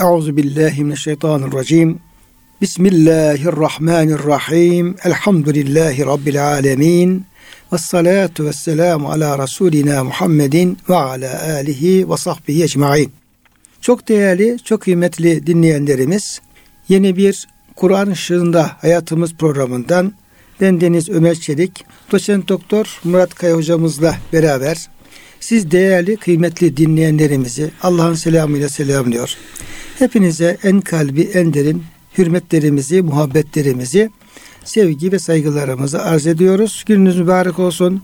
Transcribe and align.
Euzu 0.00 0.36
billahi 0.36 0.84
mineşşeytanirracim. 0.84 1.98
Bismillahirrahmanirrahim. 2.60 4.96
Elhamdülillahi 5.04 6.06
rabbil 6.06 6.46
alamin. 6.46 7.24
Ves 7.72 7.80
salatu 7.80 8.44
vesselamu 8.44 9.10
ala 9.10 9.38
rasulina 9.38 10.04
Muhammedin 10.04 10.78
ve 10.88 10.96
ala 10.96 11.54
alihi 11.54 12.10
ve 12.10 12.16
sahbihi 12.16 12.64
ecmaîn. 12.64 13.12
Çok 13.80 14.08
değerli, 14.08 14.58
çok 14.64 14.80
kıymetli 14.80 15.46
dinleyenlerimiz, 15.46 16.40
yeni 16.88 17.16
bir 17.16 17.48
Kur'an 17.76 18.10
ışığında 18.10 18.70
hayatımız 18.80 19.34
programından 19.34 20.12
ben 20.60 20.80
Deniz 20.80 21.08
Ömer 21.08 21.34
Çelik, 21.34 21.84
doçent 22.12 22.48
doktor 22.48 23.00
Murat 23.04 23.34
Kaya 23.34 23.56
hocamızla 23.56 24.16
beraber 24.32 24.88
siz 25.40 25.70
değerli, 25.70 26.16
kıymetli 26.16 26.76
dinleyenlerimizi 26.76 27.70
Allah'ın 27.82 28.14
selamıyla 28.14 28.68
selamlıyor. 28.68 29.34
Hepinize 29.98 30.58
en 30.62 30.80
kalbi, 30.80 31.22
en 31.22 31.54
derin 31.54 31.84
hürmetlerimizi, 32.18 33.02
muhabbetlerimizi, 33.02 34.10
sevgi 34.64 35.12
ve 35.12 35.18
saygılarımızı 35.18 36.02
arz 36.02 36.26
ediyoruz. 36.26 36.84
Gününüz 36.86 37.18
mübarek 37.18 37.58
olsun. 37.58 38.02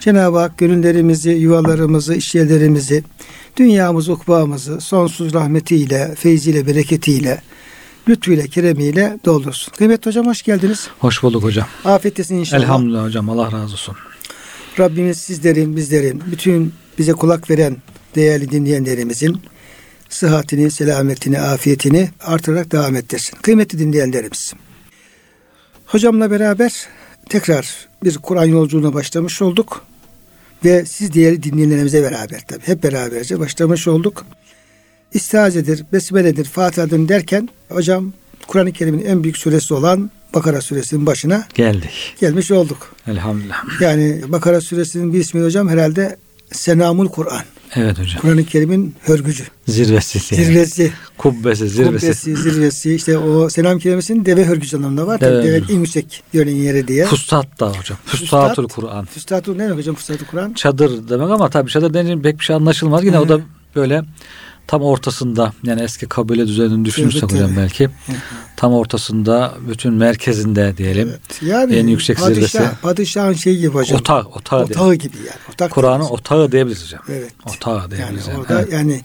Cenab-ı 0.00 0.38
Hak 0.38 0.58
gönüllerimizi, 0.58 1.30
yuvalarımızı, 1.30 2.14
işyerlerimizi, 2.14 3.04
dünyamızı, 3.56 4.12
ukbağımızı 4.12 4.80
sonsuz 4.80 5.34
rahmetiyle, 5.34 6.14
feyziyle, 6.18 6.66
bereketiyle, 6.66 7.42
lütfuyla, 8.08 8.46
keremiyle 8.46 9.18
doldursun. 9.24 9.72
Kıymetli 9.72 10.08
hocam 10.08 10.26
hoş 10.26 10.42
geldiniz. 10.42 10.88
Hoş 10.98 11.22
bulduk 11.22 11.42
hocam. 11.42 11.66
Afiyettesin 11.84 12.36
inşallah. 12.36 12.62
Elhamdülillah 12.62 13.04
hocam. 13.04 13.30
Allah 13.30 13.52
razı 13.52 13.72
olsun. 13.72 13.96
Rabbimiz 14.78 15.18
sizlerin, 15.18 15.76
bizlerin, 15.76 16.22
bütün 16.32 16.74
bize 16.98 17.12
kulak 17.12 17.50
veren 17.50 17.76
değerli 18.14 18.50
dinleyenlerimizin 18.50 19.40
sıhhatini, 20.08 20.70
selametini, 20.70 21.40
afiyetini 21.40 22.08
artırarak 22.20 22.72
devam 22.72 22.96
ettirsin. 22.96 23.36
Kıymetli 23.42 23.78
dinleyenlerimiz. 23.78 24.52
Hocamla 25.86 26.30
beraber 26.30 26.86
tekrar 27.28 27.88
bir 28.04 28.18
Kur'an 28.18 28.44
yolculuğuna 28.44 28.94
başlamış 28.94 29.42
olduk. 29.42 29.84
Ve 30.64 30.84
siz 30.84 31.12
diğer 31.12 31.42
dinleyenlerimize 31.42 32.02
beraber 32.02 32.40
tabi 32.48 32.60
hep 32.64 32.82
beraberce 32.82 33.40
başlamış 33.40 33.88
olduk. 33.88 34.26
İstihazedir, 35.12 35.84
besmeledir, 35.92 36.44
Fatiha'dır 36.44 37.08
derken 37.08 37.48
hocam 37.68 38.12
Kur'an-ı 38.46 38.72
Kerim'in 38.72 39.04
en 39.04 39.22
büyük 39.22 39.36
suresi 39.36 39.74
olan 39.74 40.10
Bakara 40.34 40.60
suresinin 40.60 41.06
başına 41.06 41.46
geldik. 41.54 42.14
Gelmiş 42.20 42.50
olduk. 42.50 42.94
Elhamdülillah. 43.06 43.80
Yani 43.80 44.22
Bakara 44.28 44.60
suresinin 44.60 45.12
bir 45.12 45.18
ismi 45.18 45.44
hocam 45.44 45.68
herhalde 45.68 46.16
Senamul 46.52 47.08
Kur'an. 47.08 47.42
Evet 47.76 47.98
hocam. 47.98 48.20
Kur'an-ı 48.20 48.44
Kerim'in 48.44 48.94
hörgücü. 49.00 49.44
Zirvesi. 49.68 50.34
Yani. 50.34 50.44
Zirvesi. 50.44 50.92
Kubbesi, 51.18 51.68
zirvesi. 51.68 52.06
Kubbesi, 52.06 52.36
zirvesi. 52.36 52.94
İşte 52.94 53.18
o 53.18 53.50
selam 53.50 53.78
kelimesinin 53.78 54.24
deve 54.24 54.44
hörgücü 54.44 54.76
anlamında 54.76 55.06
var. 55.06 55.20
Deve, 55.20 55.42
deve 55.44 55.72
en 55.72 55.78
yüksek 55.78 56.22
yönenin 56.32 56.62
yeri 56.62 56.88
diye. 56.88 57.04
Fustat 57.04 57.60
da 57.60 57.68
hocam. 57.68 57.98
Fustatul 58.04 58.68
Kur'an. 58.68 59.04
Fustatul 59.04 59.56
ne 59.56 59.64
demek 59.64 59.78
hocam 59.78 59.94
Fustatul 59.94 60.26
Kur'an? 60.26 60.52
Çadır 60.52 61.08
demek 61.08 61.30
ama 61.30 61.50
tabii 61.50 61.70
çadır 61.70 61.94
denince 61.94 62.22
pek 62.22 62.40
bir 62.40 62.44
şey 62.44 62.56
anlaşılmaz. 62.56 63.04
Yine 63.04 63.16
Hı. 63.16 63.20
o 63.20 63.28
da 63.28 63.40
böyle 63.76 64.02
tam 64.66 64.82
ortasında 64.82 65.52
yani 65.62 65.82
eski 65.82 66.06
kabile 66.06 66.46
düzenini 66.46 66.84
düşünürsek 66.84 67.22
evet, 67.22 67.32
hocam 67.32 67.50
belki 67.56 67.90
tam 68.56 68.72
ortasında 68.72 69.54
bütün 69.68 69.94
merkezinde 69.94 70.76
diyelim. 70.76 71.08
Evet. 71.08 71.42
Yani 71.42 71.76
en 71.76 71.86
yüksek 71.86 72.18
padişah, 72.18 72.34
zirvesi. 72.34 72.70
Padişahın 72.82 73.32
şeyi 73.32 73.58
gibi 73.58 73.74
hocam. 73.74 73.98
Otağı, 73.98 74.24
otağı, 74.24 74.64
otağı 74.64 74.94
gibi 74.94 75.16
yani. 75.60 75.70
Kur'an'ın 75.70 76.04
otağı 76.04 76.52
diyebiliriz 76.52 76.84
hocam. 76.84 77.02
Evet. 77.08 77.32
Otağı 77.46 77.90
diyebiliriz. 77.90 78.26
Yani 78.26 78.38
orada 78.38 78.60
evet. 78.60 78.72
yani 78.72 79.00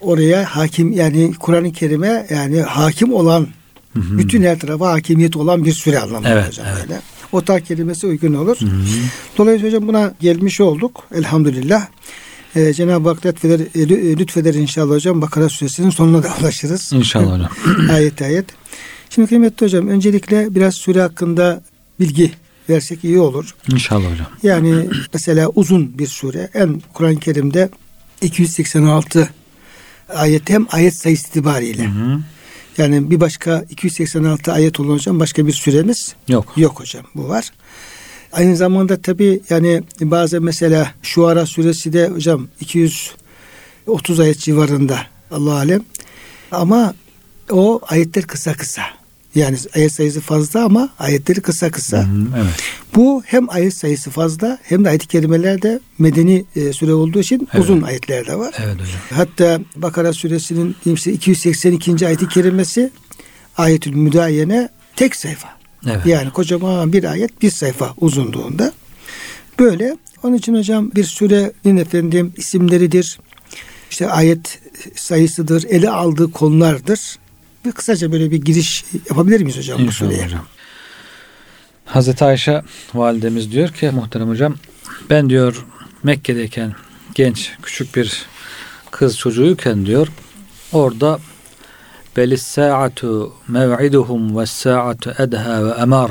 oraya 0.00 0.44
hakim 0.56 0.92
yani 0.92 1.32
Kur'an-ı 1.40 1.72
Kerim'e 1.72 2.26
yani 2.30 2.62
hakim 2.62 3.14
olan 3.14 3.48
Hı-hı. 3.92 4.18
bütün 4.18 4.42
her 4.42 4.58
tarafa 4.58 4.90
hakimiyet 4.90 5.36
olan 5.36 5.64
bir 5.64 5.72
süre 5.72 5.98
anlamında 5.98 6.28
evet, 6.28 6.48
hocam 6.48 6.66
evet. 6.72 6.88
böyle. 6.88 7.00
Otak 7.32 7.66
kelimesi 7.66 8.06
uygun 8.06 8.34
olur. 8.34 8.56
Hı-hı. 8.60 8.70
Dolayısıyla 9.38 9.76
hocam 9.76 9.88
buna 9.88 10.14
gelmiş 10.20 10.60
olduk. 10.60 11.04
Elhamdülillah. 11.14 11.86
Ee, 12.56 12.72
Cenab-ı 12.72 13.08
Hak 13.08 13.26
lütfeder, 13.26 13.60
e, 13.60 14.18
lütfeder 14.18 14.54
inşallah 14.54 14.94
hocam. 14.94 15.22
Bakara 15.22 15.48
suresinin 15.48 15.90
sonuna 15.90 16.22
da 16.22 16.32
ulaşırız. 16.40 16.92
İnşallah 16.92 17.34
hocam. 17.34 17.50
ayet 17.90 18.22
ayet. 18.22 18.44
Şimdi 19.10 19.28
kıymetli 19.28 19.66
hocam 19.66 19.88
öncelikle 19.88 20.54
biraz 20.54 20.74
sure 20.74 21.00
hakkında 21.00 21.62
bilgi 22.00 22.32
versek 22.68 23.04
iyi 23.04 23.18
olur. 23.18 23.54
İnşallah 23.72 24.12
hocam. 24.12 24.26
Yani 24.42 24.86
mesela 25.14 25.48
uzun 25.48 25.98
bir 25.98 26.06
sure. 26.06 26.50
En 26.54 26.82
Kur'an-ı 26.94 27.20
Kerim'de 27.20 27.70
286 28.22 29.28
ayet 30.08 30.50
hem 30.50 30.66
ayet 30.70 30.96
sayısı 30.96 31.28
itibariyle. 31.28 31.84
Hı 31.84 31.90
hı. 31.90 32.20
Yani 32.78 33.10
bir 33.10 33.20
başka 33.20 33.64
286 33.70 34.52
ayet 34.52 34.80
olan 34.80 34.94
hocam 34.94 35.20
başka 35.20 35.46
bir 35.46 35.52
süremiz 35.52 36.14
yok. 36.28 36.52
Yok 36.56 36.80
hocam 36.80 37.04
bu 37.14 37.28
var. 37.28 37.50
Aynı 38.32 38.56
zamanda 38.56 39.02
tabi 39.02 39.40
yani 39.50 39.82
bazen 40.00 40.42
mesela 40.42 40.94
Şuara 41.02 41.46
suresi 41.46 41.92
de 41.92 42.08
hocam 42.08 42.48
230 42.60 44.20
ayet 44.20 44.38
civarında 44.38 44.98
Allah 45.30 45.52
alem. 45.52 45.82
Ama 46.50 46.94
o 47.50 47.80
ayetler 47.88 48.24
kısa 48.26 48.54
kısa. 48.54 48.82
Yani 49.34 49.56
ayet 49.74 49.92
sayısı 49.92 50.20
fazla 50.20 50.64
ama 50.64 50.88
ayetleri 50.98 51.40
kısa 51.40 51.70
kısa. 51.70 51.98
Hı 51.98 52.02
hı, 52.02 52.26
evet. 52.36 52.54
Bu 52.96 53.22
hem 53.26 53.50
ayet 53.50 53.74
sayısı 53.74 54.10
fazla 54.10 54.58
hem 54.62 54.84
de 54.84 54.88
ayet-i 54.88 55.06
kerimelerde 55.06 55.80
medeni 55.98 56.44
e, 56.56 56.72
süre 56.72 56.92
olduğu 56.92 57.20
için 57.20 57.48
evet. 57.52 57.64
uzun 57.64 57.82
ayetler 57.82 58.26
de 58.26 58.38
var. 58.38 58.54
Evet 58.58 58.74
hocam. 58.74 59.00
Hatta 59.10 59.60
Bakara 59.76 60.12
suresinin 60.12 60.76
işte 60.86 61.12
282. 61.12 62.06
ayet-i 62.06 62.28
kerimesi 62.28 62.90
ayetül 63.56 63.94
müdayene 63.94 64.68
tek 64.96 65.16
sayfa. 65.16 65.59
Evet. 65.86 66.06
Yani 66.06 66.30
kocaman 66.30 66.92
bir 66.92 67.04
ayet 67.04 67.42
bir 67.42 67.50
sayfa 67.50 67.94
uzunluğunda. 68.00 68.72
Böyle 69.58 69.96
onun 70.22 70.34
için 70.34 70.54
hocam 70.54 70.90
bir 70.94 71.04
surenin 71.04 71.76
efendim 71.76 72.32
isimleridir. 72.36 73.18
İşte 73.90 74.10
ayet 74.10 74.60
sayısıdır, 74.94 75.64
ele 75.64 75.90
aldığı 75.90 76.32
konulardır. 76.32 77.18
Bir 77.64 77.72
kısaca 77.72 78.12
böyle 78.12 78.30
bir 78.30 78.42
giriş 78.42 78.84
yapabilir 79.08 79.40
miyiz 79.40 79.58
hocam 79.58 79.80
İnşallah 79.80 79.88
bu 79.88 80.12
sureye? 80.12 80.24
Hocam. 80.24 80.46
Hazreti 81.84 82.24
Ayşe 82.24 82.62
validemiz 82.94 83.52
diyor 83.52 83.68
ki 83.68 83.90
muhterem 83.90 84.28
hocam 84.28 84.54
ben 85.10 85.30
diyor 85.30 85.66
Mekke'deyken 86.02 86.74
genç 87.14 87.52
küçük 87.62 87.96
bir 87.96 88.26
kız 88.90 89.18
çocuğuyken 89.18 89.86
diyor 89.86 90.08
orada 90.72 91.18
belis 92.16 92.42
saatu 92.42 93.32
mev'iduhum 93.48 94.38
ve 94.38 94.46
saatu 94.46 95.10
edha 95.18 95.64
ve 95.64 95.70
emar 95.70 96.10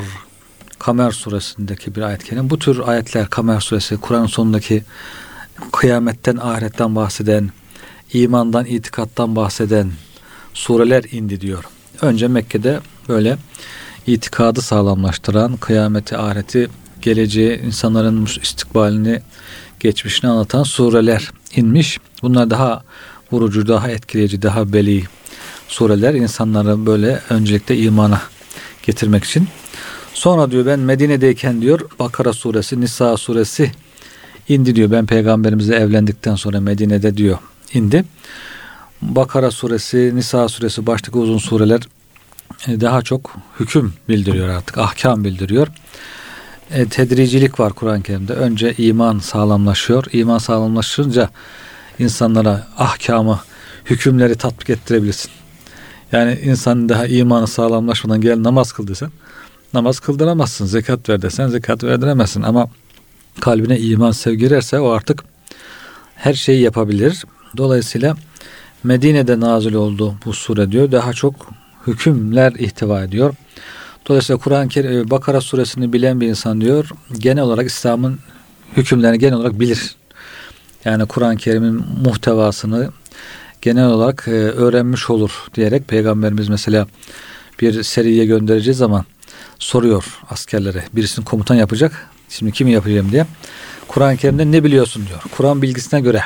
Kamer 0.79 1.11
suresindeki 1.11 1.95
bir 1.95 2.01
ayet 2.01 2.23
kerim. 2.23 2.49
Bu 2.49 2.59
tür 2.59 2.79
ayetler 2.87 3.29
Kamer 3.29 3.59
suresi 3.59 3.97
Kur'an'ın 3.97 4.27
sonundaki 4.27 4.83
kıyametten, 5.71 6.37
ahiretten 6.37 6.95
bahseden, 6.95 7.49
imandan, 8.13 8.65
itikattan 8.65 9.35
bahseden 9.35 9.91
sureler 10.53 11.03
indi 11.11 11.41
diyor. 11.41 11.63
Önce 12.01 12.27
Mekke'de 12.27 12.79
böyle 13.09 13.37
itikadı 14.07 14.61
sağlamlaştıran, 14.61 15.57
kıyameti, 15.57 16.17
ahireti, 16.17 16.69
geleceği, 17.01 17.59
insanların 17.59 18.25
istikbalini, 18.25 19.21
geçmişini 19.79 20.29
anlatan 20.29 20.63
sureler 20.63 21.31
inmiş. 21.55 21.99
Bunlar 22.21 22.49
daha 22.49 22.83
vurucu, 23.31 23.67
daha 23.67 23.89
etkileyici, 23.89 24.41
daha 24.41 24.73
beli 24.73 25.03
sureler 25.69 26.13
insanları 26.13 26.85
böyle 26.85 27.21
öncelikle 27.29 27.77
imana 27.77 28.21
getirmek 28.83 29.23
için. 29.23 29.47
Sonra 30.13 30.51
diyor 30.51 30.65
ben 30.65 30.79
Medine'deyken 30.79 31.61
diyor 31.61 31.79
Bakara 31.99 32.33
suresi, 32.33 32.81
Nisa 32.81 33.17
suresi 33.17 33.71
indi 34.49 34.75
diyor. 34.75 34.91
Ben 34.91 35.05
peygamberimizle 35.05 35.75
evlendikten 35.75 36.35
sonra 36.35 36.59
Medine'de 36.61 37.17
diyor 37.17 37.37
indi. 37.73 38.05
Bakara 39.01 39.51
suresi, 39.51 40.11
Nisa 40.15 40.47
suresi 40.47 40.87
baştaki 40.87 41.17
uzun 41.17 41.37
sureler 41.37 41.81
e, 42.67 42.81
daha 42.81 43.01
çok 43.01 43.35
hüküm 43.59 43.93
bildiriyor 44.09 44.49
artık, 44.49 44.77
ahkam 44.77 45.23
bildiriyor. 45.23 45.67
E, 46.71 46.85
tedricilik 46.85 47.59
var 47.59 47.73
Kur'an-ı 47.73 48.03
Kerim'de. 48.03 48.33
Önce 48.33 48.73
iman 48.77 49.19
sağlamlaşıyor. 49.19 50.05
İman 50.13 50.37
sağlamlaşınca 50.37 51.29
insanlara 51.99 52.67
ahkamı, 52.77 53.39
hükümleri 53.85 54.35
tatbik 54.35 54.69
ettirebilirsin. 54.69 55.31
Yani 56.11 56.39
insanın 56.43 56.89
daha 56.89 57.07
imanı 57.07 57.47
sağlamlaşmadan 57.47 58.21
gel 58.21 58.43
namaz 58.43 58.71
kıl 58.71 58.87
desen 58.87 59.11
namaz 59.73 59.99
kıldıramazsın. 59.99 60.65
Zekat 60.65 61.09
ver 61.09 61.21
desen 61.21 61.47
zekat 61.47 61.83
verdiremezsin. 61.83 62.41
Ama 62.41 62.69
kalbine 63.39 63.79
iman 63.79 64.11
sevgi 64.11 64.37
girerse 64.37 64.79
o 64.79 64.89
artık 64.89 65.23
her 66.15 66.33
şeyi 66.33 66.61
yapabilir. 66.61 67.25
Dolayısıyla 67.57 68.15
Medine'de 68.83 69.39
nazil 69.39 69.73
oldu 69.73 70.15
bu 70.25 70.33
sure 70.33 70.71
diyor. 70.71 70.91
Daha 70.91 71.13
çok 71.13 71.35
hükümler 71.87 72.51
ihtiva 72.51 73.03
ediyor. 73.03 73.33
Dolayısıyla 74.07 74.39
Kur'an-ı 74.39 74.69
Kerim 74.69 74.91
e, 74.91 75.09
Bakara 75.09 75.41
suresini 75.41 75.93
bilen 75.93 76.21
bir 76.21 76.27
insan 76.27 76.61
diyor 76.61 76.89
genel 77.19 77.43
olarak 77.43 77.67
İslam'ın 77.67 78.19
hükümlerini 78.77 79.19
genel 79.19 79.33
olarak 79.33 79.59
bilir. 79.59 79.95
Yani 80.85 81.05
Kur'an-ı 81.05 81.37
Kerim'in 81.37 81.83
muhtevasını 82.03 82.89
genel 83.61 83.85
olarak 83.85 84.25
e, 84.27 84.31
öğrenmiş 84.31 85.09
olur 85.09 85.31
diyerek 85.55 85.87
peygamberimiz 85.87 86.49
mesela 86.49 86.87
bir 87.61 87.83
seriye 87.83 88.25
göndereceği 88.25 88.73
zaman 88.73 89.05
soruyor 89.59 90.05
askerlere. 90.29 90.83
Birisini 90.93 91.25
komutan 91.25 91.55
yapacak. 91.55 92.09
Şimdi 92.29 92.51
kimi 92.51 92.71
yapacağım 92.71 93.11
diye. 93.11 93.25
Kur'an-ı 93.87 94.17
Kerim'de 94.17 94.51
ne 94.51 94.63
biliyorsun 94.63 95.07
diyor. 95.07 95.21
Kur'an 95.37 95.61
bilgisine 95.61 96.01
göre 96.01 96.21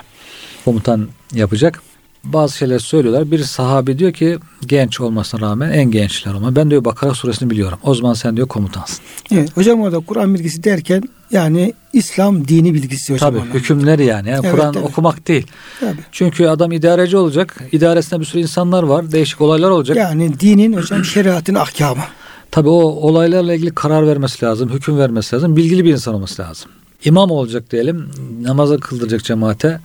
komutan 0.66 1.08
yapacak. 1.34 1.82
Bazı 2.24 2.58
şeyler 2.58 2.80
söylüyorlar. 2.80 3.32
Bir 3.32 3.40
sahabi 3.40 4.00
diyor 4.00 4.14
ki 4.14 4.40
genç 4.66 5.02
olmasına 5.02 5.42
rağmen 5.42 5.72
en 5.72 5.92
gençler 5.92 6.34
ama 6.34 6.56
ben 6.56 6.70
diyor 6.70 6.86
Bakara 6.86 7.14
suresini 7.14 7.50
biliyorum. 7.50 7.80
O 7.84 7.96
zaman 7.96 8.14
sen 8.14 8.36
diyor 8.36 8.48
komutansın. 8.48 9.00
Evet, 9.32 9.58
hocam 9.58 9.82
orada 9.82 10.00
Kur'an 10.00 10.36
bilgisi 10.36 10.64
derken 10.64 11.04
yani 11.32 11.74
İslam 11.94 12.48
dini 12.48 12.74
bilgisi 12.74 13.14
hocam. 13.14 13.30
Tabii 13.30 13.44
ona. 13.44 13.54
hükümleri 13.54 14.06
yani. 14.06 14.30
yani 14.30 14.46
Evet, 14.46 14.56
Kur'an 14.56 14.76
okumak 14.76 15.28
değil. 15.28 15.48
Tabii. 15.80 16.02
Çünkü 16.12 16.46
adam 16.48 16.72
idareci 16.72 17.18
olacak. 17.18 17.64
İdaresinde 17.72 18.20
bir 18.20 18.26
sürü 18.26 18.42
insanlar 18.42 18.84
var. 18.84 19.12
Değişik 19.12 19.42
olaylar 19.42 19.70
olacak. 19.70 19.98
Yani 19.98 20.40
dinin 20.40 20.74
hocam 20.74 21.06
şeriatın 21.06 21.56
ahkamı. 21.56 22.04
Tabii 22.52 22.70
o 22.70 22.82
olaylarla 22.82 23.54
ilgili 23.54 23.76
karar 23.76 24.08
vermesi 24.08 24.46
lazım, 24.46 24.70
hüküm 24.70 24.98
vermesi 24.98 25.36
lazım. 25.36 25.56
Bilgili 25.56 25.86
bir 25.86 25.92
insan 25.92 26.14
olması 26.14 26.42
lazım. 26.42 26.72
İmam 27.06 27.32
olacak 27.32 27.72
diyelim, 27.72 28.10
namazı 28.42 28.80
kıldıracak 28.80 29.24
cemaate. 29.24 29.80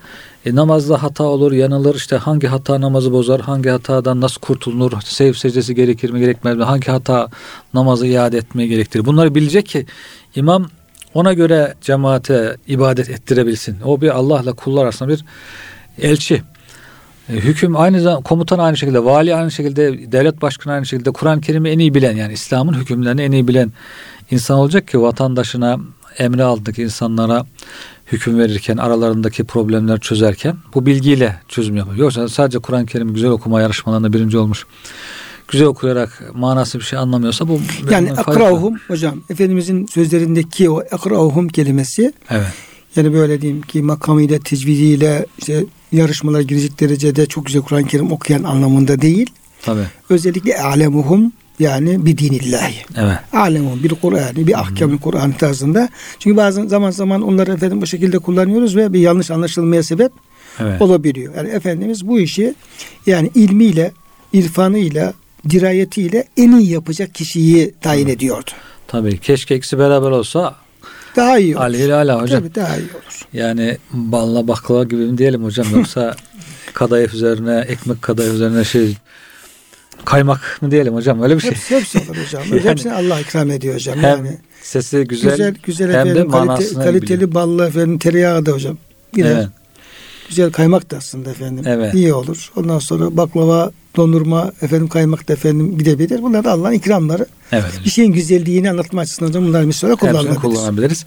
E, 0.47 0.55
namazda 0.55 1.03
hata 1.03 1.25
olur, 1.25 1.53
yanılır. 1.53 1.95
İşte 1.95 2.17
hangi 2.17 2.47
hata 2.47 2.81
namazı 2.81 3.13
bozar, 3.13 3.41
hangi 3.41 3.69
hatadan 3.69 4.21
nasıl 4.21 4.41
kurtulunur, 4.41 4.93
sev 5.05 5.33
secdesi 5.33 5.75
gerekir 5.75 6.11
mi, 6.11 6.21
gerekmez 6.21 6.57
mi, 6.57 6.65
hangi 6.65 6.91
hata 6.91 7.29
namazı 7.75 8.07
iade 8.07 8.39
etmeye 8.39 8.67
gerektirir. 8.67 9.05
Bunları 9.05 9.35
bilecek 9.35 9.67
ki 9.67 9.87
imam 10.35 10.67
ona 11.15 11.33
göre 11.33 11.75
cemaate 11.81 12.57
ibadet 12.67 13.11
ettirebilsin. 13.11 13.77
O 13.85 14.01
bir 14.01 14.09
Allah'la 14.09 14.53
kullar 14.53 14.85
arasında 14.85 15.09
bir 15.09 15.25
elçi. 16.03 16.43
E, 17.29 17.33
Hüküm 17.33 17.77
aynı 17.77 18.01
zamanda 18.01 18.23
komutan 18.23 18.59
aynı 18.59 18.77
şekilde, 18.77 19.05
vali 19.05 19.35
aynı 19.35 19.51
şekilde, 19.51 20.13
devlet 20.13 20.43
başkanı 20.43 20.75
aynı 20.75 20.87
şekilde 20.87 21.11
Kur'an-ı 21.11 21.41
Kerim'i 21.41 21.71
en 21.71 21.79
iyi 21.79 21.95
bilen 21.95 22.17
yani 22.17 22.33
İslam'ın 22.33 22.73
hükümlerini 22.75 23.23
en 23.23 23.33
iyi 23.33 23.49
bilen 23.49 23.73
insan 24.31 24.59
olacak 24.59 24.89
ki 24.89 25.03
vatandaşına 25.03 25.79
emri 26.19 26.43
altındaki 26.43 26.83
insanlara 26.83 27.47
hüküm 28.13 28.39
verirken 28.39 28.77
aralarındaki 28.77 29.45
problemler 29.45 30.01
çözerken 30.01 30.57
bu 30.75 30.87
bilgiyle 30.87 31.41
çözüm 31.49 31.77
yapıyor. 31.77 31.97
Yoksa 31.97 32.29
sadece 32.29 32.59
Kur'an-ı 32.59 32.87
Kerim'i 32.87 33.13
güzel 33.13 33.31
okuma 33.31 33.61
yarışmalarında 33.61 34.13
birinci 34.13 34.39
olmuş. 34.39 34.67
Güzel 35.49 35.67
okuyarak 35.67 36.23
manası 36.35 36.79
bir 36.79 36.85
şey 36.85 36.99
anlamıyorsa 36.99 37.49
bu 37.49 37.61
Yani 37.91 38.13
akrauhum 38.13 38.79
hocam 38.89 39.23
Efendimizin 39.31 39.87
sözlerindeki 39.87 40.71
o 40.71 40.79
akrauhum 40.79 41.49
kelimesi 41.49 42.13
Evet. 42.31 42.47
yani 42.97 43.13
böyle 43.13 43.41
diyeyim 43.41 43.63
ki 43.63 43.83
makamıyla 43.83 44.39
tecvidiyle 44.39 45.27
işte 45.39 45.65
yarışmalara 45.93 46.43
girecek 46.43 46.81
derecede 46.81 47.27
çok 47.27 47.47
güzel 47.47 47.63
Kur'an-ı 47.63 47.87
Kerim 47.87 48.13
okuyan 48.13 48.43
anlamında 48.43 49.01
değil. 49.01 49.31
Tabii. 49.63 49.85
Özellikle 50.11 50.63
alemuhum 50.63 51.33
yani 51.59 52.07
bir 52.07 52.19
dinillahi. 52.19 52.75
Evet. 52.97 53.17
Alemuhum 53.33 53.83
bir 53.83 53.91
Kur'an'ı 53.91 54.47
bir 54.47 54.61
ahkamı 54.61 55.01
Kur'an 55.01 55.33
tarzında. 55.33 55.89
Çünkü 56.19 56.37
bazen 56.37 56.67
zaman 56.67 56.91
zaman 56.91 57.23
onları 57.23 57.53
efendim 57.53 57.81
bu 57.81 57.87
şekilde 57.87 58.19
kullanıyoruz 58.19 58.77
ve 58.77 58.93
bir 58.93 59.01
yanlış 59.01 59.31
anlaşılmaya 59.31 59.83
sebep 59.83 60.13
Evet. 60.61 60.83
olabiliyor. 60.83 61.35
Yani 61.37 61.49
Efendimiz 61.49 62.09
bu 62.09 62.21
işi 62.21 62.55
yani 63.07 63.31
ilmiyle, 63.35 63.93
irfanıyla, 64.33 65.13
dirayetiyle 65.51 66.25
en 66.37 66.53
iyi 66.59 66.71
yapacak 66.71 67.15
kişiyi 67.15 67.75
tayin 67.81 68.09
ediyordu. 68.09 68.51
Tabii. 68.87 69.19
Keşke 69.19 69.57
ikisi 69.57 69.79
beraber 69.79 70.11
olsa 70.11 70.55
Daha 71.17 71.39
iyi 71.39 71.57
olur. 71.57 71.65
Ali 71.65 71.95
ala 71.95 72.23
hocam. 72.23 72.41
Tabii 72.41 72.55
daha 72.55 72.77
iyi 72.77 72.81
olur. 72.95 73.27
Yani 73.33 73.79
balla 73.93 74.49
baklava 74.49 74.85
gibi 74.85 74.97
mi 74.97 75.19
diyelim 75.19 75.45
hocam 75.45 75.67
yoksa 75.77 76.17
kadayıf 76.75 77.15
üzerine 77.15 77.65
ekmek 77.69 78.03
kadayıf 78.03 78.35
üzerine 78.35 78.65
şey 78.65 78.97
kaymak 80.05 80.59
mı 80.61 80.71
diyelim 80.71 80.95
hocam 80.95 81.23
öyle 81.23 81.37
bir 81.37 81.41
şey. 81.41 81.51
Hepsi, 81.51 81.77
hepsi 81.77 81.99
olur 81.99 82.17
hocam. 82.27 82.43
Yani- 82.51 82.65
Hepsini 82.65 82.93
Allah 82.93 83.21
ikram 83.21 83.51
ediyor 83.51 83.75
hocam. 83.75 83.97
Hem 83.99 84.05
yani 84.25 84.39
sesi 84.63 85.05
güzel, 85.05 85.31
güzel 85.31 85.55
güzel, 85.63 85.93
hem 85.93 86.07
de 86.07 86.11
efendim 86.11 86.31
kalite, 86.31 86.47
manasını 86.47 86.85
kaliteli 86.85 87.17
biliyor. 87.21 87.35
ballı 87.35 87.67
efendim 87.67 87.99
tereyağı 87.99 88.47
da 88.47 88.53
hocam. 88.53 88.79
Gider. 89.13 89.31
Evet. 89.37 89.49
Güzel 90.29 90.53
kaymak 90.53 90.91
da 90.91 90.97
aslında 90.97 91.31
efendim. 91.31 91.65
Evet. 91.67 91.95
İyi 91.95 92.15
olur. 92.15 92.51
Ondan 92.57 92.79
sonra 92.79 93.17
baklava, 93.17 93.71
dondurma, 93.97 94.53
efendim 94.63 94.89
kaymak 94.89 95.29
da 95.29 95.33
efendim 95.33 95.79
gidebilir. 95.79 96.23
Bunlar 96.23 96.45
da 96.45 96.53
Allah'ın 96.53 96.73
ikramları. 96.73 97.27
Evet. 97.53 97.81
Bir 97.85 97.91
şeyin 97.91 98.13
güzelliğini 98.13 98.71
anlatma 98.71 99.01
açısından 99.01 99.29
hocam 99.29 99.47
bunlar 99.47 99.65
misal 99.65 99.97
kullanılabilir. 99.97 100.35
kullanabiliriz. 100.35 101.05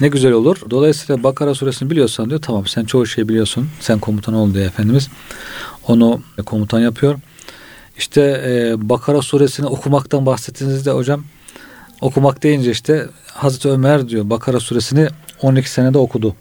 Ne 0.00 0.08
güzel 0.08 0.32
olur. 0.32 0.56
Dolayısıyla 0.70 1.22
Bakara 1.22 1.54
suresini 1.54 1.90
biliyorsan 1.90 2.30
diyor 2.30 2.42
tamam 2.42 2.66
sen 2.66 2.84
çoğu 2.84 3.06
şeyi 3.06 3.28
biliyorsun. 3.28 3.68
Sen 3.80 3.98
komutan 3.98 4.34
ol 4.34 4.54
diyor 4.54 4.66
Efendimiz. 4.66 5.08
Onu 5.88 6.20
komutan 6.46 6.80
yapıyor. 6.80 7.14
İşte 7.98 8.20
e, 8.46 8.74
Bakara 8.88 9.22
suresini 9.22 9.66
okumaktan 9.66 10.26
bahsettiğinizde 10.26 10.90
hocam 10.90 11.24
okumak 12.00 12.42
deyince 12.42 12.70
işte 12.70 13.06
Hazreti 13.32 13.68
Ömer 13.68 14.08
diyor 14.08 14.30
Bakara 14.30 14.60
suresini 14.60 15.08
12 15.42 15.70
senede 15.70 15.98
okudu. 15.98 16.34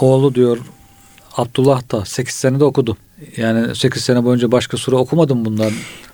Oğlu 0.00 0.34
diyor 0.34 0.58
Abdullah 1.36 1.92
da 1.92 2.04
8 2.04 2.34
senede 2.34 2.64
okudu. 2.64 2.96
Yani 3.36 3.76
8 3.76 4.04
sene 4.04 4.24
boyunca 4.24 4.52
başka 4.52 4.76
sure 4.76 4.96
okumadım 4.96 5.44
bundan. 5.44 5.70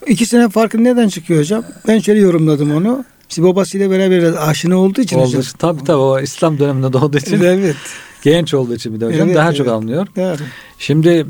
İkisinin 0.06 0.48
farkı 0.48 0.84
neden 0.84 1.08
çıkıyor 1.08 1.40
hocam? 1.40 1.64
Ben 1.88 1.98
şöyle 1.98 2.20
yorumladım 2.20 2.74
onu. 2.76 3.04
İşte 3.30 3.42
babasıyla 3.42 3.90
beraber 3.90 4.48
aşina 4.48 4.76
olduğu 4.76 5.00
için 5.00 5.16
Olduğu 5.18 5.26
hocam. 5.28 5.42
tabii 5.58 5.84
tabii 5.84 5.96
o 5.98 6.20
İslam 6.20 6.58
döneminde 6.58 6.92
doğduğu 6.92 7.18
için 7.18 7.40
Evet. 7.42 7.76
Genç 8.22 8.54
olduğu 8.54 8.74
için 8.74 8.94
bir 8.94 9.00
de 9.00 9.06
hocam 9.06 9.26
Evet, 9.26 9.36
daha 9.36 9.48
evet. 9.48 9.56
çok 9.56 9.68
anlıyor. 9.68 10.06
Doğru. 10.16 10.42
Şimdi 10.78 11.26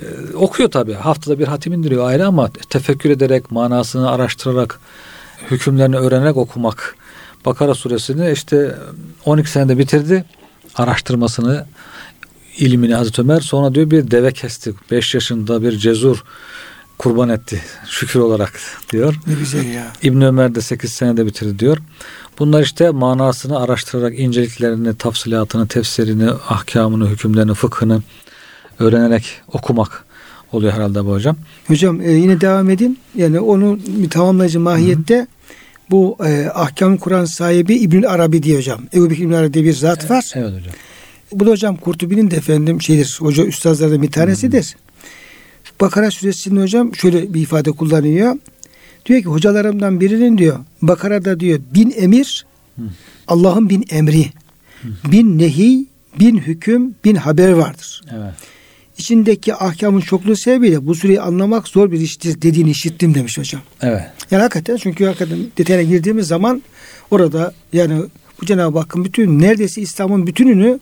e, 0.00 0.36
okuyor 0.36 0.70
tabii. 0.70 0.92
Haftada 0.92 1.38
bir 1.38 1.46
hatim 1.46 1.72
indiriyor 1.72 2.06
ayrı 2.06 2.26
ama 2.26 2.50
tefekkür 2.70 3.10
ederek, 3.10 3.50
manasını 3.50 4.10
araştırarak, 4.10 4.80
hükümlerini 5.50 5.96
öğrenerek 5.96 6.36
okumak. 6.36 6.96
Bakara 7.44 7.74
suresini 7.74 8.30
işte 8.32 8.74
12 9.24 9.50
senede 9.50 9.78
bitirdi. 9.78 10.24
Araştırmasını, 10.74 11.66
ilmini 12.58 12.94
Hazreti 12.94 13.20
Ömer. 13.20 13.40
Sonra 13.40 13.74
diyor 13.74 13.90
bir 13.90 14.10
deve 14.10 14.32
kesti. 14.32 14.74
5 14.90 15.14
yaşında 15.14 15.62
bir 15.62 15.78
cezur 15.78 16.24
kurban 16.98 17.28
etti. 17.28 17.62
Şükür 17.88 18.20
olarak 18.20 18.60
diyor. 18.92 19.14
Ne 19.26 19.34
güzel 19.34 19.66
ya. 19.74 19.92
İbn 20.02 20.20
Ömer 20.20 20.54
de 20.54 20.60
8 20.60 20.92
senede 20.92 21.26
bitirdi 21.26 21.58
diyor. 21.58 21.78
Bunlar 22.38 22.62
işte 22.62 22.90
manasını 22.90 23.60
araştırarak 23.60 24.18
inceliklerini, 24.18 24.96
tafsilatını, 24.96 25.68
tefsirini, 25.68 26.30
ahkamını, 26.30 27.08
hükümlerini, 27.08 27.54
fıkhını 27.54 28.02
öğrenerek 28.78 29.24
okumak 29.52 30.04
oluyor 30.52 30.72
herhalde 30.72 31.04
bu 31.04 31.10
hocam. 31.10 31.36
Hocam 31.66 32.00
e, 32.00 32.12
yine 32.12 32.40
devam 32.40 32.70
edeyim. 32.70 32.96
Yani 33.14 33.40
onu 33.40 33.78
bir 33.86 34.10
tamamlayıcı 34.10 34.60
mahiyette 34.60 35.26
bu 35.90 36.16
e, 36.26 36.50
ahkam 36.54 36.96
Kur'an 36.96 37.24
sahibi 37.24 37.74
İbnül 37.74 38.08
Arabi 38.08 38.42
diye 38.42 38.56
hocam. 38.56 38.80
Ebu 38.94 39.10
Bekir 39.10 39.22
İbnül 39.22 39.38
Arabi 39.38 39.54
diye 39.54 39.64
bir 39.64 39.72
zat 39.72 40.10
var. 40.10 40.32
Evet 40.34 40.52
hocam. 40.52 40.74
Bu 41.32 41.46
da 41.46 41.50
hocam 41.50 41.76
Kurtubi'nin 41.76 42.30
de 42.30 42.36
efendim 42.36 42.82
şeydir. 42.82 43.16
Hoca 43.20 43.44
üstazlardan 43.44 44.02
bir 44.02 44.10
tanesidir. 44.10 44.76
Bakara 45.80 46.10
suresinde 46.10 46.60
hocam 46.60 46.94
şöyle 46.94 47.34
bir 47.34 47.42
ifade 47.42 47.70
kullanıyor. 47.70 48.36
Diyor 49.06 49.20
ki 49.20 49.26
hocalarımdan 49.26 50.00
birinin 50.00 50.38
diyor 50.38 50.58
Bakara'da 50.82 51.40
diyor 51.40 51.60
bin 51.74 51.94
emir 51.96 52.46
Allah'ın 53.28 53.70
bin 53.70 53.84
emri 53.90 54.26
bin 54.84 55.38
nehi 55.38 55.86
bin 56.20 56.38
hüküm 56.38 56.94
bin 57.04 57.14
haber 57.14 57.52
vardır. 57.52 58.02
Evet. 58.16 58.34
İçindeki 58.98 59.54
ahkamın 59.54 60.00
çokluğu 60.00 60.36
sebebiyle 60.36 60.86
bu 60.86 60.94
sureyi 60.94 61.20
anlamak 61.20 61.68
zor 61.68 61.92
bir 61.92 62.00
iştir 62.00 62.42
dediğini 62.42 62.70
işittim 62.70 63.14
demiş 63.14 63.38
hocam. 63.38 63.62
Evet. 63.82 64.02
Yani 64.30 64.40
hakikaten 64.40 64.76
çünkü 64.76 65.04
hakikaten 65.04 65.38
detayına 65.58 65.82
girdiğimiz 65.82 66.26
zaman 66.26 66.62
orada 67.10 67.54
yani 67.72 68.02
bu 68.40 68.46
Cenab-ı 68.46 68.78
Hakk'ın 68.78 69.04
bütün 69.04 69.40
neredeyse 69.40 69.80
İslam'ın 69.80 70.26
bütününü 70.26 70.80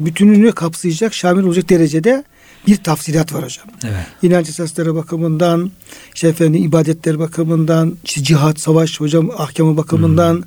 bütününü 0.00 0.52
kapsayacak, 0.52 1.14
şamil 1.14 1.42
olacak 1.42 1.70
derecede 1.70 2.24
bir 2.66 2.76
tafsilat 2.76 3.34
var 3.34 3.44
hocam. 3.44 3.66
Evet. 3.84 4.06
İnanç 4.22 4.48
esasları 4.48 4.94
bakımından, 4.94 5.70
işte 6.14 6.28
efendim 6.28 6.64
ibadetler 6.64 7.18
bakımından, 7.18 7.96
işte 8.04 8.22
cihat, 8.22 8.60
savaş 8.60 9.00
hocam 9.00 9.30
ahkamı 9.38 9.76
bakımından, 9.76 10.44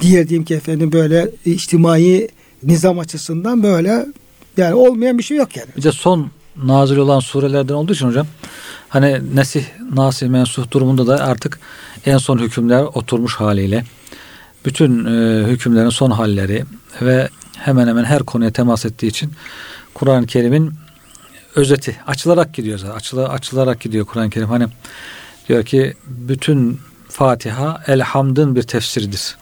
diğer 0.00 0.28
diyeyim 0.28 0.44
ki 0.44 0.54
efendim 0.54 0.92
böyle 0.92 1.30
içtimai 1.44 2.28
nizam 2.62 2.98
açısından 2.98 3.62
böyle 3.62 4.06
yani 4.56 4.74
olmayan 4.74 5.18
bir 5.18 5.22
şey 5.22 5.36
yok 5.36 5.56
yani. 5.56 5.68
Bir 5.76 5.82
de 5.82 5.92
son 5.92 6.30
nazil 6.56 6.96
olan 6.96 7.20
surelerden 7.20 7.74
olduğu 7.74 7.92
için 7.92 8.06
hocam 8.06 8.26
hani 8.88 9.20
nesih, 9.34 9.64
nasih, 9.94 10.28
mensuh 10.28 10.70
durumunda 10.70 11.06
da 11.06 11.24
artık 11.24 11.60
en 12.06 12.18
son 12.18 12.38
hükümler 12.38 12.82
oturmuş 12.82 13.34
haliyle 13.34 13.84
bütün 14.64 15.04
e, 15.04 15.44
hükümlerin 15.46 15.88
son 15.88 16.10
halleri 16.10 16.64
ve 17.02 17.28
hemen 17.56 17.88
hemen 17.88 18.04
her 18.04 18.22
konuya 18.22 18.50
temas 18.50 18.84
ettiği 18.84 19.06
için 19.06 19.32
Kur'an-ı 19.94 20.26
Kerim'in 20.26 20.72
özeti 21.58 21.96
açılarak 22.06 22.54
gidiyor 22.54 22.78
zaten. 22.78 22.94
Açıla, 22.94 23.28
açılarak 23.28 23.80
gidiyor 23.80 24.06
Kur'an-ı 24.06 24.30
Kerim. 24.30 24.48
Hani 24.48 24.66
diyor 25.48 25.64
ki 25.64 25.94
bütün 26.06 26.80
Fatiha 27.08 27.82
elhamdın 27.86 28.56
bir 28.56 28.62
tefsiridir. 28.62 29.36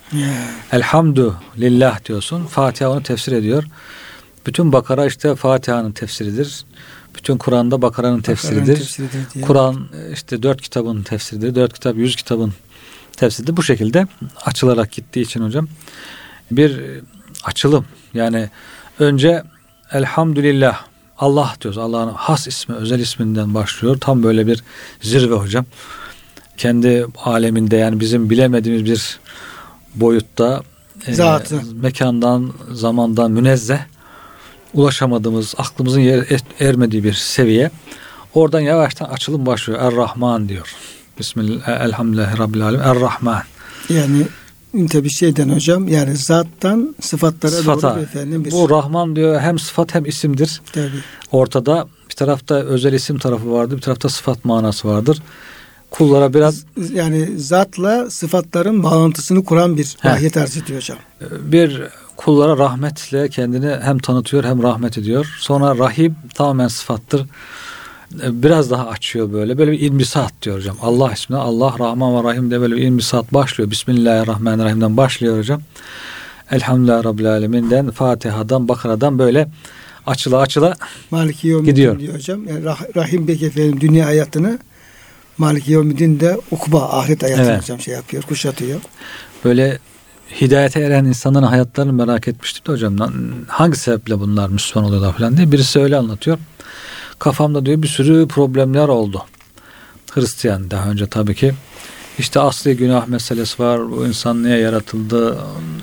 Elhamdü 0.73 1.33
lillah 1.59 2.05
diyorsun. 2.05 2.47
Fatiha 2.47 2.91
onu 2.91 3.03
tefsir 3.03 3.33
ediyor. 3.33 3.65
Bütün 4.47 4.73
Bakara 4.73 5.07
işte 5.07 5.35
Fatiha'nın 5.35 5.93
tefsiridir. 5.93 6.65
Bütün 7.15 7.37
Kur'an'da 7.39 7.83
Bakara'nın 7.83 8.21
tefsiridir. 8.21 8.77
tefsiridir. 8.77 9.43
Kur'an 9.43 9.89
işte 10.13 10.43
dört 10.43 10.63
kitabın 10.63 11.03
tefsiridir. 11.03 11.55
Dört 11.55 11.73
kitap, 11.73 11.97
yüz 11.97 12.17
kitabın 12.17 12.53
tefsiridir. 13.17 13.57
Bu 13.57 13.63
şekilde 13.63 14.07
açılarak 14.45 14.93
gittiği 14.93 15.21
için 15.21 15.45
hocam 15.45 15.69
bir 16.51 16.81
açılım. 17.45 17.87
Yani 18.15 18.51
önce 18.99 19.43
elhamdülillah 19.93 20.83
Allah 21.19 21.55
diyoruz. 21.61 21.79
Allah'ın 21.79 22.13
has 22.13 22.47
ismi, 22.47 22.75
özel 22.75 23.01
isminden 23.01 23.55
başlıyor. 23.55 23.99
Tam 24.01 24.23
böyle 24.23 24.47
bir 24.47 24.65
zirve 25.01 25.35
hocam. 25.35 25.65
Kendi 26.57 27.07
aleminde 27.25 27.77
yani 27.77 28.01
bizim 28.01 28.31
bilemediğimiz 28.31 28.85
bir 28.85 29.21
boyutta 29.95 30.63
e, 31.07 31.15
Zatı. 31.15 31.63
mekandan, 31.75 32.53
zamandan 32.73 33.31
münezzeh 33.31 33.79
ulaşamadığımız, 34.75 35.55
aklımızın 35.59 36.01
yer, 36.01 36.25
ermediği 36.61 37.05
bir 37.05 37.13
seviye. 37.13 37.71
Oradan 38.35 38.61
yavaştan 38.61 39.07
açılım 39.07 39.47
başlıyor. 39.47 39.81
Er-Rahman 39.81 40.49
diyor. 40.49 40.75
Bismillah, 41.19 41.69
elhamdülillahi 41.69 42.39
rabbil 42.39 42.63
alemin. 42.63 42.85
Er-Rahman. 42.85 43.43
Yani 43.89 44.27
tabi 44.87 45.11
şeyden 45.11 45.49
hocam 45.49 45.89
yani 45.89 46.17
zattan 46.17 46.95
sıfatlara 47.01 47.53
Sıfata. 47.53 47.95
doğru 47.95 48.01
efendim 48.03 48.45
bir 48.45 48.51
Bu 48.51 48.71
Rahman 48.71 49.17
diyor 49.17 49.41
hem 49.41 49.59
sıfat 49.59 49.95
hem 49.95 50.05
isimdir. 50.07 50.61
tabii. 50.73 50.91
Ortada 51.33 51.87
bir 52.11 52.15
tarafta 52.15 52.55
özel 52.55 52.93
isim 52.93 53.19
tarafı 53.19 53.53
vardır, 53.53 53.77
bir 53.77 53.83
tarafta 53.83 54.09
sıfat 54.09 54.45
manası 54.45 54.89
vardır. 54.89 55.23
Kullara 55.91 56.35
biraz 56.35 56.65
yani 56.93 57.39
zatla 57.39 58.11
sıfatların 58.11 58.83
bağlantısını 58.83 59.45
kuran 59.45 59.77
bir 59.77 59.97
He. 60.01 60.09
mahiyet 60.09 60.37
arz 60.37 60.57
ediyor 60.57 60.81
hocam. 60.81 60.99
bir 61.41 61.83
kullara 62.17 62.59
rahmetle 62.59 63.29
kendini 63.29 63.77
hem 63.83 63.99
tanıtıyor 63.99 64.45
hem 64.45 64.63
rahmet 64.63 64.99
ediyor. 64.99 65.37
Sonra 65.41 65.79
Rahim 65.79 66.17
tamamen 66.35 66.69
sıfattır. 66.69 67.27
Biraz 68.13 68.71
daha 68.71 68.87
açıyor 68.89 69.33
böyle. 69.33 69.59
Böyle 69.59 69.73
bir 69.73 69.81
ilmisat 69.81 70.33
diyor 70.43 70.57
hocam. 70.57 70.77
Allah 70.83 71.13
ismine 71.13 71.39
Allah 71.41 71.75
Rahman 71.79 72.25
ve 72.25 72.29
Rahim 72.31 72.51
de 72.51 72.61
böyle 72.61 72.77
bir 72.77 72.83
ilmisat 72.83 73.35
başlıyor. 73.35 73.71
Bismillahirrahmanirrahim'den 73.71 74.97
başlıyor 74.97 75.39
hocam. 75.39 75.63
Elhamdülillah 76.51 77.05
Rabbil 77.05 77.31
Alemin'den 77.33 77.91
Fatiha'dan 77.91 78.69
Bakara'dan 78.69 79.19
böyle 79.19 79.49
açıla 80.07 80.39
açıla 80.39 80.75
Maliki 81.11 81.49
Yevmiddin 81.49 81.67
Gidiyor. 81.71 81.99
diyor 81.99 82.15
hocam. 82.15 82.49
Yani 82.49 82.65
Rah- 82.65 82.97
Rahim 82.97 83.29
Bey 83.29 83.35
efendim 83.35 83.81
dünya 83.81 84.07
hayatını 84.07 84.59
Maliki 85.39 85.73
Yevmiddin 85.73 86.21
de 86.21 86.41
ukuba 86.51 86.83
ahiret 86.89 87.23
hayatını 87.23 87.47
Evet. 87.47 87.63
hocam 87.63 87.81
şey 87.81 87.95
yapıyor, 87.95 88.23
kuşatıyor. 88.23 88.81
böyle 89.45 89.79
hidayete 90.41 90.81
eren 90.81 91.05
insanların 91.05 91.47
hayatlarını 91.47 91.93
merak 91.93 92.29
etmiştim 92.29 92.67
de 92.67 92.73
hocam. 92.73 92.97
Hangi 93.49 93.77
sebeple 93.77 94.21
bunlar 94.21 94.49
Müslüman 94.49 94.89
oluyorlar 94.89 95.13
falan 95.13 95.37
diye. 95.37 95.53
Birisi 95.53 95.79
öyle 95.81 95.97
anlatıyor. 95.97 96.39
Kafamda 97.19 97.67
diyor 97.67 97.83
bir 97.83 97.89
sürü 97.89 98.29
problemler 98.29 98.89
oldu. 98.89 99.23
Hristiyan 100.13 100.71
daha 100.71 100.91
önce 100.91 101.07
tabii 101.07 101.35
ki. 101.35 101.55
İşte 102.19 102.41
asli 102.41 102.77
günah 102.77 103.07
meselesi 103.07 103.63
var. 103.63 103.91
Bu 103.91 104.07
insan 104.07 104.43
niye 104.43 104.59
yaratıldı? 104.59 105.39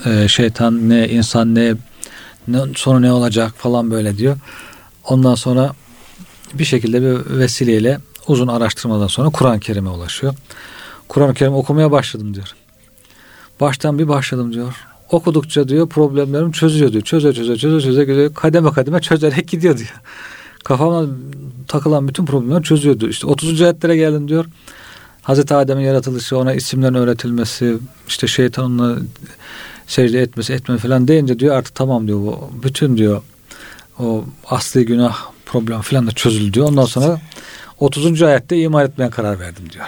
Ee, 0.06 0.28
şeytan 0.28 0.90
ne? 0.90 1.10
insan 1.10 1.56
ne? 1.56 1.74
ne? 2.48 2.60
Sonu 2.76 3.02
ne 3.02 3.12
olacak 3.12 3.54
falan 3.58 3.92
böyle 3.92 4.18
diyor. 4.18 4.38
Ondan 5.04 5.36
sonra 5.36 5.74
bir 6.54 6.66
şekilde 6.66 7.02
bir 7.02 7.40
vesileyle 7.40 8.00
uzun 8.28 8.48
araştırmadan 8.48 9.08
sonra 9.08 9.30
Kur'an-ı 9.30 9.60
Kerim'e 9.60 9.90
ulaşıyor. 9.90 10.34
Kur'an-ı 11.08 11.34
Kerim 11.34 11.54
okumaya 11.54 11.92
başladım 11.92 12.34
diyor. 12.34 12.54
Baştan 13.60 14.00
bir 14.00 14.08
başladım 14.08 14.54
diyor. 14.54 14.76
Okudukça 15.12 15.68
diyor 15.68 15.90
problemlerim 15.90 16.52
çözüyor 16.52 16.92
diyor. 16.92 17.04
Çöze 17.04 17.34
çöze 17.34 17.58
çöze 17.58 17.86
çöze 17.86 18.04
gidiyor. 18.04 18.34
Kademe 18.34 18.72
kademe 18.72 19.02
çözerek 19.02 19.48
gidiyor 19.52 19.78
diyor. 19.78 20.02
Kafama 20.64 21.06
takılan 21.68 22.08
bütün 22.08 22.26
problemleri 22.26 22.64
çözüyordu. 22.64 23.10
İşte 23.10 23.28
30. 23.28 23.62
ayetlere 23.62 23.98
geldim 23.98 24.28
diyor. 24.28 24.46
Hazreti 25.22 25.54
Adem'in 25.54 25.82
yaratılışı, 25.84 26.38
ona 26.38 26.54
isimlerin 26.54 26.94
öğretilmesi, 26.94 27.78
işte 28.08 28.28
şeytanın 28.28 29.10
secde 29.88 30.22
etmesi, 30.22 30.54
etme 30.54 30.78
falan 30.78 31.08
deyince 31.08 31.40
diyor 31.40 31.56
artık 31.56 31.76
tamam 31.76 32.08
diyor. 32.08 32.20
Bu, 32.20 32.50
bütün 32.64 32.98
diyor 32.98 33.22
o 34.00 34.26
asli 34.50 34.86
günah 34.86 35.18
problem 35.46 35.82
falan 35.82 36.08
da 36.08 36.12
çözüldü 36.12 36.54
diyor. 36.54 36.68
Ondan 36.70 36.86
sonra 36.86 37.22
30. 37.80 38.22
ayette 38.22 38.58
iman 38.58 38.86
etmeye 38.86 39.10
karar 39.10 39.40
verdim 39.40 39.64
diyor. 39.72 39.86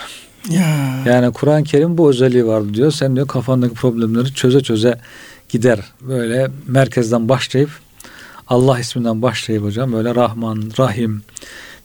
Ya. 0.49 1.03
Yani 1.05 1.33
Kur'an-ı 1.33 1.63
Kerim 1.63 1.97
bu 1.97 2.09
özelliği 2.09 2.47
vardı 2.47 2.73
diyor. 2.73 2.91
Sen 2.91 3.15
diyor 3.15 3.27
kafandaki 3.27 3.73
problemleri 3.73 4.33
çöze 4.33 4.61
çöze 4.61 4.99
gider. 5.49 5.79
Böyle 6.01 6.51
merkezden 6.67 7.29
başlayıp 7.29 7.69
Allah 8.47 8.79
isminden 8.79 9.21
başlayıp 9.21 9.63
hocam 9.63 9.93
böyle 9.93 10.15
Rahman, 10.15 10.71
Rahim 10.79 11.21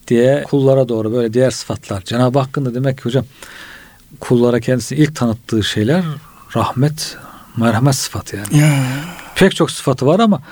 diye 0.09 0.45
kullara 0.51 0.89
doğru 0.89 1.13
böyle 1.13 1.33
diğer 1.33 1.51
sıfatlar. 1.51 2.03
Cenab-ı 2.05 2.39
Hakk'ın 2.39 2.65
da 2.65 2.75
demek 2.75 2.99
ki 2.99 3.05
hocam 3.05 3.25
kullara 4.21 4.61
kendisini 4.61 4.99
ilk 4.99 5.17
tanıttığı 5.17 5.63
şeyler 5.65 6.05
rahmet, 6.57 7.17
merhamet 7.57 7.95
sıfatı 7.95 8.37
yani. 8.37 8.59
Ya. 8.59 8.85
Pek 9.37 9.57
çok 9.57 9.71
sıfatı 9.71 10.07
var 10.07 10.21
ama 10.21 10.43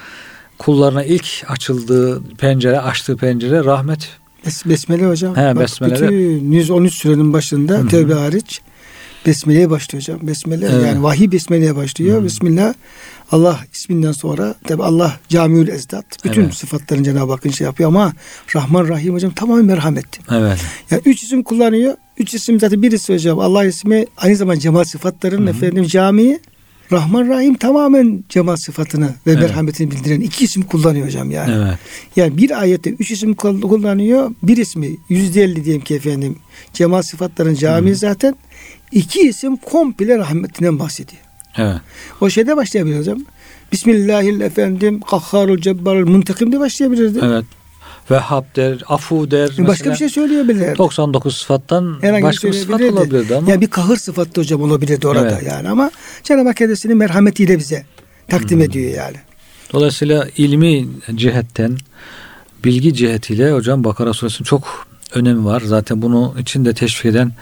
kullarına 0.59 1.05
ilk 1.05 1.45
açıldığı 1.49 2.23
pencere, 2.38 2.81
açtığı 2.81 3.17
pencere 3.17 3.65
rahmet. 3.65 4.09
Bes- 4.47 4.69
Besmele 4.69 5.07
hocam. 5.07 5.37
He, 5.37 5.41
Bak, 5.57 5.59
besmele. 5.62 5.95
Bütün 5.95 6.53
113 6.53 6.95
sürenin 6.95 7.33
başında 7.33 7.73
Hı 7.73 7.79
hı. 7.83 7.88
tövbe 7.88 8.15
hariç 8.15 8.61
Besmele'ye 9.27 9.71
başlıyor 9.71 10.03
hocam. 10.03 10.19
Besmele 10.23 10.67
Evet. 10.73 10.87
yani 10.87 11.03
vahiy 11.03 11.33
Besmele'ye 11.33 11.77
başlıyor. 11.77 12.21
Hı. 12.21 12.25
Bismillah 12.25 12.75
Allah 13.33 13.61
isminden 13.75 14.13
sonra 14.13 14.55
tabi 14.69 14.83
Allah 14.83 15.17
camiül 15.29 15.69
ezdat. 15.69 16.05
Bütün 16.25 16.43
Evet. 16.43 16.55
sıfatların 16.55 17.03
Cenab-ı 17.03 17.33
Hakk'ın 17.33 17.51
şey 17.51 17.65
yapıyor 17.65 17.89
ama 17.89 18.13
Rahman 18.55 18.89
Rahim 18.89 19.15
hocam 19.15 19.31
tamamen 19.31 19.65
merhametli. 19.65 20.23
Evet. 20.37 20.59
Yani 20.91 21.03
üç 21.05 21.23
isim 21.23 21.43
kullanıyor. 21.43 21.95
Üç 22.19 22.35
isim 22.35 22.61
zaten 22.61 22.83
birisi 22.83 23.15
hocam 23.15 23.39
Allah 23.39 23.65
ismi 23.65 24.07
aynı 24.17 24.37
zamanda 24.37 24.61
cemal 24.61 24.85
sıfatlarının 24.85 25.47
Hı 25.47 25.51
hı. 25.51 25.57
efendim 25.57 25.85
camii. 25.85 26.39
Rahman 26.93 27.29
Rahim 27.29 27.55
tamamen 27.55 28.25
cemal 28.29 28.57
sıfatını 28.57 29.07
ve 29.27 29.31
Evet. 29.33 29.41
merhametini 29.43 29.91
bildiren 29.91 30.21
iki 30.21 30.45
isim 30.45 30.63
kullanıyor 30.63 31.07
hocam 31.07 31.31
yani. 31.31 31.55
Evet. 31.55 31.79
Yani 32.17 32.37
bir 32.37 32.61
ayette 32.61 32.91
üç 32.91 33.11
isim 33.11 33.35
kul- 33.35 33.61
kullanıyor. 33.61 34.31
Bir 34.43 34.57
ismi 34.57 34.91
yüzde 35.09 35.43
elli 35.43 35.65
diyelim 35.65 35.83
ki 35.85 35.95
efendim. 35.95 36.37
Cemal 36.73 37.03
sıfatların 37.03 37.55
camii 37.55 37.95
zaten. 37.95 38.37
iki 38.93 39.21
isim 39.21 39.57
komple 39.57 40.19
rahmetinden 40.19 40.79
bahsediyor. 40.79 41.23
Evet. 41.59 41.77
O 42.21 42.31
şeyde 42.31 42.57
başlayabilir 42.57 42.99
hocam. 42.99 43.19
Bismillahil 43.73 44.41
efendim 44.41 45.00
kahharul 45.00 45.59
cebbarul 45.59 46.09
muntakim 46.09 46.53
de 46.53 46.61
başlayabilirdi. 46.61 47.21
Evet. 47.23 47.45
Vehhab 48.11 48.45
der, 48.57 48.83
afu 48.88 49.31
der. 49.31 49.49
Başka 49.49 49.65
mesela. 49.65 49.93
bir 49.93 49.99
şey 49.99 50.09
söyleyebilir. 50.09 50.79
99 50.79 51.37
sıfattan 51.37 51.99
Herhangi 52.00 52.23
başka 52.23 52.49
bir 52.49 52.53
şey 52.53 52.62
sıfat 52.62 52.81
olabilirdi 52.81 53.37
ama. 53.37 53.50
Yani 53.50 53.61
bir 53.61 53.71
kahır 53.71 53.97
sıfatı 53.97 54.41
hocam 54.41 54.62
olabilirdi 54.62 55.09
orada 55.09 55.31
Evet. 55.31 55.47
yani 55.47 55.69
ama 55.69 55.91
Cenab-ı 56.23 56.49
Hak 56.49 56.57
kendisini 56.57 56.95
merhametiyle 56.95 57.59
bize 57.59 57.85
takdim 58.29 58.61
ediyor 58.61 58.95
yani. 58.95 59.17
Dolayısıyla 59.73 60.29
ilmi 60.37 60.88
cihetten, 61.15 61.77
bilgi 62.65 62.95
cihetiyle 62.95 63.53
hocam 63.53 63.85
Bakara 63.85 64.12
suresinin 64.12 64.45
çok 64.45 64.87
önemi 65.15 65.45
var. 65.45 65.62
Zaten 65.65 66.03
bunu 66.03 66.35
içinde 66.38 66.75
teşvik 66.75 67.07
eden 67.07 67.33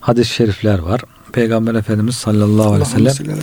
hadis-i 0.00 0.34
şerifler 0.34 0.78
var. 0.78 1.00
Peygamber 1.34 1.74
Efendimiz 1.74 2.16
sallallahu 2.16 2.72
aleyhi 2.72 3.04
ve 3.04 3.10
sellem. 3.10 3.38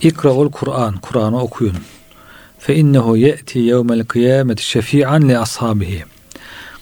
İkraul 0.00 0.50
Kur'an, 0.50 0.96
Kur'an'ı 0.96 1.42
okuyun. 1.42 1.76
Fe 2.58 2.74
innehu 2.74 3.16
ye'ti 3.16 3.58
yevmel 3.58 4.04
kıyameti 4.04 4.66
şefi'an 4.66 5.28
li 5.28 5.38
ashabihi. 5.38 6.04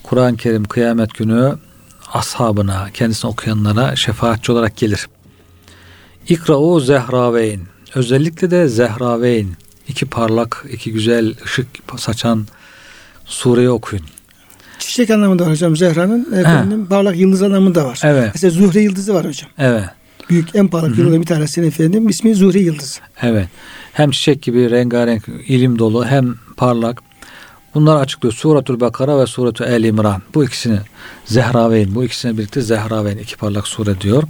Kur'an-ı 0.02 0.36
Kerim 0.36 0.64
kıyamet 0.64 1.14
günü 1.14 1.54
ashabına, 2.12 2.88
kendisini 2.94 3.30
okuyanlara 3.30 3.96
şefaatçi 3.96 4.52
olarak 4.52 4.76
gelir. 4.76 5.08
İkra'u 6.28 6.80
zehraveyn. 6.80 7.60
Özellikle 7.94 8.50
de 8.50 8.68
zehraveyn. 8.68 9.48
iki 9.88 10.06
parlak, 10.06 10.64
iki 10.72 10.92
güzel 10.92 11.34
ışık 11.44 11.66
saçan 11.96 12.46
sureyi 13.24 13.70
okuyun. 13.70 14.04
Çiçek 14.78 15.10
anlamında 15.10 15.44
var 15.44 15.50
hocam 15.50 15.76
Zehra'nın 15.76 16.32
efendim 16.32 16.86
parlak 16.86 17.16
yıldız 17.16 17.42
anlamında 17.42 17.84
var. 17.84 18.00
Evet. 18.04 18.30
Mesela 18.34 18.50
Zuhre 18.50 18.80
yıldızı 18.80 19.14
var 19.14 19.26
hocam. 19.26 19.50
Evet. 19.58 19.84
Büyük 20.30 20.54
en 20.54 20.68
parlak 20.68 20.98
yıldızın 20.98 21.20
bir 21.20 21.26
tanesinin 21.26 21.66
efendim 21.66 22.08
ismi 22.08 22.34
Zuhre 22.34 22.58
yıldızı. 22.58 23.00
Evet. 23.22 23.48
Hem 23.92 24.10
çiçek 24.10 24.42
gibi 24.42 24.70
rengarenk, 24.70 25.28
ilim 25.48 25.78
dolu 25.78 26.06
hem 26.06 26.34
parlak. 26.56 27.02
Bunlar 27.74 28.00
açıklıyor. 28.00 28.32
Suratul 28.32 28.80
Bakara 28.80 29.20
ve 29.20 29.26
Suratul 29.26 29.64
El 29.64 29.84
İmran. 29.84 30.22
Bu 30.34 30.44
ikisini 30.44 30.78
Zehraveyn, 31.24 31.94
bu 31.94 32.04
ikisini 32.04 32.38
birlikte 32.38 32.60
Zehraveyn 32.60 33.18
iki 33.18 33.36
parlak 33.36 33.68
sure 33.68 34.00
diyor. 34.00 34.22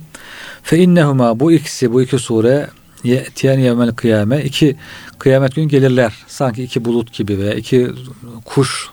Fe 0.63 0.79
innehuma 0.79 1.41
bu 1.41 1.53
ikisi, 1.53 1.93
bu 1.93 2.03
iki 2.03 2.19
sure 2.19 2.71
yetiyen 3.05 3.59
yevmel 3.59 3.95
kıyame 3.95 4.45
iki 4.45 4.77
kıyamet 5.19 5.55
günü 5.55 5.69
gelirler. 5.69 6.15
Sanki 6.27 6.63
iki 6.63 6.85
bulut 6.85 7.13
gibi 7.13 7.39
veya 7.39 7.55
iki 7.55 7.91
kuş 8.45 8.89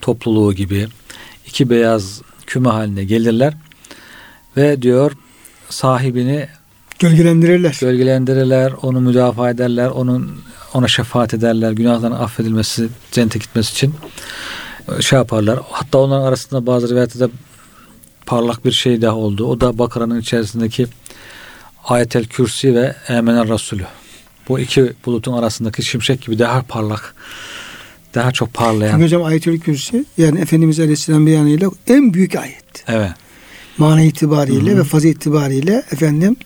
topluluğu 0.00 0.52
gibi 0.52 0.86
iki 1.46 1.70
beyaz 1.70 2.22
küme 2.46 2.68
haline 2.68 3.04
gelirler 3.04 3.54
ve 4.56 4.82
diyor 4.82 5.12
sahibini 5.70 6.48
Gölgelendirirler. 6.98 7.78
gölgelendirirler, 7.80 8.72
onu 8.82 9.00
müdafaa 9.00 9.50
ederler, 9.50 9.88
onun 9.88 10.40
ona 10.74 10.88
şefaat 10.88 11.34
ederler, 11.34 11.72
günahların 11.72 12.14
affedilmesi, 12.14 12.88
cennete 13.12 13.38
gitmesi 13.38 13.72
için. 13.72 13.94
şey 15.00 15.16
yaparlar. 15.16 15.60
Hatta 15.70 15.98
onların 15.98 16.26
arasında 16.26 16.66
bazı 16.66 16.90
rivayetlerde 16.90 17.32
parlak 18.26 18.64
bir 18.64 18.72
şey 18.72 19.02
daha 19.02 19.14
oldu. 19.14 19.46
O 19.46 19.60
da 19.60 19.78
Bakara'nın 19.78 20.20
içerisindeki 20.20 20.86
Ayetel 21.84 22.24
Kürsi 22.24 22.74
ve 22.74 22.96
Emener 23.08 23.48
Resulü. 23.48 23.86
Bu 24.48 24.58
iki 24.58 24.92
bulutun 25.06 25.32
arasındaki 25.32 25.82
şimşek 25.82 26.22
gibi 26.22 26.38
daha 26.38 26.62
parlak, 26.62 27.14
daha 28.14 28.32
çok 28.32 28.54
parlayan. 28.54 29.02
Hocam 29.02 29.24
Ayetül 29.24 29.60
Kürsi 29.60 30.04
yani 30.18 30.40
Efendimiz 30.40 30.80
Aleyhisselam 30.80 31.26
beyanıyla 31.26 31.70
en 31.86 32.14
büyük 32.14 32.36
ayet. 32.36 32.84
Evet. 32.88 33.10
Mana 33.78 34.02
itibariyle 34.02 34.70
Hı-hı. 34.70 34.78
ve 34.78 34.84
fazı 34.84 35.08
itibariyle 35.08 35.82
efendim 35.92 36.36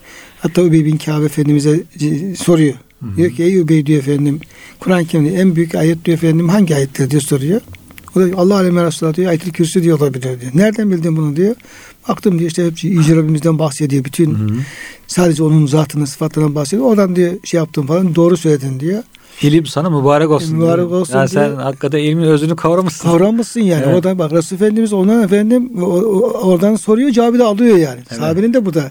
hatta 0.40 0.62
Übey 0.62 0.84
bin 0.84 0.96
Kâb 0.96 1.24
Efendimiz'e 1.24 1.80
soruyor. 2.36 2.74
Hı-hı. 2.74 3.16
Diyor 3.16 3.30
ki 3.30 3.42
ey 3.42 3.58
Übey 3.58 3.86
diyor 3.86 3.98
efendim 3.98 4.40
Kur'an-ı 4.80 5.06
Kerim'de 5.06 5.34
en 5.34 5.56
büyük 5.56 5.74
ayet 5.74 6.04
diyor 6.04 6.18
efendim 6.18 6.48
hangi 6.48 6.74
ayettir 6.76 7.10
diye 7.10 7.20
soruyor. 7.20 7.60
O 8.16 8.20
da 8.20 8.24
Allah 8.36 8.54
aleyhi 8.54 8.76
Resulullah 8.76 9.16
diyor 9.16 9.28
Ayetül 9.28 9.52
Kürsi 9.52 9.82
diyor 9.82 9.98
olabilir 10.00 10.40
diyor. 10.40 10.52
Nereden 10.54 10.90
bildin 10.90 11.16
bunu 11.16 11.36
diyor. 11.36 11.56
Baktım 12.08 12.38
diyor 12.38 12.50
işte 12.50 12.66
hep 12.66 12.84
Yüce 12.84 13.16
Rabbimizden 13.16 13.58
bahsediyor. 13.58 14.04
Bütün 14.04 14.34
Hı-hı. 14.34 14.58
sadece 15.06 15.42
onun 15.42 15.66
zatını 15.66 16.06
sıfatlarından 16.06 16.54
bahsediyor. 16.54 16.88
Oradan 16.88 17.16
diyor 17.16 17.32
şey 17.44 17.58
yaptım 17.58 17.86
falan 17.86 18.14
doğru 18.14 18.36
söyledin 18.36 18.80
diyor. 18.80 19.02
İlim 19.42 19.66
sana 19.66 19.90
mübarek 19.90 20.30
olsun. 20.30 20.56
Mübarek 20.56 20.90
olsun 20.92 21.18
Ya 21.18 21.28
sen 21.28 21.48
diyor. 21.48 21.62
hakikaten 21.62 21.98
ilmin 21.98 22.22
özünü 22.22 22.56
kavramışsın. 22.56 23.08
Kavramışsın 23.10 23.60
yani. 23.60 23.82
Evet. 23.86 23.94
Oradan 23.94 24.18
bak 24.18 24.32
Resul 24.32 24.56
Efendimiz 24.56 24.92
ona 24.92 25.22
efendim 25.24 25.82
oradan 26.42 26.76
soruyor 26.76 27.10
cevabı 27.10 27.38
da 27.38 27.46
alıyor 27.46 27.76
yani. 27.76 28.00
Evet. 28.08 28.18
Sahabenin 28.20 28.54
de 28.54 28.66
burada 28.66 28.90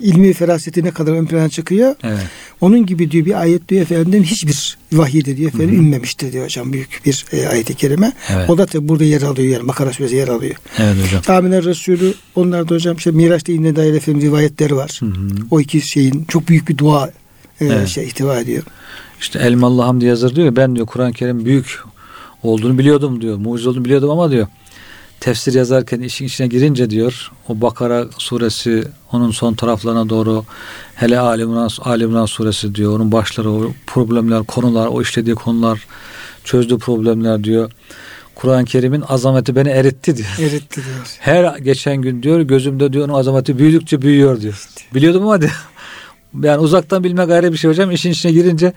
ilmi 0.00 0.32
feraseti 0.32 0.84
ne 0.84 0.90
kadar 0.90 1.12
ön 1.12 1.26
plana 1.26 1.48
çıkıyor. 1.48 1.94
Evet. 2.02 2.18
Onun 2.60 2.86
gibi 2.86 3.10
diyor 3.10 3.26
bir 3.26 3.40
ayet 3.40 3.68
diyor 3.68 3.82
efendim 3.82 4.22
hiçbir 4.22 4.78
vahiyde 4.92 5.36
diyor 5.36 5.48
efendim 5.48 5.70
Hı 5.74 5.78
hı. 5.78 5.82
inmemiştir 5.82 6.32
diyor 6.32 6.44
hocam 6.44 6.72
büyük 6.72 7.00
bir 7.06 7.24
e, 7.32 7.48
ayet-i 7.48 7.74
kerime. 7.74 8.12
Evet. 8.34 8.50
O 8.50 8.58
da 8.58 8.66
tabi 8.66 8.88
burada 8.88 9.04
yer 9.04 9.22
alıyor 9.22 9.52
yani 9.52 9.68
Bakara 9.68 9.92
suresi 9.92 10.14
yer 10.16 10.28
alıyor. 10.28 10.54
Evet 10.78 10.96
hocam. 11.06 11.22
Tahminer 11.22 11.64
Resulü 11.64 12.14
onlar 12.34 12.68
da 12.68 12.74
hocam 12.74 12.96
işte 12.96 13.10
Miraç'ta 13.10 13.52
inne 13.52 13.76
dair 13.76 13.94
efendim 13.94 14.22
rivayetleri 14.22 14.76
var. 14.76 14.96
Hı 15.00 15.06
hı. 15.06 15.12
O 15.50 15.60
iki 15.60 15.80
şeyin 15.80 16.24
çok 16.28 16.48
büyük 16.48 16.68
bir 16.68 16.78
dua 16.78 17.06
e, 17.60 17.66
Evet. 17.66 17.88
şey 17.88 18.04
ihtiva 18.04 18.38
ediyor. 18.40 18.62
İşte 19.20 19.38
Elmalı 19.38 19.82
Hamdi 19.82 20.04
yazır 20.04 20.36
diyor 20.36 20.46
ya, 20.46 20.56
ben 20.56 20.76
diyor 20.76 20.86
Kur'an-ı 20.86 21.12
Kerim 21.12 21.44
büyük 21.44 21.78
olduğunu 22.42 22.78
biliyordum 22.78 23.20
diyor. 23.20 23.36
Mucize 23.36 23.68
olduğunu 23.68 23.84
biliyordum 23.84 24.10
ama 24.10 24.30
diyor 24.30 24.46
tefsir 25.20 25.54
yazarken 25.54 26.00
işin 26.00 26.24
içine 26.24 26.46
girince 26.46 26.90
diyor 26.90 27.30
o 27.48 27.60
Bakara 27.60 28.06
suresi 28.18 28.84
onun 29.12 29.30
son 29.30 29.54
taraflarına 29.54 30.08
doğru 30.08 30.44
hele 30.94 31.18
Ali 31.18 31.42
İmran, 31.42 31.70
Ali 31.80 32.04
İmran 32.04 32.26
suresi 32.26 32.74
diyor 32.74 32.96
onun 32.96 33.12
başları 33.12 33.50
o 33.50 33.72
problemler 33.86 34.42
konular 34.42 34.86
o 34.86 35.02
işlediği 35.02 35.34
konular 35.34 35.86
çözdüğü 36.44 36.78
problemler 36.78 37.44
diyor. 37.44 37.72
Kur'an-ı 38.34 38.64
Kerim'in 38.64 39.04
azameti 39.08 39.56
beni 39.56 39.68
eritti 39.68 40.16
diyor. 40.16 40.28
Eritti 40.40 40.74
diyor. 40.74 41.16
Her 41.18 41.58
geçen 41.58 41.96
gün 41.96 42.22
diyor 42.22 42.40
gözümde 42.40 42.92
diyor 42.92 43.08
onun 43.08 43.18
azameti 43.18 43.58
büyüdükçe 43.58 44.02
büyüyor 44.02 44.40
diyor. 44.40 44.68
Biliyordum 44.94 45.22
ama 45.22 45.40
diyor. 45.40 45.66
Yani 46.42 46.58
uzaktan 46.58 47.04
bilmek 47.04 47.30
ayrı 47.30 47.52
bir 47.52 47.56
şey 47.58 47.70
hocam. 47.70 47.90
İşin 47.90 48.10
içine 48.10 48.32
girince 48.32 48.72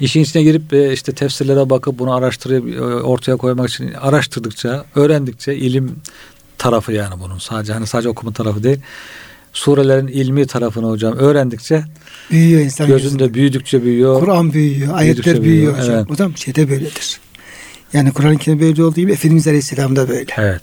işin 0.00 0.20
içine 0.20 0.42
girip 0.42 0.72
e, 0.72 0.92
işte 0.92 1.12
tefsirlere 1.12 1.70
bakıp 1.70 1.98
bunu 1.98 2.14
araştırıp 2.14 2.76
e, 2.76 2.80
ortaya 2.82 3.36
koymak 3.36 3.68
için 3.68 3.92
araştırdıkça, 3.92 4.84
öğrendikçe 4.94 5.54
ilim 5.54 5.96
tarafı 6.58 6.92
yani 6.92 7.14
bunun 7.20 7.38
sadece 7.38 7.72
hani 7.72 7.86
sadece 7.86 8.08
okuma 8.08 8.32
tarafı 8.32 8.62
değil. 8.62 8.78
Surelerin 9.52 10.06
ilmi 10.06 10.46
tarafını 10.46 10.86
hocam 10.90 11.16
öğrendikçe 11.16 11.84
Büyüyor 12.30 12.60
insan 12.60 12.86
gözünde. 12.86 13.02
gözünde 13.02 13.34
büyüdükçe 13.34 13.82
büyüyor. 13.82 14.20
Kur'an 14.20 14.52
büyüyor, 14.52 14.94
ayetler 14.94 15.24
büyüyor, 15.24 15.42
büyüyor, 15.44 15.78
hocam. 15.78 15.94
evet. 15.94 16.10
Hocam 16.10 16.36
şeyde 16.36 16.70
böyledir. 16.70 17.20
Yani 17.92 18.12
Kur'an-ı 18.12 18.38
Kerim 18.38 18.60
böyle 18.60 18.84
olduğu 18.84 19.00
gibi 19.00 19.12
Efendimiz 19.12 19.46
Aleyhisselam 19.46 19.96
da 19.96 20.08
böyle. 20.08 20.26
Evet. 20.36 20.60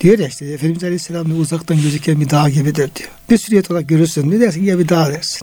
Diyor 0.00 0.18
ya 0.18 0.28
işte 0.28 0.46
Efendimiz 0.46 0.84
Aleyhisselam 0.84 1.40
uzaktan 1.40 1.82
gözüken 1.82 2.20
bir 2.20 2.30
dağ 2.30 2.48
gibidir 2.48 2.90
diyor. 2.96 3.08
Bir 3.30 3.38
süriyet 3.38 3.70
olarak 3.70 3.88
görürsün 3.88 4.30
diyor 4.30 4.40
dersin 4.42 4.64
ya 4.64 4.78
bir 4.78 4.88
dağ 4.88 5.10
dersin. 5.12 5.40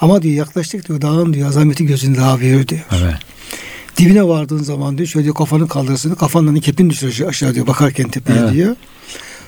Ama 0.00 0.22
diyor 0.22 0.34
yaklaştık 0.34 0.88
diyor 0.88 1.00
dağın 1.00 1.32
diyor 1.34 1.48
azameti 1.48 1.86
gözünde 1.86 2.18
daha 2.18 2.40
büyür 2.40 2.68
diyor. 2.68 2.80
Evet. 2.92 3.14
Dibine 3.96 4.28
vardığın 4.28 4.62
zaman 4.62 4.98
diyor 4.98 5.08
şöyle 5.08 5.24
diyor, 5.24 5.34
kafanı 5.34 5.68
kaldırırsın 5.68 6.14
kafandan 6.14 6.60
kepin 6.60 6.90
düşür 6.90 7.08
aşağı- 7.08 7.28
aşağı 7.28 7.54
diyor 7.54 7.66
bakarken 7.66 8.08
tepeye 8.08 8.38
Evet. 8.38 8.52
diyor. 8.52 8.76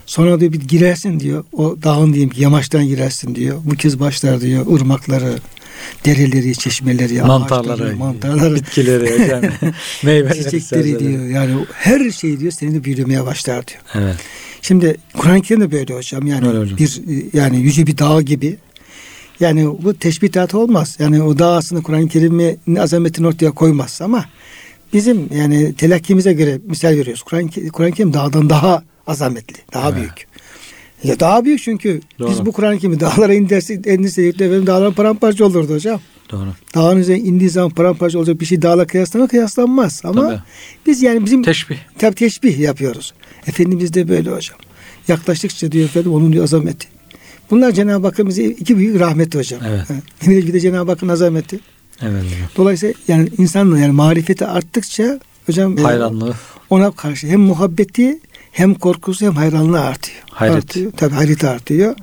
Sonra 0.07 0.41
diyor 0.41 0.53
bir 0.53 0.61
girersin 0.61 1.21
diyor 1.21 1.45
o 1.53 1.77
dağın 1.83 2.13
diyeyim 2.13 2.31
ki 2.31 2.43
yamaçtan 2.43 2.85
girersin 2.87 3.35
diyor. 3.35 3.59
Bu 3.65 3.75
kez 3.75 4.01
başlar 4.01 4.41
diyor 4.41 4.67
ırmakları, 4.77 5.39
dereleri, 6.05 6.55
çeşmeleri, 6.57 7.23
Mantarları, 7.23 7.73
ağaçları, 7.73 7.97
mantarları, 7.97 8.55
bitkileri, 8.55 9.31
yani 9.31 9.51
meyveleri, 10.03 10.45
çiçekleri 10.45 10.99
diyor. 10.99 11.27
Yani 11.27 11.67
her 11.73 12.11
şey 12.11 12.41
diyor 12.41 12.53
seni 12.53 12.75
de 12.75 12.85
büyümeye 12.85 13.27
başlar 13.27 13.67
diyor. 13.67 13.81
Evet. 13.95 14.17
Şimdi 14.63 14.97
Kur'an-ı 15.19 15.43
Kerim 15.43 15.61
de 15.61 15.73
böyle 15.73 15.95
hocam. 15.95 16.27
Yani 16.27 16.49
Öyle 16.49 16.59
hocam. 16.59 16.79
bir 16.79 17.01
yani 17.33 17.61
yüce 17.61 17.87
bir 17.87 17.99
dağ 17.99 18.23
gibi. 18.23 18.57
Yani 19.41 19.67
bu 19.83 19.95
teşbihat 19.95 20.55
olmaz. 20.55 20.97
Yani 20.99 21.23
o 21.23 21.39
dağ 21.39 21.53
aslında 21.57 21.83
Kur'an-ı 21.83 22.09
Kerim'in 22.09 22.77
azametini 22.77 23.27
ortaya 23.27 23.51
koymaz 23.51 24.01
ama 24.03 24.25
bizim 24.93 25.29
yani 25.37 25.75
telakkimize 25.75 26.33
göre 26.33 26.59
misal 26.65 26.89
veriyoruz. 26.89 27.23
Kur'an-ı 27.23 27.71
Kur'an-ı 27.73 27.93
Kerim 27.93 28.15
dağdan 28.15 28.51
daha 28.51 28.83
azametli, 29.07 29.57
daha 29.75 29.89
Evet. 29.89 29.99
büyük. 29.99 30.28
Ya 31.05 31.21
daha 31.21 31.45
büyük 31.45 31.63
çünkü 31.63 32.01
Doğru. 32.19 32.31
biz 32.31 32.47
bu 32.47 32.53
Kur'an-ı 32.53 32.79
Kerim'i 32.79 33.01
dağlara 33.01 33.35
indirsek, 33.35 33.87
indirsek 33.87 34.35
efendim 34.35 34.67
dağlar 34.67 34.95
paramparça 34.95 35.45
olurdu 35.45 35.75
hocam. 35.75 36.01
Doğru. 36.31 36.49
Dağın 36.75 36.97
üzerine 36.99 37.23
indiği 37.25 37.51
zaman 37.51 37.71
paramparça 37.71 38.19
olacak 38.19 38.41
bir 38.41 38.47
şey 38.47 38.63
dağla 38.63 38.87
kıyaslama 38.87 39.27
kıyaslanmaz. 39.29 40.01
Ama 40.05 40.29
Tabii. 40.29 40.41
biz 40.87 41.03
yani 41.03 41.25
bizim 41.25 41.43
Teşbih. 41.43 41.77
Tabi 41.99 42.15
teşbih 42.15 42.59
yapıyoruz. 42.59 43.15
Efendimiz 43.47 43.95
de 43.95 44.09
böyle 44.09 44.31
hocam. 44.31 44.59
Yaklaştıkça 45.09 45.73
diyor 45.73 45.85
efendim 45.85 46.13
onun 46.15 46.33
diyor 46.33 46.45
azameti. 46.45 46.89
Bunlar 47.51 47.73
Cenab-ı 47.73 48.07
Hakk'ın 48.07 48.29
bize 48.29 48.45
iki 48.45 48.77
büyük 48.79 49.01
rahmeti 49.01 49.39
hocam. 49.39 49.61
Evet. 49.69 49.91
Ha, 49.91 49.95
Bir 50.31 50.53
de 50.53 50.61
Cenab-ı 50.61 50.91
Hakk'ın 50.91 51.09
azameti. 51.09 51.61
Evet 52.03 52.23
hocam. 52.25 52.39
Dolayısıyla 52.57 52.95
yani 53.09 53.29
insanın 53.39 53.77
yani 53.77 53.93
marifeti 53.93 54.47
arttıkça 54.47 55.21
hocam 55.47 55.79
e, 55.79 55.83
Hayranlığı. 55.83 56.35
ona 56.71 56.91
karşı 56.91 57.27
hem 57.27 57.41
muhabbeti 57.41 58.19
hem 58.59 58.75
korkusu 58.75 59.27
hem 59.27 59.35
hayranlığı 59.35 59.81
artıyor. 59.81 60.19
Hayret. 60.31 60.57
Artıyor. 60.57 60.93
Tabii 60.97 61.15
hayreti 61.15 61.49
artıyor. 61.49 61.95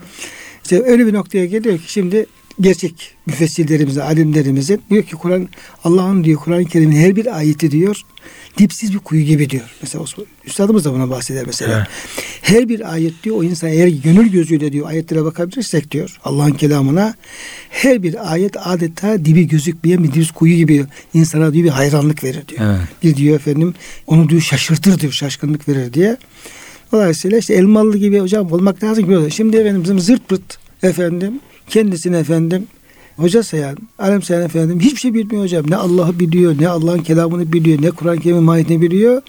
İşte 0.63 0.83
öyle 0.83 1.07
bir 1.07 1.13
noktaya 1.13 1.45
geliyor 1.45 1.77
ki 1.77 1.91
şimdi 1.91 2.25
gerçek 2.61 3.15
müfessirlerimizin, 3.25 4.01
alimlerimizin 4.01 4.81
diyor 4.89 5.03
ki 5.03 5.15
Kur'an 5.15 5.49
Allah'ın 5.83 6.23
diyor 6.23 6.39
Kur'an-ı 6.39 6.65
Kerim'in 6.65 6.95
her 6.95 7.15
bir 7.15 7.37
ayeti 7.37 7.71
diyor 7.71 8.01
dipsiz 8.57 8.93
bir 8.93 8.99
kuyu 8.99 9.25
gibi 9.25 9.49
diyor. 9.49 9.75
Mesela 9.81 10.03
Osman, 10.03 10.27
Üstadımız 10.45 10.85
da 10.85 10.93
buna 10.93 11.09
bahseder 11.09 11.43
mesela. 11.45 11.77
Evet. 11.77 11.87
Her 12.41 12.69
bir 12.69 12.93
ayet 12.93 13.23
diyor 13.23 13.35
o 13.35 13.43
insan 13.43 13.69
eğer 13.69 13.87
gönül 13.87 14.27
gözüyle 14.27 14.71
diyor 14.71 14.87
ayetlere 14.87 15.23
bakabilirsek 15.23 15.91
diyor 15.91 16.17
Allah'ın 16.23 16.51
kelamına 16.51 17.15
her 17.69 18.03
bir 18.03 18.31
ayet 18.33 18.67
adeta 18.67 19.25
dibi 19.25 19.47
gözükmeyen 19.47 20.03
bir 20.03 20.07
dipsiz 20.07 20.31
kuyu 20.31 20.55
gibi 20.55 20.85
insana 21.13 21.53
diyor 21.53 21.65
bir 21.65 21.69
hayranlık 21.69 22.23
verir 22.23 22.47
diyor. 22.47 22.61
Evet. 22.61 22.87
Bir 23.03 23.15
diyor 23.15 23.35
efendim 23.35 23.73
onu 24.07 24.29
diyor 24.29 24.41
şaşırtır 24.41 24.99
diyor 24.99 25.11
şaşkınlık 25.11 25.69
verir 25.69 25.93
diye. 25.93 26.17
Dolayısıyla 26.91 27.37
işte 27.37 27.53
elmalı 27.53 27.97
gibi 27.97 28.19
hocam 28.19 28.51
olmak 28.51 28.83
lazım. 28.83 29.31
Şimdi 29.31 29.57
efendim 29.57 29.83
bizim 29.83 29.99
zırt 29.99 30.29
pırt 30.29 30.57
efendim 30.83 31.39
kendisini 31.69 32.15
efendim 32.15 32.67
hoca 33.17 33.43
sayan, 33.43 33.77
alem 33.99 34.21
sayan 34.21 34.43
efendim 34.43 34.79
hiçbir 34.79 34.99
şey 34.99 35.13
bilmiyor 35.13 35.43
hocam. 35.43 35.65
Ne 35.69 35.75
Allah'ı 35.75 36.19
biliyor, 36.19 36.55
ne 36.59 36.67
Allah'ın 36.67 36.99
kelamını 36.99 37.53
biliyor, 37.53 37.81
ne 37.81 37.91
Kur'an-ı 37.91 38.19
Kerim'in 38.19 38.43
mahiyetini 38.43 38.81
biliyor. 38.81 39.21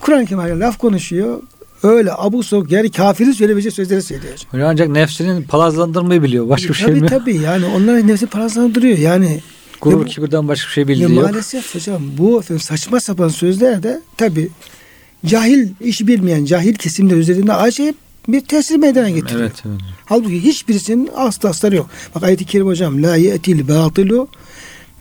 Kur'an-ı 0.00 0.26
Kerim'e 0.26 0.58
laf 0.58 0.78
konuşuyor. 0.78 1.42
Öyle 1.82 2.12
abuk 2.12 2.44
sabuk 2.44 2.72
yani 2.72 2.90
kafirin 2.90 3.32
söylemeyeceği 3.32 3.72
sözleri 3.72 4.02
söylüyor. 4.02 4.32
hocam. 4.50 4.68
Ancak 4.68 4.88
nefsinin 4.88 5.42
palazlandırmayı 5.42 6.22
biliyor. 6.22 6.48
Başka 6.48 6.68
bir 6.68 6.74
şey 6.74 6.86
tabii 6.86 6.94
bilmiyor. 6.94 7.20
tabii 7.20 7.36
yani 7.36 7.64
onların 7.66 8.08
nefsi 8.08 8.26
paraslandırıyor 8.26 8.98
yani. 8.98 9.40
Gurur 9.80 10.06
kibirden 10.06 10.48
başka 10.48 10.68
bir 10.68 10.72
şey 10.72 10.88
bildiği 10.88 11.14
yok. 11.14 11.24
maalesef 11.24 11.74
hocam 11.74 12.02
bu 12.18 12.42
saçma 12.58 13.00
sapan 13.00 13.28
sözler 13.28 13.82
de 13.82 14.00
tabi 14.16 14.48
cahil, 15.26 15.68
işi 15.80 16.06
bilmeyen 16.06 16.44
cahil 16.44 16.74
kesimler 16.74 17.16
üzerinde 17.16 17.54
acayip 17.54 17.96
bir 18.28 18.40
tesir 18.40 18.76
meydana 18.76 19.10
getiriyor. 19.10 19.40
Evet, 19.40 19.62
evet. 19.66 19.80
Halbuki 20.04 20.44
hiçbirisinin 20.44 21.10
aslı 21.16 21.48
asları 21.48 21.76
yok. 21.76 21.90
Bak 22.14 22.22
ayet-i 22.22 22.44
kerime 22.44 22.70
hocam 22.70 23.02
la 23.02 23.16
ye'til 23.16 23.68
batilu 23.68 24.28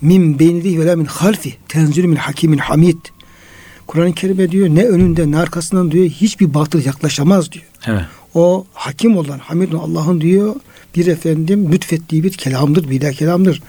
min 0.01 0.39
beynihi 0.39 0.79
ve 0.79 0.85
la 0.85 0.95
min 0.95 1.05
halfi 1.05 1.53
tenzülü 1.67 2.07
min 2.07 2.15
hakimin 2.15 2.57
hamid. 2.57 2.97
Kur'an-ı 3.87 4.13
Kerim'e 4.13 4.51
diyor 4.51 4.69
ne 4.69 4.85
önünde 4.85 5.31
ne 5.31 5.37
arkasından 5.37 5.91
diyor 5.91 6.05
hiçbir 6.05 6.53
batıl 6.53 6.85
yaklaşamaz 6.85 7.51
diyor. 7.51 7.65
Evet. 7.85 8.03
O 8.33 8.65
hakim 8.73 9.17
olan 9.17 9.39
Hamid 9.39 9.73
Allah'ın 9.73 10.21
diyor 10.21 10.55
bir 10.95 11.07
efendim 11.07 11.71
lütfettiği 11.71 12.23
bir 12.23 12.31
kelamdır, 12.31 12.89
bir 12.89 13.13
kelamdır. 13.13 13.61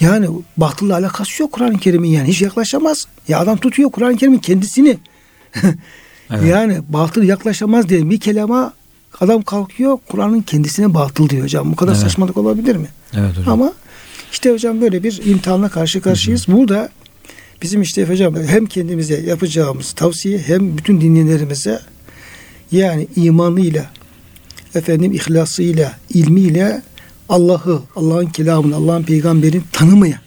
Yani 0.00 0.26
batılla 0.56 0.94
alakası 0.94 1.42
yok 1.42 1.52
Kur'an-ı 1.52 1.78
Kerim'in 1.78 2.08
yani 2.08 2.28
hiç 2.28 2.42
yaklaşamaz. 2.42 3.06
Ya 3.28 3.38
adam 3.38 3.56
tutuyor 3.56 3.90
Kur'an-ı 3.90 4.16
Kerim'in 4.16 4.38
kendisini. 4.38 4.98
Evet. 6.30 6.48
Yani 6.48 6.80
batıl 6.88 7.22
yaklaşamaz 7.22 7.88
diye 7.88 8.10
bir 8.10 8.20
kelama 8.20 8.72
adam 9.20 9.42
kalkıyor 9.42 9.98
Kur'an'ın 10.08 10.40
kendisine 10.40 10.94
batıl 10.94 11.28
diyor 11.28 11.42
hocam. 11.42 11.72
Bu 11.72 11.76
kadar 11.76 11.92
Evet. 11.92 12.02
saçmalık 12.02 12.36
olabilir 12.36 12.76
mi? 12.76 12.88
Evet 13.14 13.38
hocam. 13.38 13.52
Ama 13.52 13.72
işte 14.32 14.50
hocam 14.50 14.80
böyle 14.80 15.02
bir 15.02 15.20
imtihanla 15.26 15.68
karşı 15.68 16.00
karşıyayız. 16.00 16.48
Burada 16.48 16.88
Bizim 17.62 17.82
işte 17.82 18.08
hocam 18.08 18.36
hem 18.36 18.66
kendimize 18.66 19.20
yapacağımız 19.20 19.92
tavsiye 19.92 20.38
hem 20.38 20.78
bütün 20.78 21.00
dinleyenlerimize 21.00 21.80
yani 22.72 23.08
imanıyla 23.16 23.90
efendim 24.74 25.12
ihlasıyla, 25.12 25.92
ilmiyle 26.10 26.82
Allah'ı, 27.28 27.82
Allah'ın 27.96 28.26
kelamını, 28.26 28.76
Allah'ın 28.76 29.02
peygamberini 29.02 29.62
tanımayan, 29.72 30.20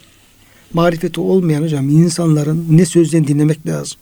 marifeti 0.74 1.20
olmayan 1.20 1.64
hocam 1.64 1.90
insanların 1.90 2.66
ne 2.70 2.86
sözlerini 2.86 3.28
dinlemek 3.28 3.68
lazım. 3.68 3.98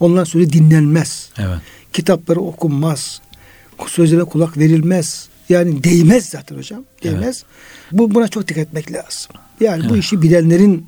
Ondan 0.00 0.24
sözü 0.24 0.52
dinlenmez. 0.52 1.28
Evet. 1.38 1.58
Kitapları 1.92 2.40
okunmaz. 2.40 3.20
Sözlere 3.86 4.24
kulak 4.24 4.58
verilmez. 4.58 5.28
Yani 5.48 5.84
değmez 5.84 6.28
zaten 6.28 6.56
hocam. 6.56 6.84
Değmez. 7.02 7.44
Bu 7.92 8.14
buna 8.14 8.28
çok 8.28 8.48
dikkat 8.48 8.66
etmek 8.66 8.92
lazım. 8.92 9.30
Yani 9.60 9.88
bu 9.88 9.94
Evet. 9.94 10.04
işi 10.04 10.22
bilenlerin 10.22 10.86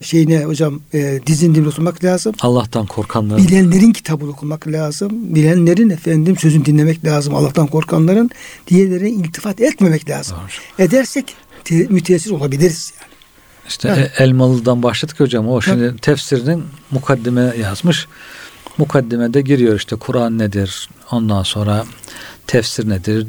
şeyine 0.00 0.44
hocam 0.44 0.80
e, 0.94 1.20
dizin 1.26 1.54
dibine 1.54 1.68
oturmak 1.68 2.04
lazım. 2.04 2.34
Allah'tan 2.40 2.86
korkanların 2.86 3.46
Bilenlerin 3.46 3.92
kitabını 3.92 4.30
okumak 4.30 4.68
lazım. 4.68 5.34
Bilenlerin 5.34 5.90
efendim 5.90 6.36
sözünü 6.36 6.64
dinlemek 6.64 7.04
lazım. 7.04 7.34
Allah'tan 7.34 7.66
korkanların 7.66 8.30
diğerlerine 8.68 9.10
iltifat 9.10 9.60
etmemek 9.60 10.08
lazım. 10.10 10.36
Doğru. 10.78 10.84
Edersek 10.84 11.34
te- 11.64 11.86
müteessir 11.90 12.30
olabiliriz 12.30 12.92
yani. 13.00 13.11
İşte 13.68 13.88
Evet. 13.88 14.20
e- 14.20 14.24
Elmalı'dan 14.24 14.82
başladık 14.82 15.20
hocam. 15.20 15.48
O 15.48 15.60
şimdi 15.60 15.96
tefsirinin 15.96 16.64
mukaddime 16.90 17.52
yazmış. 17.60 18.06
Mukaddimede 18.78 19.40
giriyor 19.40 19.76
işte 19.76 19.96
Kur'an 19.96 20.38
nedir? 20.38 20.88
Ondan 21.10 21.42
sonra 21.42 21.84
tefsir 22.46 22.88
nedir? 22.88 23.26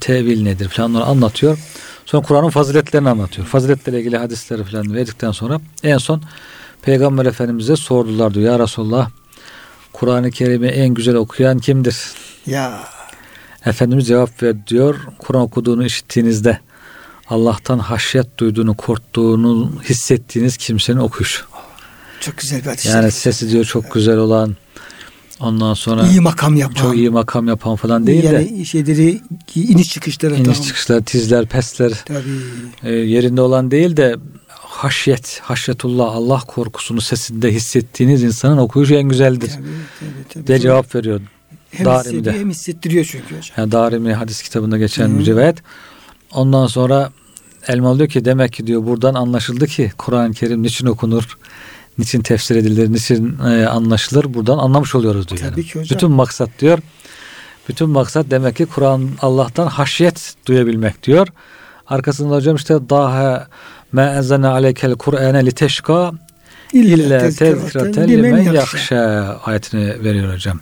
Tevil 0.00 0.42
nedir 0.42 0.68
falan 0.68 0.90
onları 0.90 1.04
anlatıyor. 1.04 1.58
Sonra 2.06 2.22
Kur'an'ın 2.22 2.48
faziletlerini 2.50 3.08
anlatıyor. 3.08 3.46
Faziletle 3.46 4.00
ilgili 4.00 4.16
hadisleri 4.16 4.64
falan 4.64 4.94
verdikten 4.94 5.30
sonra 5.30 5.60
en 5.82 5.98
son 5.98 6.22
Peygamber 6.82 7.26
Efendimiz'e 7.26 7.76
sordular 7.76 8.34
diyor. 8.34 8.52
Ya 8.52 8.58
Resulallah 8.58 9.10
Kur'an-ı 9.92 10.30
Kerim'i 10.30 10.66
en 10.66 10.88
güzel 10.88 11.14
okuyan 11.14 11.58
kimdir? 11.58 11.96
Ya 12.46 12.80
Efendimiz 13.66 14.06
cevap 14.06 14.42
ver 14.42 14.66
diyor. 14.66 14.96
Kur'an 15.18 15.42
okuduğunu 15.42 15.84
işittiğinizde 15.84 16.58
Allah'tan 17.32 17.78
haşyet 17.78 18.38
duyduğunu, 18.38 18.74
korktuğunu 18.76 19.72
hissettiğiniz 19.88 20.56
kimsenin 20.56 20.98
okuyuşu. 20.98 21.44
çok 22.20 22.38
güzel 22.38 22.60
bir 22.60 22.66
hadis. 22.66 22.86
Yani 22.86 23.10
sesi 23.10 23.50
diyor 23.50 23.64
çok 23.64 23.92
güzel 23.94 24.16
olan 24.16 24.56
ondan 25.40 25.74
sonra 25.74 26.06
iyi 26.06 26.20
makam 26.20 26.56
yapan. 26.56 26.74
çok 26.74 26.96
iyi 26.96 27.10
makam 27.10 27.48
yapan 27.48 27.76
falan 27.76 28.06
değil 28.06 28.22
de 28.22 28.26
yani 28.26 28.66
şeyleri 28.66 29.20
iniş 29.54 29.90
çıkışları 29.90 30.34
iniş 30.34 30.44
tamam. 30.44 30.62
çıkışlar, 30.62 31.00
tizler, 31.00 31.46
pesler 31.46 31.92
Tabii. 32.04 32.20
e, 32.82 32.92
yerinde 32.92 33.40
olan 33.40 33.70
değil 33.70 33.96
de 33.96 34.16
haşyet, 34.48 35.40
haşyetullah, 35.42 36.14
Allah 36.16 36.40
korkusunu 36.46 37.00
sesinde 37.00 37.52
hissettiğiniz 37.52 38.22
insanın 38.22 38.58
okuyuşu 38.58 38.94
en 38.94 39.08
güzeldir 39.08 39.48
Tabii, 39.50 39.62
tabii, 40.00 40.10
tabii. 40.34 40.46
diye 40.46 40.58
cevap 40.58 40.94
veriyor. 40.94 41.20
hem 41.70 41.84
Darimi'de. 41.86 42.32
hem 42.32 42.50
hissettiriyor 42.50 43.04
çünkü 43.10 43.36
hocam. 43.36 43.54
Yani 43.56 43.72
Darimi 43.72 44.14
hadis 44.14 44.42
kitabında 44.42 44.78
geçen 44.78 45.08
Hı. 45.08 45.18
bir 45.18 45.26
rivayet. 45.26 45.58
Ondan 46.32 46.66
sonra 46.66 47.12
Elmalı 47.68 47.98
diyor 47.98 48.08
ki 48.08 48.24
demek 48.24 48.52
ki 48.52 48.66
diyor 48.66 48.86
buradan 48.86 49.14
anlaşıldı 49.14 49.66
ki 49.66 49.92
Kur'an-ı 49.98 50.32
Kerim 50.32 50.62
niçin 50.62 50.86
okunur, 50.86 51.38
niçin 51.98 52.22
tefsir 52.22 52.56
edilir, 52.56 52.92
niçin 52.92 53.38
e, 53.38 53.66
anlaşılır 53.66 54.34
buradan 54.34 54.58
anlamış 54.58 54.94
oluyoruz 54.94 55.28
diyor. 55.28 55.40
Tabii 55.40 55.60
yani. 55.60 55.70
ki 55.70 55.78
hocam. 55.78 55.96
Bütün 55.96 56.10
maksat 56.10 56.50
diyor. 56.58 56.78
Bütün 57.68 57.90
maksat 57.90 58.26
demek 58.30 58.56
ki 58.56 58.66
Kur'an 58.66 59.08
Allah'tan 59.22 59.66
haşyet 59.66 60.34
duyabilmek 60.46 61.02
diyor. 61.02 61.28
Arkasında 61.86 62.34
hocam 62.34 62.56
işte 62.56 62.74
daha 62.90 63.48
ma 63.92 64.02
enzalna 64.02 64.50
aleykel 64.50 64.94
Kur'ane 64.94 65.46
liteşka 65.46 66.12
illa 66.72 67.18
tezkireten 67.30 68.08
limen 68.08 68.42
yakşa 68.42 69.40
ayetini 69.44 70.04
veriyor 70.04 70.34
hocam. 70.34 70.60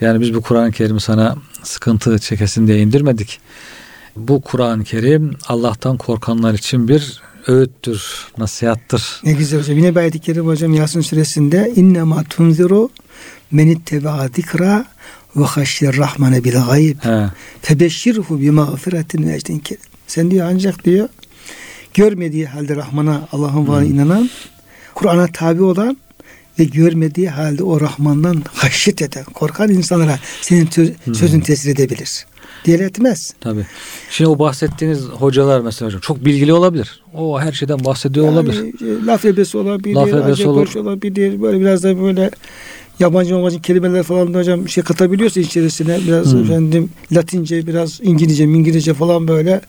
Yani 0.00 0.20
biz 0.20 0.34
bu 0.34 0.42
Kur'an-ı 0.42 0.72
Kerim'i 0.72 1.00
sana 1.00 1.36
sıkıntı 1.62 2.18
çekesin 2.18 2.66
diye 2.66 2.78
indirmedik. 2.78 3.40
Bu 4.16 4.40
Kur'an-ı 4.40 4.84
Kerim 4.84 5.30
Allah'tan 5.48 5.96
korkanlar 5.96 6.54
için 6.54 6.88
bir 6.88 7.22
öğüttür, 7.46 8.26
nasihattır. 8.38 9.20
Ne 9.24 9.32
güzel 9.32 9.60
hocam. 9.60 9.76
Yine 9.76 9.94
bir 9.94 10.00
ayet-i 10.00 10.18
kerim 10.18 10.46
hocam 10.46 10.74
Yasin 10.74 11.00
suresinde 11.00 11.72
innema 11.76 12.24
tunziru 12.24 12.90
men 13.50 13.66
itteba 13.66 14.28
zikra 14.34 14.84
ve 15.36 15.44
haşyer 15.44 15.96
rahmane 15.96 16.44
bil 16.44 16.64
gayb 16.68 16.96
febeşşirhu 17.62 18.40
bi 18.40 18.50
mağfiretin 18.50 19.28
ve 19.28 19.34
ecrin 19.34 19.58
kerim. 19.58 19.82
Sen 20.06 20.30
diyor 20.30 20.46
ancak 20.50 20.84
diyor 20.84 21.08
görmediği 21.94 22.46
halde 22.46 22.76
Rahman'a 22.76 23.28
Allah'ın 23.32 23.68
varlığına 23.68 23.84
inanan 23.84 24.30
Kur'an'a 24.94 25.26
tabi 25.26 25.62
olan 25.62 25.96
ve 26.58 26.64
görmediği 26.64 27.28
halde 27.28 27.64
o 27.64 27.80
Rahman'dan 27.80 28.42
haşyet 28.52 29.02
eden, 29.02 29.24
korkan 29.24 29.70
insanlara 29.70 30.18
senin 30.42 30.66
tö- 30.66 31.14
sözün 31.14 31.40
tesir 31.40 31.70
edebilir. 31.70 32.26
Diğer 32.64 32.80
etmez. 32.80 33.34
tabii. 33.40 33.66
Şimdi 34.10 34.30
o 34.30 34.38
bahsettiğiniz 34.38 35.04
hocalar 35.04 35.60
mesela 35.60 35.86
hocam 35.88 36.00
çok 36.00 36.24
bilgili 36.24 36.52
olabilir. 36.52 37.02
O 37.14 37.40
her 37.40 37.52
şeyden 37.52 37.84
bahsediyor 37.84 38.28
olabilir. 38.28 38.56
Yani, 38.56 39.00
e, 39.02 39.06
laf 39.06 39.24
ebesi 39.24 39.58
olabilir, 39.58 39.94
Laf 39.94 40.08
ebesi 40.08 40.48
olur. 40.48 40.74
olabilir. 40.74 41.42
Böyle 41.42 41.60
biraz 41.60 41.82
da 41.84 42.02
böyle 42.02 42.30
yabancı 42.98 43.34
yabancı 43.34 43.60
kelimeler 43.60 44.02
falan 44.02 44.34
da 44.34 44.38
hocam 44.38 44.64
bir 44.64 44.70
şey 44.70 44.84
katabiliyorsa 44.84 45.40
içerisine 45.40 45.98
biraz 46.06 46.32
Hmm. 46.32 46.40
efendim 46.44 46.90
Latince, 47.12 47.66
biraz 47.66 48.00
İngilizce, 48.02 48.44
İngilizce 48.44 48.94
falan 48.94 49.28
böyle 49.28 49.60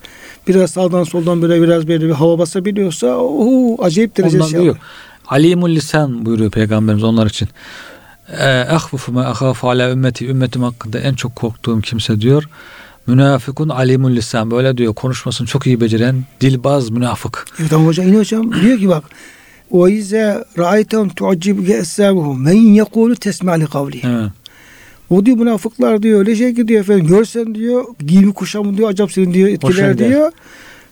biraz 0.47 0.71
sağdan 0.71 1.03
soldan 1.03 1.41
böyle 1.41 1.61
biraz 1.61 1.87
böyle 1.87 2.05
bir 2.05 2.11
hava 2.11 2.39
basabiliyorsa 2.39 3.07
o 3.17 3.77
acayip 3.83 4.17
derece 4.17 4.37
Ondan 4.37 4.47
şey 4.47 4.55
yapıyor. 4.59 4.77
Alimul 5.27 5.69
lisan 5.69 6.25
buyuruyor 6.25 6.51
Peygamberimiz 6.51 7.03
onlar 7.03 7.25
için. 7.27 7.47
Ehvufu 8.29 9.11
me 9.11 9.21
ahafu 9.21 9.69
ala 9.69 9.91
ümmeti 9.91 10.27
ümmetim 10.27 10.63
hakkında 10.63 10.99
en 10.99 11.13
çok 11.13 11.35
korktuğum 11.35 11.81
kimse 11.81 12.21
diyor. 12.21 12.43
Münafikun 13.07 13.69
alimul 13.69 14.11
lisan 14.11 14.51
böyle 14.51 14.77
diyor 14.77 14.93
konuşmasını 14.93 15.47
çok 15.47 15.67
iyi 15.67 15.81
beceren 15.81 16.23
dilbaz 16.41 16.89
münafık. 16.89 17.45
Evet 17.59 17.73
ama 17.73 17.85
hocam 17.85 18.07
yine 18.07 18.17
hocam 18.17 18.51
diyor 18.61 18.79
ki 18.79 18.89
bak 18.89 19.03
o 19.71 19.87
ize 19.87 20.43
ra'aytehum 20.57 21.09
tu'cibuke 21.09 21.73
esabuhum 21.73 22.43
men 22.43 22.53
yekulu 22.53 23.15
tesma 23.15 23.51
li 23.51 23.65
kavli. 23.65 24.01
Evet. 24.03 24.31
O 25.09 25.25
diyor 25.25 25.37
münafıklar 25.37 26.03
diyor 26.03 26.19
öyle 26.19 26.35
şey 26.35 26.53
ki 26.53 26.67
diyor 26.67 26.81
efendim 26.81 27.07
görsen 27.07 27.55
diyor 27.55 27.85
giyimi 28.05 28.33
kuşamı 28.33 28.77
diyor 28.77 28.89
acaba 28.89 29.09
senin 29.09 29.33
diyor 29.33 29.49
etkiler 29.49 29.97
diyor. 29.97 30.31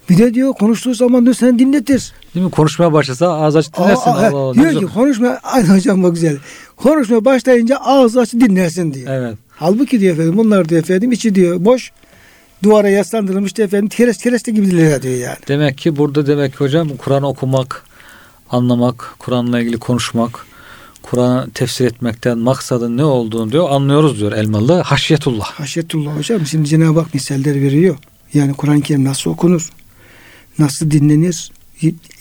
Bir 0.09 0.17
de 0.17 0.33
diyor 0.33 0.53
konuştuğu 0.53 0.93
zaman 0.93 1.25
diyor 1.25 1.35
seni 1.35 1.59
dinletir. 1.59 2.13
Değil 2.35 2.45
mi? 2.45 2.51
Konuşmaya 2.51 2.93
başlasa 2.93 3.27
ağız 3.27 3.55
aç 3.55 3.73
dinlersin. 3.77 4.09
Aa, 4.09 4.27
Allah 4.27 4.53
diyor 4.53 4.79
ki 4.79 4.93
konuşma 4.93 5.39
ay 5.43 5.67
hocam 5.67 6.03
bak 6.03 6.13
güzel. 6.13 6.37
Konuşma 6.75 7.25
başlayınca 7.25 7.77
ağzı 7.77 8.21
aç 8.21 8.33
dinlersin 8.33 8.93
diyor. 8.93 9.07
Evet. 9.13 9.37
Halbuki 9.49 9.99
diyor 9.99 10.13
efendim 10.13 10.37
bunlar 10.37 10.69
diyor 10.69 10.81
efendim 10.81 11.11
içi 11.11 11.35
diyor 11.35 11.65
boş 11.65 11.91
duvara 12.63 12.89
yaslandırılmış 12.89 13.55
diyor 13.55 13.67
efendim 13.67 13.89
keres 13.89 14.17
kereste 14.17 14.51
gibidirler 14.51 15.01
diyor 15.01 15.15
yani. 15.17 15.37
Demek 15.47 15.77
ki 15.77 15.95
burada 15.97 16.27
demek 16.27 16.51
ki 16.53 16.59
hocam 16.59 16.89
Kur'an 16.97 17.23
okumak, 17.23 17.85
anlamak, 18.49 19.15
Kur'an'la 19.19 19.59
ilgili 19.59 19.77
konuşmak, 19.77 20.45
Kur'an'ı 21.01 21.49
tefsir 21.53 21.85
etmekten 21.85 22.37
maksadın 22.37 22.97
ne 22.97 23.03
olduğunu 23.03 23.51
diyor 23.51 23.69
anlıyoruz 23.69 24.19
diyor 24.19 24.31
Elmalı. 24.31 24.73
Haşyetullah. 24.81 25.45
Haşyetullah 25.45 26.17
hocam 26.17 26.45
şimdi 26.45 26.69
Cenab-ı 26.69 26.99
Hak 26.99 27.13
misaller 27.13 27.55
veriyor. 27.61 27.95
Yani 28.33 28.53
Kur'an-ı 28.53 28.81
Kerim 28.81 29.03
nasıl 29.03 29.31
okunur? 29.31 29.69
Nasıl 30.59 30.91
dinlenir? 30.91 31.51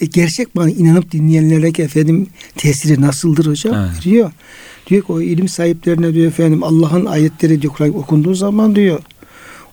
E, 0.00 0.06
Gerçek 0.06 0.56
bana 0.56 0.70
inanıp 0.70 1.12
dinleyenlere 1.12 1.72
ki 1.72 1.82
efendim 1.82 2.26
tesiri 2.56 3.00
nasıldır 3.00 3.46
hocam? 3.46 3.74
Evet. 3.74 4.04
Diyor. 4.04 4.30
Diyor 4.86 5.02
ki 5.02 5.12
o 5.12 5.20
ilim 5.20 5.48
sahiplerine 5.48 6.14
diyor 6.14 6.26
efendim 6.26 6.62
Allah'ın 6.62 7.06
ayetleri 7.06 7.62
diyor 7.62 7.72
Kur'an 7.72 7.98
okunduğu 7.98 8.34
zaman 8.34 8.76
diyor. 8.76 8.98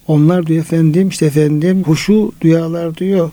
Onlar 0.08 0.48
diyor 0.48 0.60
efendim 0.60 1.10
işte 1.10 1.26
efendim 1.26 1.84
huşu 1.84 2.32
duyarlar 2.41 2.98
diyor. 2.98 3.32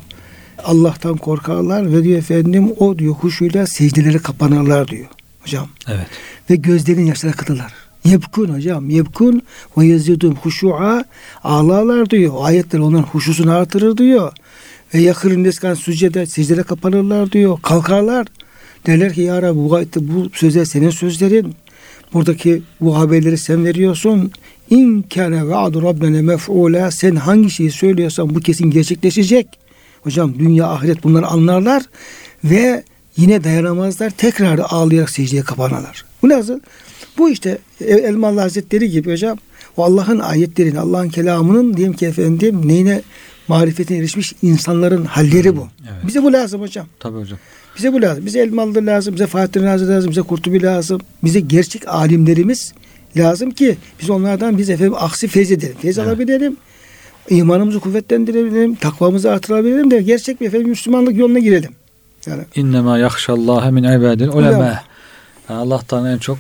Allah'tan 0.65 1.17
korkarlar 1.17 1.93
ve 1.93 2.05
diyor 2.05 2.19
efendim 2.19 2.73
o 2.79 2.99
diyor 2.99 3.15
huşuyla 3.15 3.67
secdelere 3.67 4.19
kapanırlar 4.19 4.89
diyor 4.89 5.07
hocam 5.43 5.69
Evet. 5.89 6.07
ve 6.51 6.57
gözlerin 6.57 7.07
yaşları 7.07 7.33
akıtırlar. 7.33 7.73
Yebkun 8.05 8.49
hocam. 8.49 8.91
Yebkun 8.91 9.43
ve 9.79 9.87
yazidum 9.87 10.35
huşu'a 10.35 11.05
ağlarlar 11.45 12.11
diyor. 12.11 12.35
O 12.35 12.45
ayetler 12.45 12.79
onların 12.79 13.03
huşusunu 13.03 13.53
artırır 13.53 13.97
diyor. 13.97 14.33
Ve 14.95 14.99
yakırın 14.99 15.45
neskan 15.45 15.75
süccede 15.75 16.27
secdede 16.27 16.63
kapanırlar 16.63 17.33
diyor. 17.33 17.59
Kalkarlar. 17.63 18.27
Derler 18.87 19.13
ki 19.13 19.21
ya 19.21 19.43
Rabbi 19.43 19.59
bu, 19.59 19.81
bu 20.01 20.31
sözler 20.35 20.65
senin 20.65 20.91
sözlerin. 20.91 21.55
Buradaki 22.13 22.63
bu 22.81 22.99
haberleri 22.99 23.39
sen 23.39 23.65
veriyorsun. 23.65 24.33
İn 24.71 25.03
kâne 25.03 25.49
ve'adu 25.49 25.83
rabbene 25.83 26.21
mef'ûlâ. 26.21 26.91
Sen 26.91 27.17
hangi 27.17 27.51
şeyi 27.51 27.71
söylüyorsan 27.71 28.35
bu 28.35 28.41
kesin 28.41 28.71
gerçekleşecek. 28.71 29.47
Hocam 30.03 30.39
dünya 30.39 30.67
ahiret 30.67 31.05
bunları 31.05 31.27
anlarlar 31.27 31.83
ve 32.45 32.85
yine 33.17 33.45
dayanamazlar. 33.45 34.11
Tekrar 34.11 34.59
ağlayarak 34.59 35.11
secdeye 35.11 35.43
kapanırlar. 35.43 36.05
Bu 36.23 36.29
nasıl? 36.29 36.61
Bu 37.19 37.31
işte 37.31 37.59
Elmalı 37.81 38.41
Hazretleri 38.41 38.91
gibi 38.91 39.13
hocam. 39.13 39.39
O 39.77 39.85
Allah'ın 39.85 40.19
ayetlerini, 40.19 40.81
Allah'ın 40.81 41.09
kelamının 41.09 41.77
diyelim 41.77 41.95
ki 41.95 42.07
efendim 42.07 42.69
neyine 42.69 43.03
marifetine 43.49 43.99
erişmiş 43.99 44.33
insanların 44.43 45.05
halleri 45.05 45.57
bu. 45.57 45.69
Evet. 45.83 46.07
Bize 46.07 46.23
bu 46.23 46.33
lazım 46.33 46.61
hocam. 46.61 46.87
Tabii 47.01 47.19
hocam. 47.19 47.39
Bize 47.77 47.93
bu 47.93 48.03
lazım. 48.03 48.27
Bize 48.27 48.41
Elmalı 48.41 48.87
lazım, 48.87 49.15
bize 49.15 49.27
Fatih 49.27 49.63
Razi 49.63 49.89
lazım, 49.89 50.11
bize 50.11 50.23
Kurtubi 50.23 50.63
lazım. 50.63 51.01
Bize 51.25 51.41
gerçek 51.41 51.89
alimlerimiz 51.89 52.73
lazım 53.17 53.51
ki 53.51 53.77
biz 54.01 54.11
onlardan 54.11 54.59
biz 54.59 54.71
efendim 54.71 54.95
aksi 54.99 55.29
feyz 55.29 55.53
edelim. 55.53 55.77
Feyz 55.83 55.99
Evet. 55.99 56.09
alabilelim. 56.09 56.57
imanımızı 57.31 57.81
kuvvetlendirebilelim, 57.81 58.75
takvamızı 58.75 59.31
artırabilelim 59.31 59.91
de 59.91 60.03
gerçek 60.03 60.41
bir 60.41 60.47
efendim 60.47 60.69
Müslümanlık 60.69 61.17
yoluna 61.17 61.39
girelim. 61.39 61.71
Yani 62.27 62.43
İnnemâ 62.55 62.99
yakşallâhe 62.99 63.71
min 63.71 63.85
ibadil 63.85 64.29
Ulema. 64.29 64.81
Allah'tan 65.49 66.07
en 66.07 66.19
çok 66.19 66.39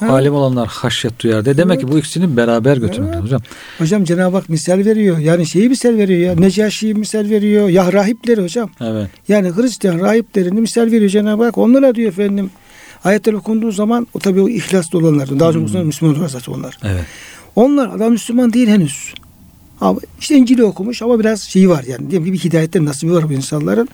Ha. 0.00 0.08
alim 0.12 0.34
olanlar 0.34 0.68
haşyet 0.68 1.20
duyar 1.22 1.44
de. 1.44 1.56
Demek 1.56 1.80
ki 1.80 1.88
bu 1.88 1.98
ikisini 1.98 2.36
beraber 2.36 2.76
götürmek 2.76 3.10
Evet. 3.14 3.22
hocam. 3.24 3.40
hocam 3.78 4.04
Cenab-ı 4.04 4.36
Hak 4.36 4.48
misal 4.48 4.78
veriyor. 4.78 5.18
Yani 5.18 5.46
şeyi 5.46 5.68
misal 5.68 5.96
veriyor 5.96 6.20
ya. 6.20 6.34
Necaşi'yi 6.40 6.94
misal 6.94 7.30
veriyor. 7.30 7.68
Ya 7.68 7.92
rahipleri 7.92 8.42
hocam. 8.42 8.70
Evet. 8.80 9.08
Yani 9.28 9.50
Hristiyan 9.56 10.00
rahiplerini 10.00 10.60
misal 10.60 10.86
veriyor 10.86 11.10
Cenab-ı 11.10 11.44
Hak. 11.44 11.58
Onlara 11.58 11.94
diyor 11.94 12.08
efendim 12.08 12.50
ayetler 13.04 13.32
okunduğu 13.32 13.70
zaman 13.72 14.06
o 14.14 14.18
tabii 14.18 14.40
o 14.40 14.48
ihlaslı 14.48 14.98
olanlar. 14.98 15.40
Daha 15.40 15.52
çok 15.52 15.68
Hmm. 15.70 15.86
Müslüman 15.86 16.18
olan 16.18 16.26
zaten 16.26 16.52
onlar. 16.52 16.78
Evet. 16.84 17.04
Onlar 17.56 17.88
adam 17.96 18.12
Müslüman 18.12 18.52
değil 18.52 18.68
henüz. 18.68 19.14
Ama 19.80 20.00
işte 20.20 20.34
İncil'i 20.36 20.64
okumuş 20.64 21.02
ama 21.02 21.20
biraz 21.20 21.40
şeyi 21.42 21.68
var 21.68 21.84
yani. 21.88 22.10
Diyelim 22.10 22.26
ki 22.26 22.32
bir 22.32 22.38
hidayetten 22.38 22.84
nasibi 22.84 23.12
var 23.12 23.28
bu 23.28 23.32
insanların. 23.32 23.88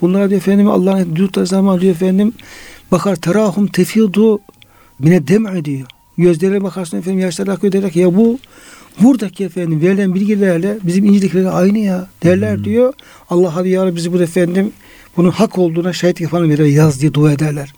Bunlara 0.00 0.30
diyor 0.30 0.40
efendim 0.40 0.68
Allah'ın 0.70 1.16
durdukları 1.16 1.46
zaman 1.46 1.80
diyor 1.80 1.94
efendim 1.94 2.32
bakar 2.92 3.16
terahum 3.16 3.66
tefidu 3.66 4.38
mine 4.98 5.28
dem'e 5.28 5.64
diyor. 5.64 5.86
Gözlerine 6.18 6.62
bakarsın 6.62 6.98
efendim 6.98 7.20
yaşlar 7.20 7.48
akıyor 7.48 7.72
der 7.72 7.90
ki 7.90 7.98
ya 7.98 8.14
bu 8.16 8.38
buradaki 9.02 9.44
efendim 9.44 9.80
verilen 9.80 10.14
bilgilerle 10.14 10.78
bizim 10.82 11.04
İncil'dekilerle 11.04 11.50
aynı 11.50 11.78
ya 11.78 12.08
derler 12.24 12.56
Hmm. 12.56 12.64
diyor. 12.64 12.92
Allah 13.30 13.56
hadi 13.56 13.68
ya 13.68 13.96
bizi 13.96 14.12
bu 14.12 14.22
efendim 14.22 14.72
bunun 15.16 15.30
hak 15.30 15.58
olduğuna 15.58 15.92
şahit 15.92 16.20
yapalım 16.20 16.50
verir 16.50 16.64
yaz 16.64 17.00
diye 17.00 17.14
dua 17.14 17.32
ederler. 17.32 17.72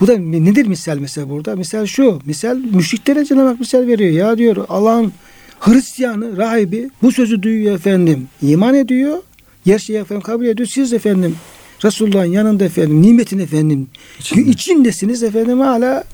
Bu 0.00 0.06
da 0.06 0.18
nedir 0.18 0.66
misal 0.66 0.98
mesela 0.98 1.28
burada? 1.30 1.56
Misal 1.56 1.86
şu. 1.86 2.18
Misal 2.26 2.56
müşriklere 2.56 3.24
Cenab-ı 3.24 3.46
Hak 3.48 3.60
misal 3.60 3.86
veriyor. 3.86 4.10
Ya 4.10 4.38
diyor 4.38 4.56
Allah'ın 4.68 5.12
Hristiyanı, 5.60 6.36
rahibi 6.36 6.90
bu 7.02 7.12
sözü 7.12 7.42
duyuyor 7.42 7.74
efendim. 7.74 8.28
iman 8.42 8.74
ediyor. 8.74 9.18
Gerçeği 9.64 9.98
efendim 9.98 10.22
kabul 10.22 10.44
ediyor. 10.46 10.68
Siz 10.68 10.92
efendim 10.92 11.36
Resulullah'ın 11.84 12.24
yanında 12.32 12.64
efendim 12.64 13.02
nimetin 13.02 13.38
efendim 13.38 13.86
İçinde. 14.20 14.50
içindesiniz 14.50 15.22
efendim 15.22 15.60
hala 15.60 16.04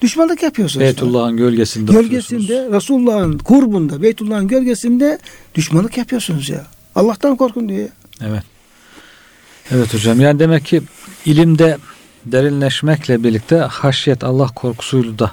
düşmanlık 0.00 0.42
yapıyorsunuz. 0.42 0.84
Beytullah'ın 0.84 1.36
gölgesinde 1.36 1.90
oturuyorsunuz. 1.90 2.46
Gölgesinde 2.46 2.76
Resulullah'ın 2.76 3.38
kurbunda 3.38 4.02
Beytullah'ın 4.02 4.48
gölgesinde 4.48 5.18
düşmanlık 5.54 5.96
yapıyorsunuz 5.96 6.48
ya. 6.48 6.66
Allah'tan 6.94 7.36
korkun 7.36 7.68
diyor. 7.68 7.88
Evet. 8.20 8.42
Evet 9.70 9.94
hocam. 9.94 10.20
Yani 10.20 10.38
demek 10.38 10.64
ki 10.64 10.82
ilimde 11.24 11.78
derinleşmekle 12.24 13.24
birlikte 13.24 13.56
haşyet 13.56 14.24
Allah 14.24 14.46
korkusuyla 14.46 15.18
da 15.18 15.30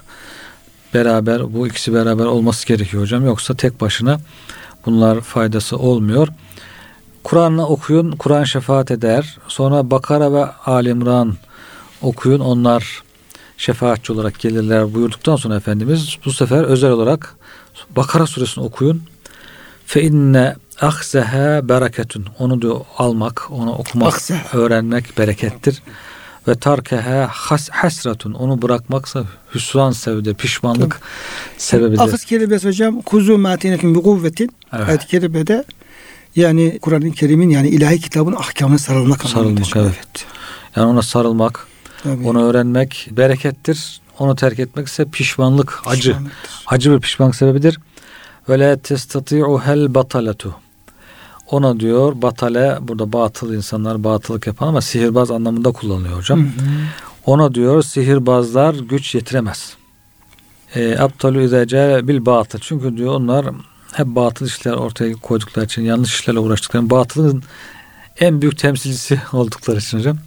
beraber 0.93 1.53
bu 1.53 1.67
ikisi 1.67 1.93
beraber 1.93 2.25
olması 2.25 2.67
gerekiyor 2.67 3.03
hocam. 3.03 3.25
Yoksa 3.25 3.55
tek 3.55 3.81
başına 3.81 4.19
bunlar 4.85 5.21
faydası 5.21 5.77
olmuyor. 5.77 6.27
Kur'an'ı 7.23 7.67
okuyun. 7.67 8.11
Kur'an 8.11 8.43
şefaat 8.43 8.91
eder. 8.91 9.37
Sonra 9.47 9.91
Bakara 9.91 10.33
ve 10.33 10.45
Ali 10.65 10.89
İmran 10.89 11.35
okuyun. 12.01 12.39
Onlar 12.39 13.02
şefaatçi 13.63 14.13
olarak 14.13 14.39
gelirler 14.39 14.93
buyurduktan 14.93 15.35
sonra 15.35 15.55
Efendimiz 15.55 16.17
bu 16.25 16.33
sefer 16.33 16.63
özel 16.63 16.91
olarak 16.91 17.35
Bakara 17.95 18.27
suresini 18.27 18.63
okuyun. 18.63 19.03
Fe 19.85 20.01
inne 20.01 20.55
ahzeha 20.81 21.69
bereketun. 21.69 22.25
Onu 22.39 22.61
diyor 22.61 22.79
almak, 22.97 23.51
onu 23.51 23.71
okumak, 23.71 24.21
öğrenmek 24.53 25.17
berekettir. 25.17 25.81
Ve 26.47 26.55
tarkeha 26.55 27.27
has, 27.31 27.69
hasratun. 27.69 28.33
Onu 28.33 28.61
bırakmaksa 28.61 29.23
hüsran 29.55 29.91
sevde, 29.91 30.33
pişmanlık 30.33 31.01
sebebidir. 31.57 32.01
Akız 32.01 32.25
kelimesi 32.25 32.67
hocam 32.67 33.01
kuzu 33.01 33.37
matinetin 33.37 33.95
bir 33.95 34.01
kuvvetin 34.01 34.51
Evet. 34.73 34.89
ayet-i 34.89 35.07
kerimede 35.07 35.63
yani 36.35 36.79
Kur'an-ı 36.81 37.11
Kerim'in 37.11 37.49
yani 37.49 37.67
ilahi 37.67 37.99
kitabın 37.99 38.33
ahkamına 38.33 38.77
sarılmak. 38.77 39.23
Sarılmak 39.23 39.75
evet. 39.75 40.25
Yani 40.75 40.87
ona 40.87 41.01
sarılmak, 41.01 41.67
Tabii. 42.03 42.27
onu 42.27 42.43
öğrenmek 42.43 43.09
berekettir. 43.11 44.01
Onu 44.19 44.35
terk 44.35 44.59
etmek 44.59 44.87
ise 44.87 45.05
pişmanlık, 45.05 45.81
acı. 45.85 46.15
Acı 46.67 46.91
bir 46.91 46.99
pişmanlık 46.99 47.35
sebebidir. 47.35 47.79
Ve 48.49 48.59
la 48.59 48.77
testati'u 48.77 49.59
hel 49.59 49.93
bataletu. 49.93 50.55
Ona 51.51 51.79
diyor 51.79 52.21
batale 52.21 52.77
burada 52.81 53.13
batıl 53.13 53.53
insanlar 53.53 54.03
batılık 54.03 54.47
yapan 54.47 54.67
ama 54.67 54.81
sihirbaz 54.81 55.31
anlamında 55.31 55.71
kullanılıyor 55.71 56.17
hocam. 56.17 56.39
Hı 56.39 56.43
hı. 56.43 56.49
Ona 57.25 57.55
diyor 57.55 57.83
sihirbazlar 57.83 58.73
güç 58.75 59.15
yetiremez. 59.15 59.73
E, 60.75 60.97
Abtalu 60.99 61.41
izece 61.41 61.99
bil 62.03 62.25
batıl. 62.25 62.59
Çünkü 62.59 62.97
diyor 62.97 63.13
onlar 63.13 63.45
hep 63.93 64.07
batıl 64.07 64.45
işler 64.45 64.73
ortaya 64.73 65.13
koydukları 65.13 65.65
için 65.65 65.81
yanlış 65.81 66.13
işlerle 66.13 66.39
uğraştıkları 66.39 66.89
batılın 66.89 67.43
en 68.19 68.41
büyük 68.41 68.57
temsilcisi 68.57 69.21
oldukları 69.33 69.77
için 69.77 69.97
hocam. 69.97 70.17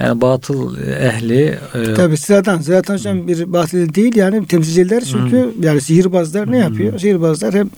Yani 0.00 0.20
batıl 0.20 0.78
ehli 0.80 1.58
e, 1.74 1.94
Tabii 1.94 2.16
sıradan. 2.16 2.60
Zaten 2.60 2.94
hocam 2.94 3.28
bir 3.28 3.52
batıl 3.52 3.94
değil 3.94 4.16
yani 4.16 4.46
temsilciler 4.46 5.04
çünkü 5.04 5.54
yani 5.62 5.80
sihirbazlar 5.80 6.52
ne 6.52 6.58
yapıyor? 6.58 6.98
Sihirbazlar 6.98 7.54
hem 7.54 7.70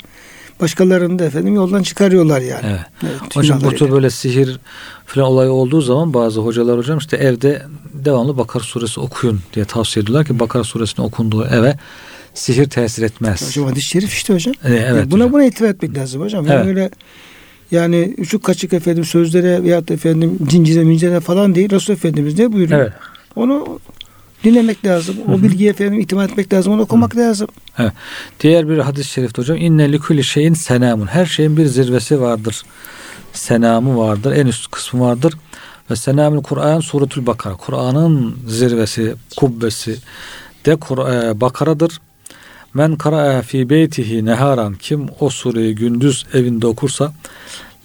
başkalarını 0.60 1.18
da 1.18 1.24
efendim 1.24 1.54
yoldan 1.54 1.82
çıkarıyorlar 1.82 2.40
yani. 2.40 2.66
Evet. 2.66 2.80
Evet, 3.02 3.36
Hocam 3.36 3.60
bu 3.64 3.74
tür 3.74 3.90
böyle 3.92 4.10
sihir 4.10 4.60
falan 5.06 5.28
olayı 5.28 5.50
olduğu 5.50 5.80
zaman 5.80 6.14
bazı 6.14 6.40
hocalar 6.40 6.78
hocam 6.78 6.98
işte 6.98 7.16
evde 7.16 7.62
devamlı 7.92 8.36
Bakara 8.36 8.64
suresi 8.64 9.00
okuyun 9.00 9.40
diye 9.54 9.64
tavsiye 9.64 10.02
ediyorlar 10.02 10.26
ki 10.26 10.40
Bakara 10.40 10.64
suresinin 10.64 11.06
okunduğu 11.06 11.44
eve 11.46 11.76
sihir 12.34 12.70
tesir 12.70 13.02
etmez. 13.02 13.48
Hocam 13.48 13.64
hadis-i 13.66 13.88
şerif 13.88 14.12
işte 14.12 14.34
hocam. 14.34 14.54
Ee, 14.64 14.74
evet 14.74 15.10
buna 15.10 15.24
hocam. 15.24 15.32
buna 15.32 15.44
itibar 15.44 15.68
etmek 15.68 15.96
lazım 15.96 16.22
hocam. 16.22 16.46
Yani 16.46 16.56
Evet. 16.56 16.66
öyle 16.66 16.90
yani 17.70 18.14
uçuk 18.18 18.42
kaçık 18.44 18.72
efendim 18.72 19.04
sözlere 19.04 19.62
veyahut 19.62 19.90
efendim 19.90 20.38
cincire 20.46 20.84
mincire 20.84 21.20
falan 21.20 21.54
değil. 21.54 21.70
Resul 21.70 21.92
Efendimiz 21.94 22.38
ne 22.38 22.52
buyuruyor? 22.52 22.80
Evet. 22.80 22.92
Onu 23.36 23.78
dinlemek 24.44 24.84
lazım. 24.84 25.16
O 25.32 25.42
bilgiye 25.42 25.70
efendim 25.70 26.00
itimat 26.00 26.30
etmek 26.30 26.52
lazım. 26.52 26.72
Onu 26.72 26.82
okumak 26.82 27.16
lazım. 27.16 27.48
Diğer 28.40 28.68
bir 28.68 28.78
hadis-i 28.78 29.10
şerifte 29.10 29.42
hocam 29.42 29.56
inne 29.56 29.92
likulli 29.92 30.24
şeyin 30.24 30.54
senamun. 30.54 31.06
Her 31.06 31.26
şeyin 31.26 31.56
bir 31.56 31.66
zirvesi 31.66 32.20
vardır. 32.20 32.62
Senamı 33.32 33.98
vardır. 33.98 34.32
En 34.32 34.46
üst 34.46 34.70
kısmı 34.70 35.00
vardır. 35.00 35.34
Ve 35.90 35.96
senamül 35.96 36.42
Kur'an 36.42 36.80
suretül 36.80 37.26
Bakara. 37.26 37.54
Kur'an'ın 37.54 38.38
zirvesi, 38.48 39.14
kubbesi 39.36 39.96
de 40.66 40.76
Kur- 40.76 41.12
e, 41.30 41.40
Bakara'dır. 41.40 42.00
Men 42.74 42.96
kara'a 42.96 43.42
fi 43.42 43.70
beytihi 43.70 44.24
neharan 44.24 44.74
kim 44.74 45.06
o 45.20 45.30
sureyi 45.30 45.74
gündüz 45.74 46.26
evinde 46.32 46.66
okursa 46.66 47.14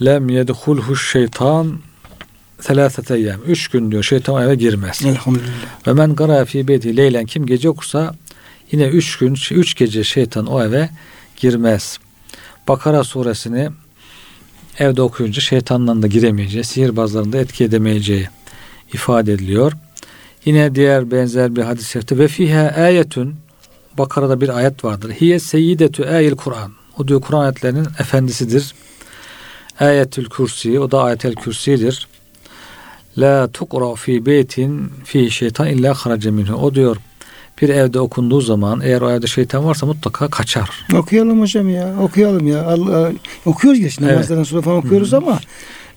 lem 0.05 0.29
yedhulhu 0.29 0.95
şeytan 0.95 1.79
selâsete 2.59 3.15
eyyam. 3.15 3.41
Üç 3.47 3.67
gün 3.67 3.91
diyor 3.91 4.03
şeytan 4.03 4.43
eve 4.43 4.55
girmez. 4.55 5.01
Elhamdülillah. 5.05 5.87
Ve 5.87 5.93
men 5.93 6.15
gara 6.15 6.45
fi 6.45 6.67
beyti 6.67 6.97
leylen 6.97 7.25
kim 7.25 7.45
gece 7.45 7.69
okursa 7.69 8.15
yine 8.71 8.87
üç 8.87 9.17
gün, 9.17 9.37
üç 9.51 9.75
gece 9.75 10.03
şeytan 10.03 10.45
o 10.45 10.63
eve 10.63 10.89
girmez. 11.37 11.99
Bakara 12.67 13.03
suresini 13.03 13.69
evde 14.79 15.01
okuyunca 15.01 15.41
şeytanla 15.41 16.01
da 16.01 16.07
giremeyeceği, 16.07 16.63
sihirbazların 16.63 17.33
da 17.33 17.37
etki 17.37 17.63
edemeyeceği 17.63 18.27
ifade 18.93 19.33
ediliyor. 19.33 19.73
Yine 20.45 20.75
diğer 20.75 21.11
benzer 21.11 21.55
bir 21.55 21.61
hadis-i 21.61 21.91
şerifte 21.91 22.17
ve 22.17 22.27
fiha 22.27 22.61
ayetun 22.61 23.35
Bakara'da 23.99 24.41
bir 24.41 24.49
ayet 24.49 24.83
vardır. 24.83 25.11
Hiye 25.11 25.39
seyyidetü 25.39 26.03
ayil 26.05 26.35
Kur'an. 26.35 26.71
O 26.97 27.07
diyor 27.07 27.21
Kur'an 27.21 27.41
ayetlerinin 27.41 27.87
efendisidir. 27.99 28.73
Ayetül 29.79 30.29
Kürsi, 30.29 30.79
o 30.79 30.91
da 30.91 31.03
ayetel 31.03 31.35
kürsidir. 31.35 32.07
La 33.17 33.47
tukra 33.53 33.95
fi 33.95 34.25
beytin 34.25 34.91
fi 35.05 35.31
şeytan 35.31 35.67
illa 35.67 35.93
haraca 35.93 36.31
minhu. 36.31 36.55
O 36.55 36.75
diyor 36.75 36.97
bir 37.61 37.69
evde 37.69 37.99
okunduğu 37.99 38.41
zaman 38.41 38.81
eğer 38.81 39.01
o 39.01 39.11
evde 39.11 39.27
şeytan 39.27 39.65
varsa 39.65 39.85
mutlaka 39.85 40.27
kaçar. 40.27 40.69
Okuyalım 40.93 41.41
hocam 41.41 41.69
ya. 41.69 41.95
Okuyalım 42.01 42.47
ya. 42.47 42.65
Allah, 42.65 43.11
okuyoruz 43.45 43.79
ya 43.79 43.89
şimdi 43.89 44.09
Evet. 44.09 44.47
sonra 44.47 44.61
falan 44.61 44.77
okuyoruz 44.77 45.13
ama 45.13 45.39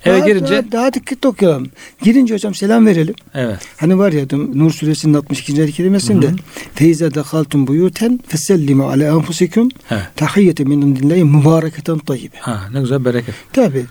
Eve 0.05 0.19
daha, 0.19 0.29
girince- 0.29 0.51
daha, 0.51 0.73
daha 0.73 0.93
dikkatli 0.95 1.29
okuyalım. 1.29 1.67
Girince 2.03 2.35
hocam 2.35 2.55
selam 2.55 2.87
verelim. 2.87 3.15
Evet. 3.35 3.59
Hani 3.77 3.99
var 3.99 4.13
ya 4.13 4.27
Nur 4.55 4.71
suresinin 4.71 5.15
62. 5.15 5.63
ayet 5.63 5.75
kelimesinde 5.75 6.31
Feize 6.75 7.15
dehaltum 7.15 7.67
buyuten 7.67 8.21
fesellimu 8.29 8.89
ala 8.89 9.05
enfusikum 9.05 9.69
tahiyyete 10.17 10.65
min 10.65 10.81
indillahi 10.81 11.25
mübareketen 11.25 11.99
tayyibe. 11.99 12.37
Ha, 12.41 12.69
ne 12.73 12.81
güzel 12.81 13.05
bereket. 13.05 13.35
Tabi. 13.53 13.85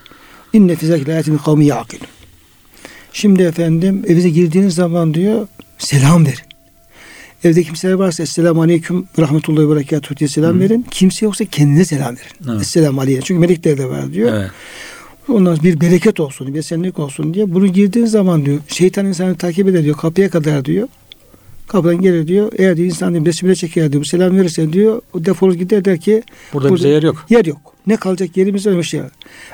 İnne 0.54 0.76
fizâkil 0.76 1.10
ayetin 1.10 1.38
kavmi 1.38 1.66
yaqilun. 1.66 2.08
Şimdi 3.14 3.44
efendim 3.44 4.04
evinize 4.08 4.30
girdiğiniz 4.30 4.76
zaman 4.76 5.14
diyor 5.14 5.48
selam 5.78 6.26
verin. 6.26 6.38
Evde 7.44 7.64
kimseler 7.64 7.94
varsa 7.94 8.24
Esselamu 8.24 8.62
Aleyküm 8.62 9.06
Rahmetullahi 9.20 9.70
ve 9.70 9.76
Berekatuhu 9.76 10.18
diye 10.18 10.28
selam 10.28 10.60
verin. 10.60 10.86
Kimse 10.92 11.26
yoksa 11.26 11.46
kendine 11.46 11.86
selam 11.86 12.16
verin. 12.18 12.52
Evet. 12.52 12.62
Esselamu 12.62 13.02
Aleyküm. 13.02 13.24
Çünkü 13.24 13.40
melekler 13.40 13.78
de 13.78 13.86
var 13.90 14.14
diyor. 14.14 14.34
Evet. 14.34 14.52
Ondan 15.32 15.58
bir 15.64 15.82
bereket 15.82 16.20
olsun, 16.20 16.54
bir 16.54 16.60
esenlik 16.60 17.00
olsun 17.00 17.34
diye. 17.34 17.54
Bunu 17.54 17.68
girdiğin 17.68 18.06
zaman 18.06 18.46
diyor 18.46 18.60
şeytan 18.68 19.06
insanı 19.06 19.36
takip 19.36 19.68
eder 19.68 19.84
diyor 19.84 19.98
kapıya 19.98 20.30
kadar 20.30 20.66
diyor. 20.66 20.88
Kapıdan 21.68 22.02
gelir 22.02 22.28
diyor. 22.28 22.52
Eğer 22.58 22.78
diyor 22.78 22.88
insan 22.88 23.14
diyor 23.14 23.26
besmele 23.26 23.56
çeker 23.56 23.92
diyor. 23.92 24.04
Selam 24.04 24.38
verirsen 24.38 24.74
diyor. 24.74 25.02
O 25.14 25.26
defolur 25.26 25.54
gider 25.54 25.86
der 25.86 26.00
ki 26.00 26.24
Burada, 26.54 26.70
Burada- 26.70 26.76
bize 26.80 26.90
yer 26.90 27.04
yok. 27.04 27.26
yer 27.30 27.46
yok. 27.46 27.58
Ne 27.88 27.96
kalacak 27.98 28.38
yerimiz 28.38 28.66
bir 28.66 28.84
şey. 28.84 29.02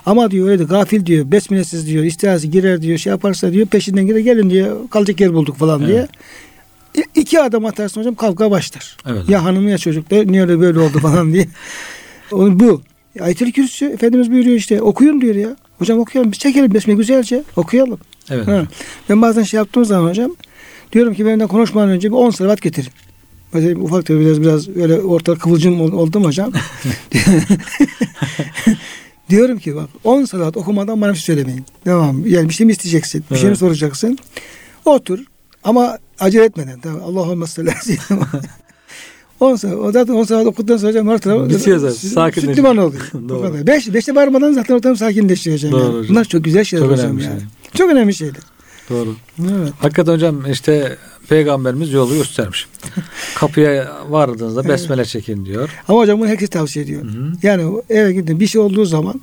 Ama 0.05 0.31
diyor 0.31 0.47
öyle 0.47 0.59
de 0.59 0.63
gafil 0.63 1.05
diyor. 1.05 1.31
Besmelesiz 1.31 1.87
diyor. 1.87 2.03
İstihası 2.03 2.47
girer 2.47 2.81
diyor. 2.81 2.97
Şey 2.97 3.11
yaparsa 3.11 3.53
diyor 3.53 3.67
peşinden 3.67 4.07
gider 4.07 4.19
gelin 4.19 4.49
diyor. 4.49 4.89
Kalacak 4.89 5.19
yer 5.21 5.33
bulduk 5.33 5.57
falan 5.57 5.81
Evet. 5.81 5.89
diye. 5.89 6.07
İ- 7.05 7.19
İki 7.19 7.41
adım 7.41 7.65
atarsın 7.65 7.99
hocam 8.01 8.15
kavga 8.15 8.51
başlar. 8.51 8.97
Evet. 9.09 9.29
Ya 9.29 9.43
hanımı 9.43 9.69
ya 9.69 9.77
çocuklar 9.77 10.27
niye 10.27 10.41
öyle 10.41 10.59
böyle 10.59 10.79
oldu 10.79 10.99
falan 11.01 11.33
diye. 11.33 11.47
Onun 12.31 12.59
bu. 12.59 12.81
Ayet-el 13.19 13.51
Kürsü 13.51 13.85
Efendimiz 13.85 14.31
buyuruyor 14.31 14.55
işte 14.55 14.81
okuyun 14.81 15.21
diyor 15.21 15.35
ya. 15.35 15.55
Hocam 15.79 15.99
okuyalım 15.99 16.31
biz 16.31 16.39
çekelim 16.39 16.73
besmele 16.73 16.97
güzelce 16.97 17.43
okuyalım. 17.55 17.99
Evet. 18.29 18.47
Ha. 18.47 18.63
Ben 19.09 19.21
bazen 19.21 19.43
şey 19.43 19.57
yaptığım 19.57 19.85
zaman 19.85 20.09
hocam 20.09 20.35
diyorum 20.93 21.13
ki 21.13 21.25
benden 21.25 21.47
konuşmadan 21.47 21.89
önce 21.89 22.09
bir 22.09 22.15
10 22.15 22.29
salavat 22.29 22.61
getirin. 22.61 22.89
Mesela 23.53 23.79
ufak 23.79 24.05
tabii 24.05 24.19
biraz 24.19 24.41
biraz 24.41 24.69
öyle 24.69 24.99
ortalık 25.01 25.41
kıvılcım 25.41 25.81
ol- 25.81 25.91
oldum 25.91 26.23
hocam. 26.23 26.51
diyorum 29.29 29.59
ki 29.59 29.75
bak 29.75 29.89
10 30.03 30.25
salavat 30.25 30.57
okumadan 30.57 31.01
bana 31.01 31.11
bir 31.13 31.17
şey 31.17 31.25
söylemeyin. 31.35 31.65
Tamam 31.85 32.27
yani 32.27 32.49
bir 32.49 32.53
şey 32.53 32.65
mi 32.65 32.71
isteyeceksin? 32.71 33.23
Bir 33.31 33.35
şey 33.35 33.43
mi 33.45 33.47
Evet. 33.47 33.59
soracaksın? 33.59 34.17
Otur 34.85 35.19
ama 35.63 35.97
acele 36.19 36.43
etmeden. 36.43 36.79
Tamam. 36.79 37.01
Allahümme 37.03 37.35
Muhammed. 37.35 37.73
10 39.39 39.55
saat, 39.55 39.73
o 39.73 39.91
zaten 39.91 40.13
10 40.13 40.23
saat 40.23 40.47
okuduktan 40.47 40.77
sonra 40.77 40.89
hocam 40.89 41.17
taraf 41.17 41.49
Bitiyor 41.49 41.77
zaten, 41.77 41.95
sakinleşiyor. 41.95 42.55
Süt 42.55 42.57
liman 42.57 42.77
oluyor. 42.77 43.11
Doğru. 43.29 43.39
O 43.39 43.41
kadar. 43.41 43.67
Beş, 43.67 43.93
beşte 43.93 44.15
varmadan 44.15 44.53
zaten 44.53 44.75
ortam 44.75 44.95
sakinleşiyor 44.95 45.57
hocam. 45.57 45.71
Doğru 45.71 45.81
yani. 45.81 45.97
hocam. 45.97 46.09
Bunlar 46.09 46.25
çok 46.25 46.43
güzel 46.43 46.63
şeyler 46.63 46.85
Çok 46.85 46.93
hocam 46.93 47.05
önemli 47.05 47.23
yani. 47.23 47.39
şey. 47.39 47.47
Çok 47.73 47.91
önemli 47.91 48.13
şeyler. 48.13 48.41
Doğru. 48.89 49.15
Evet. 49.41 49.73
Hakikaten 49.79 50.13
hocam 50.13 50.51
işte 50.51 50.97
peygamberimiz 51.29 51.93
yolu 51.93 52.13
göstermiş. 52.13 52.67
Kapıya 53.35 53.91
vardığınızda 54.09 54.67
besmele 54.69 55.05
çekin 55.05 55.45
diyor. 55.45 55.69
Ama 55.87 55.99
hocam 55.99 56.19
bunu 56.19 56.27
herkes 56.27 56.49
tavsiye 56.49 56.85
ediyor. 56.85 57.03
Hı 57.03 57.07
hı. 57.07 57.31
Yani 57.43 57.81
eve 57.89 58.13
gidin 58.13 58.39
bir 58.39 58.47
şey 58.47 58.61
olduğu 58.61 58.85
zaman 58.85 59.21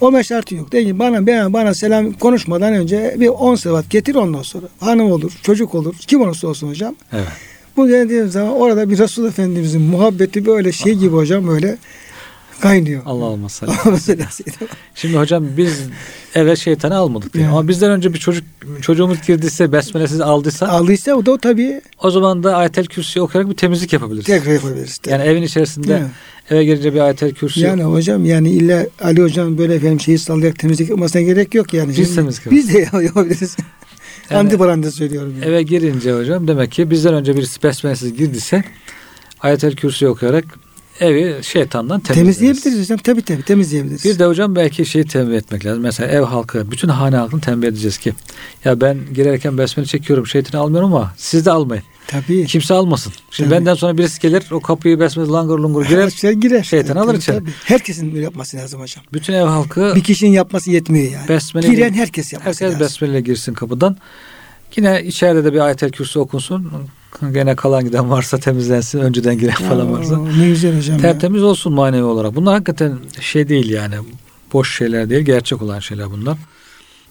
o 0.00 0.12
meşartı 0.12 0.54
yok. 0.54 0.72
Değil 0.72 0.86
mi? 0.86 0.98
Bana, 0.98 1.26
bana, 1.26 1.52
bana 1.52 1.74
selam 1.74 2.12
konuşmadan 2.12 2.74
önce 2.74 3.16
bir 3.18 3.28
10 3.28 3.54
sevat 3.54 3.90
getir 3.90 4.14
ondan 4.14 4.42
sonra. 4.42 4.66
Hanım 4.80 5.12
olur, 5.12 5.32
çocuk 5.42 5.74
olur, 5.74 5.94
kim 6.06 6.20
olursa 6.22 6.48
olsun 6.48 6.68
hocam. 6.68 6.94
Evet. 7.12 7.28
Bu 7.76 7.88
dediğim 7.88 8.28
zaman 8.28 8.52
orada 8.52 8.90
bir 8.90 8.98
Resul 8.98 9.26
Efendimizin 9.26 9.82
muhabbeti 9.82 10.46
böyle 10.46 10.72
şey 10.72 10.94
gibi 10.94 11.16
hocam 11.16 11.48
böyle 11.48 11.78
kaynıyor. 12.60 13.02
Allah. 13.06 13.36
Mesela 13.92 14.28
Şimdi 14.94 15.16
hocam 15.16 15.44
biz 15.56 15.80
eve 16.34 16.56
şeytanı 16.56 16.96
almadık 16.96 17.34
diyor. 17.34 17.44
Yani. 17.44 17.52
Ama 17.52 17.68
bizden 17.68 17.90
önce 17.90 18.14
bir 18.14 18.18
çocuk 18.18 18.44
çocuğumuz 18.80 19.18
girdiyse 19.26 19.72
besmelesiz 19.72 20.20
aldıysa 20.20 20.68
Aldıysa 20.68 21.14
o 21.14 21.26
da 21.26 21.32
o 21.32 21.38
tabii 21.38 21.80
o 22.02 22.10
zaman 22.10 22.42
da 22.42 22.56
ayetel 22.56 22.86
kürsüyü 22.86 23.22
okuyarak 23.22 23.50
bir 23.50 23.56
temizlik 23.56 23.92
yapabiliriz. 23.92 24.26
tekrar 24.26 24.52
yapabiliriz. 24.52 25.00
Yani 25.06 25.22
evin 25.22 25.42
içerisinde 25.42 25.92
Yani. 25.92 26.06
eve 26.50 26.64
girince 26.64 26.94
bir 26.94 27.00
ayetel 27.00 27.32
kürsü 27.32 27.60
Yani 27.60 27.82
hocam 27.82 28.24
yani 28.24 28.50
illa 28.50 28.86
Ali 29.00 29.22
hocam 29.22 29.58
böyle 29.58 29.74
efendim 29.74 30.00
şeyi 30.00 30.18
sallayarak 30.18 30.58
temizlik 30.58 30.90
yapmasına 30.90 31.22
gerek 31.22 31.54
yok 31.54 31.74
yani. 31.74 31.88
Biz 31.88 31.96
Şimdi 31.96 32.14
temizlik 32.14 32.50
Biz 32.50 32.74
de 32.74 32.78
yapabiliriz. 33.02 33.56
Yani- 34.30 34.38
Antiparantez 34.40 34.94
söylüyorum. 34.94 35.34
Yani. 35.34 35.44
eve 35.44 35.62
girince 35.62 36.12
hocam 36.12 36.48
demek 36.48 36.72
ki 36.72 36.90
bizden 36.90 37.14
önce 37.14 37.36
birisi 37.36 37.62
besmelesiz 37.62 38.16
girdiyse 38.16 38.64
ayetel 39.40 39.76
kürsü 39.76 40.06
okuyarak 40.06 40.44
evi 41.00 41.38
şeytandan 41.42 42.00
temizleriz. 42.00 42.38
Temizleyebiliriz 42.38 42.84
hocam. 42.84 42.98
Tabii 42.98 43.22
tabii 43.22 43.42
temizleyebiliriz. 43.42 44.04
Bir 44.04 44.18
de 44.18 44.24
hocam 44.24 44.56
belki 44.56 44.86
şeyi 44.86 45.04
tembih 45.04 45.36
etmek 45.36 45.66
lazım. 45.66 45.82
Mesela 45.82 46.10
ev 46.12 46.22
halkı, 46.22 46.70
bütün 46.70 46.88
hane 46.88 47.16
halkını 47.16 47.40
tembih 47.40 47.68
edeceğiz 47.68 47.98
ki 47.98 48.12
ya 48.64 48.80
ben 48.80 48.98
girerken 49.14 49.58
besmele 49.58 49.86
çekiyorum, 49.86 50.26
şeytanı 50.26 50.60
almıyorum 50.60 50.94
ama 50.94 51.12
siz 51.16 51.46
de 51.46 51.50
almayın. 51.50 51.84
Tabii. 52.06 52.46
Kimse 52.46 52.74
almasın. 52.74 53.12
Şimdi 53.30 53.50
Tabii. 53.50 53.58
benden 53.60 53.74
sonra 53.74 53.98
birisi 53.98 54.20
gelir 54.20 54.44
o 54.50 54.60
kapıyı 54.60 55.00
besmele 55.00 55.28
langur 55.28 55.58
lungur 55.58 55.84
girer. 55.86 56.08
Girer, 56.20 56.32
girer. 56.32 56.62
Şeytan 56.62 56.96
alır 56.96 57.14
içeri. 57.14 57.36
tabii. 57.38 57.50
Herkesin 57.64 58.16
yapması 58.16 58.56
lazım 58.56 58.80
hocam. 58.80 59.04
Bütün 59.12 59.32
ev 59.32 59.44
halkı 59.44 59.92
Bir 59.96 60.02
kişinin 60.02 60.30
yapması 60.30 60.70
yetmiyor 60.70 61.12
yani. 61.12 61.28
besmele 61.28 61.68
Giren 61.68 61.92
herkes 61.92 62.32
yapması 62.32 62.64
herkes 62.64 62.74
lazım. 62.80 62.80
besmele 62.80 63.20
girsin 63.20 63.54
kapıdan. 63.54 63.96
Yine 64.76 65.02
içeride 65.04 65.44
de 65.44 65.52
bir 65.52 65.60
ayetel 65.60 65.90
kürsü 65.90 66.18
okunsun. 66.18 66.72
Gene 67.32 67.56
kalan 67.56 67.84
giden 67.84 68.10
varsa 68.10 68.38
temizlensin. 68.38 68.98
Önceden 68.98 69.38
giren 69.38 69.54
falan 69.54 69.92
varsa. 69.92 70.18
Ne 70.18 70.46
güzel 70.48 70.76
hocam 70.78 70.96
ya. 70.96 71.02
Tertemiz 71.02 71.42
olsun 71.42 71.72
manevi 71.72 72.02
olarak. 72.04 72.34
Bunlar 72.34 72.54
hakikaten 72.54 72.98
şey 73.20 73.48
değil 73.48 73.70
yani. 73.70 73.94
Boş 74.52 74.76
şeyler 74.78 75.10
değil. 75.10 75.22
Gerçek 75.22 75.62
olan 75.62 75.78
şeyler 75.80 76.10
bunlar. 76.10 76.38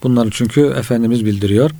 Bunları 0.02 0.30
çünkü 0.32 0.60
Efendimiz 0.78 1.24
bildiriyor. 1.24 1.70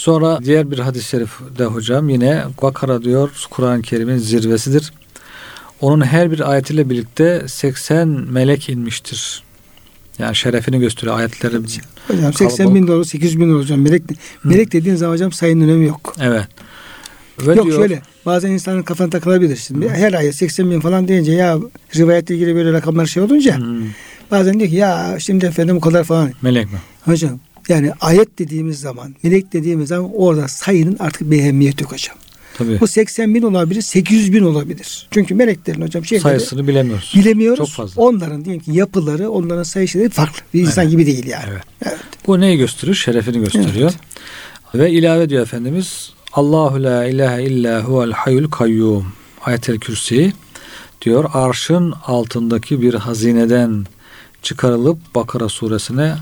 Sonra 0.00 0.38
diğer 0.44 0.70
bir 0.70 0.78
hadis-i 0.78 1.08
şerifte 1.08 1.64
hocam 1.64 2.08
yine 2.08 2.44
Bakara 2.62 3.02
diyor 3.02 3.30
Kur'an-ı 3.50 3.82
Kerim'in 3.82 4.18
zirvesidir. 4.18 4.92
Onun 5.80 6.04
her 6.04 6.30
bir 6.30 6.50
ayetiyle 6.50 6.90
birlikte 6.90 7.48
80 7.48 8.08
melek 8.08 8.68
inmiştir. 8.68 9.42
Yani 10.18 10.36
şerefini 10.36 10.80
gösteriyor 10.80 11.18
ayetleri. 11.18 11.56
Hocam 12.08 12.32
80 12.32 12.74
bin 12.74 12.86
dolar, 12.86 13.04
800 13.04 13.40
bin 13.40 13.50
dolar 13.50 13.62
hocam. 13.62 13.80
Melek, 13.80 14.02
melek 14.44 14.72
dediğin 14.72 14.96
zaman 14.96 15.14
hocam 15.14 15.32
sayının 15.32 15.64
önemi 15.64 15.86
yok. 15.86 16.14
Evet. 16.20 16.48
Ve 17.46 17.54
yok 17.54 17.64
diyor, 17.64 17.76
şöyle 17.76 18.02
bazen 18.26 18.50
insanın 18.50 18.82
kafana 18.82 19.10
takılabilir. 19.10 19.56
Şimdi 19.56 19.88
her 19.88 20.12
ayet 20.12 20.34
80 20.34 20.70
bin 20.70 20.80
falan 20.80 21.08
deyince 21.08 21.32
ya 21.32 21.58
rivayetle 21.96 22.34
ilgili 22.34 22.54
böyle 22.54 22.72
rakamlar 22.72 23.06
şey 23.06 23.22
olunca 23.22 23.58
Hı, 23.58 23.82
bazen 24.30 24.58
diyor 24.58 24.70
ki 24.70 24.76
ya 24.76 25.16
şimdi 25.18 25.46
efendim 25.46 25.76
bu 25.76 25.80
kadar 25.80 26.04
falan. 26.04 26.32
melek 26.42 26.72
mi? 26.72 26.78
Hocam 27.04 27.40
yani 27.70 27.92
ayet 28.00 28.38
dediğimiz 28.38 28.80
zaman, 28.80 29.14
melek 29.22 29.52
dediğimiz 29.52 29.88
zaman 29.88 30.10
orada 30.14 30.48
sayının 30.48 30.96
artık 30.98 31.30
bir 31.30 31.38
ehemmiyeti 31.38 31.82
yok 31.82 31.92
hocam. 31.92 32.16
Tabii. 32.58 32.80
Bu 32.80 32.86
80 32.86 33.34
bin 33.34 33.42
olabilir, 33.42 33.82
800 33.82 34.32
bin 34.32 34.42
olabilir. 34.42 35.08
Çünkü 35.10 35.34
meleklerin 35.34 35.80
hocam 35.82 36.04
şeyleri 36.04 36.22
Sayısını 36.22 36.68
bilemiyoruz. 36.68 37.12
bilemiyoruz. 37.16 37.58
Çok 37.58 37.68
fazla. 37.68 38.02
Onların 38.02 38.44
diyelim 38.44 38.62
ki 38.62 38.72
yapıları, 38.72 39.30
onların 39.30 39.62
sayıları 39.62 40.10
farklı. 40.10 40.40
Bir 40.54 40.60
insan 40.60 40.82
Evet. 40.84 40.90
gibi 40.90 41.06
değil 41.06 41.26
yani. 41.26 41.44
Evet. 41.50 41.62
Evet. 41.86 41.98
Bu 42.26 42.40
neyi 42.40 42.58
gösteriyor? 42.58 42.96
Şerefini 42.96 43.38
gösteriyor. 43.38 43.92
Ve 44.74 44.90
ilave 44.90 45.28
diyor 45.28 45.42
Efendimiz 45.42 46.12
Allahu 46.32 46.82
la 46.82 47.04
ilahe 47.06 47.42
illa 47.42 47.82
huvel 47.82 48.12
hayyul 48.12 48.50
kayyum. 48.50 49.12
Ayetel 49.44 49.78
Kürsi 49.78 50.32
diyor 51.02 51.30
arşın 51.34 51.94
altındaki 52.06 52.82
bir 52.82 52.94
hazineden 52.94 53.86
çıkarılıp 54.42 54.98
Bakara 55.14 55.48
suresine 55.48 56.14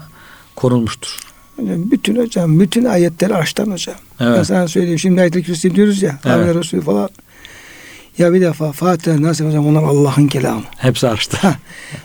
konulmuştur. 0.57 1.19
Hocam 1.59 1.91
bütün 1.91 2.17
hocam, 2.17 2.61
bütün 2.61 2.85
ayetler 2.85 3.31
arştan 3.31 3.71
hocam. 3.71 3.97
Evet. 4.21 4.39
Ben 4.39 4.43
sana 4.43 4.69
söyleyeyim. 4.69 4.99
Şimdi 4.99 5.21
ayet-i 5.21 5.43
kürsü 5.43 5.75
diyoruz 5.75 6.03
ya. 6.03 6.19
Evet. 6.25 6.37
Evet. 6.45 6.57
Resulü 6.57 6.81
falan. 6.81 7.09
Ya 8.19 8.33
bir 8.33 8.41
defa 8.41 8.73
Fatiha 8.73 9.23
nasıl 9.23 9.47
hocam 9.47 9.67
onlar 9.67 9.83
Allah'ın 9.83 10.27
kelamı. 10.27 10.63
Hepsi 10.77 11.09
arşta. 11.09 11.55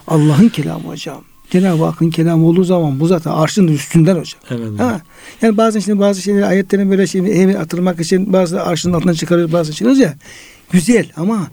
Allah'ın 0.07 0.49
kelamı 0.49 0.87
hocam. 0.87 1.21
Cenab-ı 1.49 1.85
Hakk'ın 1.85 2.09
kelamı 2.09 2.47
olduğu 2.47 2.63
zaman 2.63 2.99
bu 2.99 3.07
zaten 3.07 3.31
arşın 3.31 3.67
üstünden 3.67 4.15
hocam. 4.15 4.41
Evet. 4.49 4.79
Ha. 4.79 5.01
Yani 5.41 5.57
bazen 5.57 5.79
şimdi 5.79 5.99
bazı 5.99 6.21
şeyleri 6.21 6.45
ayetlerin 6.45 6.91
böyle 6.91 7.07
şey 7.07 7.41
emin 7.43 7.55
atılmak 7.55 7.99
için 7.99 8.33
bazı 8.33 8.63
arşın 8.63 8.93
altından 8.93 9.13
çıkarıyoruz 9.13 9.53
bazı 9.53 9.73
çıkarıyoruz 9.73 9.99
ya. 9.99 10.13
Güzel 10.71 11.05
ama 11.17 11.47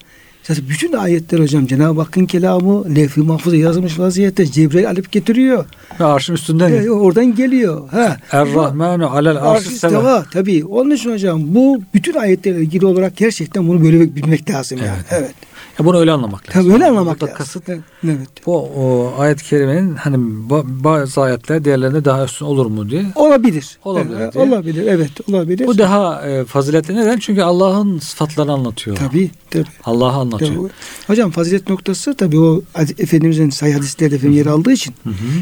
zaten 0.55 0.71
bütün 0.71 0.93
ayetler 0.93 1.39
hocam 1.39 1.67
Cenab-ı 1.67 2.01
Hakk'ın 2.01 2.27
kelamı 2.27 2.95
levh-i 2.97 3.21
mahfuza 3.21 3.57
yazılmış 3.57 3.99
vaziyette 3.99 4.47
Cebrail 4.47 4.91
alıp 4.91 5.13
getiriyor. 5.13 5.65
Ve 6.01 6.05
arşın 6.05 6.35
üstünden. 6.35 6.85
E, 6.85 6.91
oradan 6.91 7.35
geliyor. 7.35 7.89
Ha. 7.89 8.17
Er-Rahmanu 8.33 9.07
alel 9.07 9.37
arşı 9.37 9.49
Arş 9.49 9.67
isteva. 9.67 9.99
isteva 9.99 10.25
tabii. 10.33 10.65
Onun 10.65 10.91
için 10.91 11.13
hocam 11.13 11.55
bu 11.55 11.83
bütün 11.95 12.15
ayetlerle 12.15 12.61
ilgili 12.61 12.87
olarak 12.87 13.17
gerçekten 13.17 13.69
bunu 13.69 13.85
böyle 13.85 14.17
bilmek 14.17 14.51
lazım 14.51 14.79
yani. 14.79 15.03
Evet. 15.11 15.35
Ya 15.81 15.87
bunu 15.87 15.99
öyle 15.99 16.13
anlamak 16.13 16.49
lazım. 16.49 16.63
Tabii 16.63 16.73
öyle 16.75 16.87
anlamak 16.87 17.21
Burada 17.21 17.25
lazım. 17.25 17.39
kasıt 17.39 17.69
Evet. 17.69 18.29
bu 18.47 18.57
o 18.57 19.13
ayet-i 19.19 19.45
kerimenin 19.45 19.95
hani 19.95 20.17
ba- 20.49 20.85
bazı 20.85 21.21
ayetler 21.21 21.65
diğerlerine 21.65 22.05
daha 22.05 22.25
üstün 22.25 22.47
olur 22.47 22.67
mu 22.67 22.91
diye. 22.91 23.05
Olabilir. 23.15 23.79
Olabilir 23.85 24.17
Evet, 24.21 24.35
diye. 24.35 24.45
olabilir. 24.45 24.87
Evet, 24.87 25.11
olabilir. 25.31 25.67
Bu 25.67 25.79
daha 25.79 26.29
e, 26.29 26.45
faziletli 26.45 26.97
neden? 26.97 27.19
Çünkü 27.19 27.43
Allah'ın 27.43 27.99
sıfatlarını 27.99 28.53
anlatıyor. 28.53 28.97
tabii, 28.97 29.31
tabii. 29.51 29.65
Allah'ı 29.85 30.13
anlatıyor. 30.13 30.55
tabii. 30.55 30.69
Hocam 31.07 31.31
fazilet 31.31 31.69
noktası 31.69 32.15
tabii 32.15 32.39
o 32.41 32.63
Efendimizin 32.99 33.51
sayı 33.51 33.75
hadislerde 33.75 34.15
efendim 34.17 34.37
yer 34.37 34.47
aldığı 34.47 34.73
için. 34.73 34.95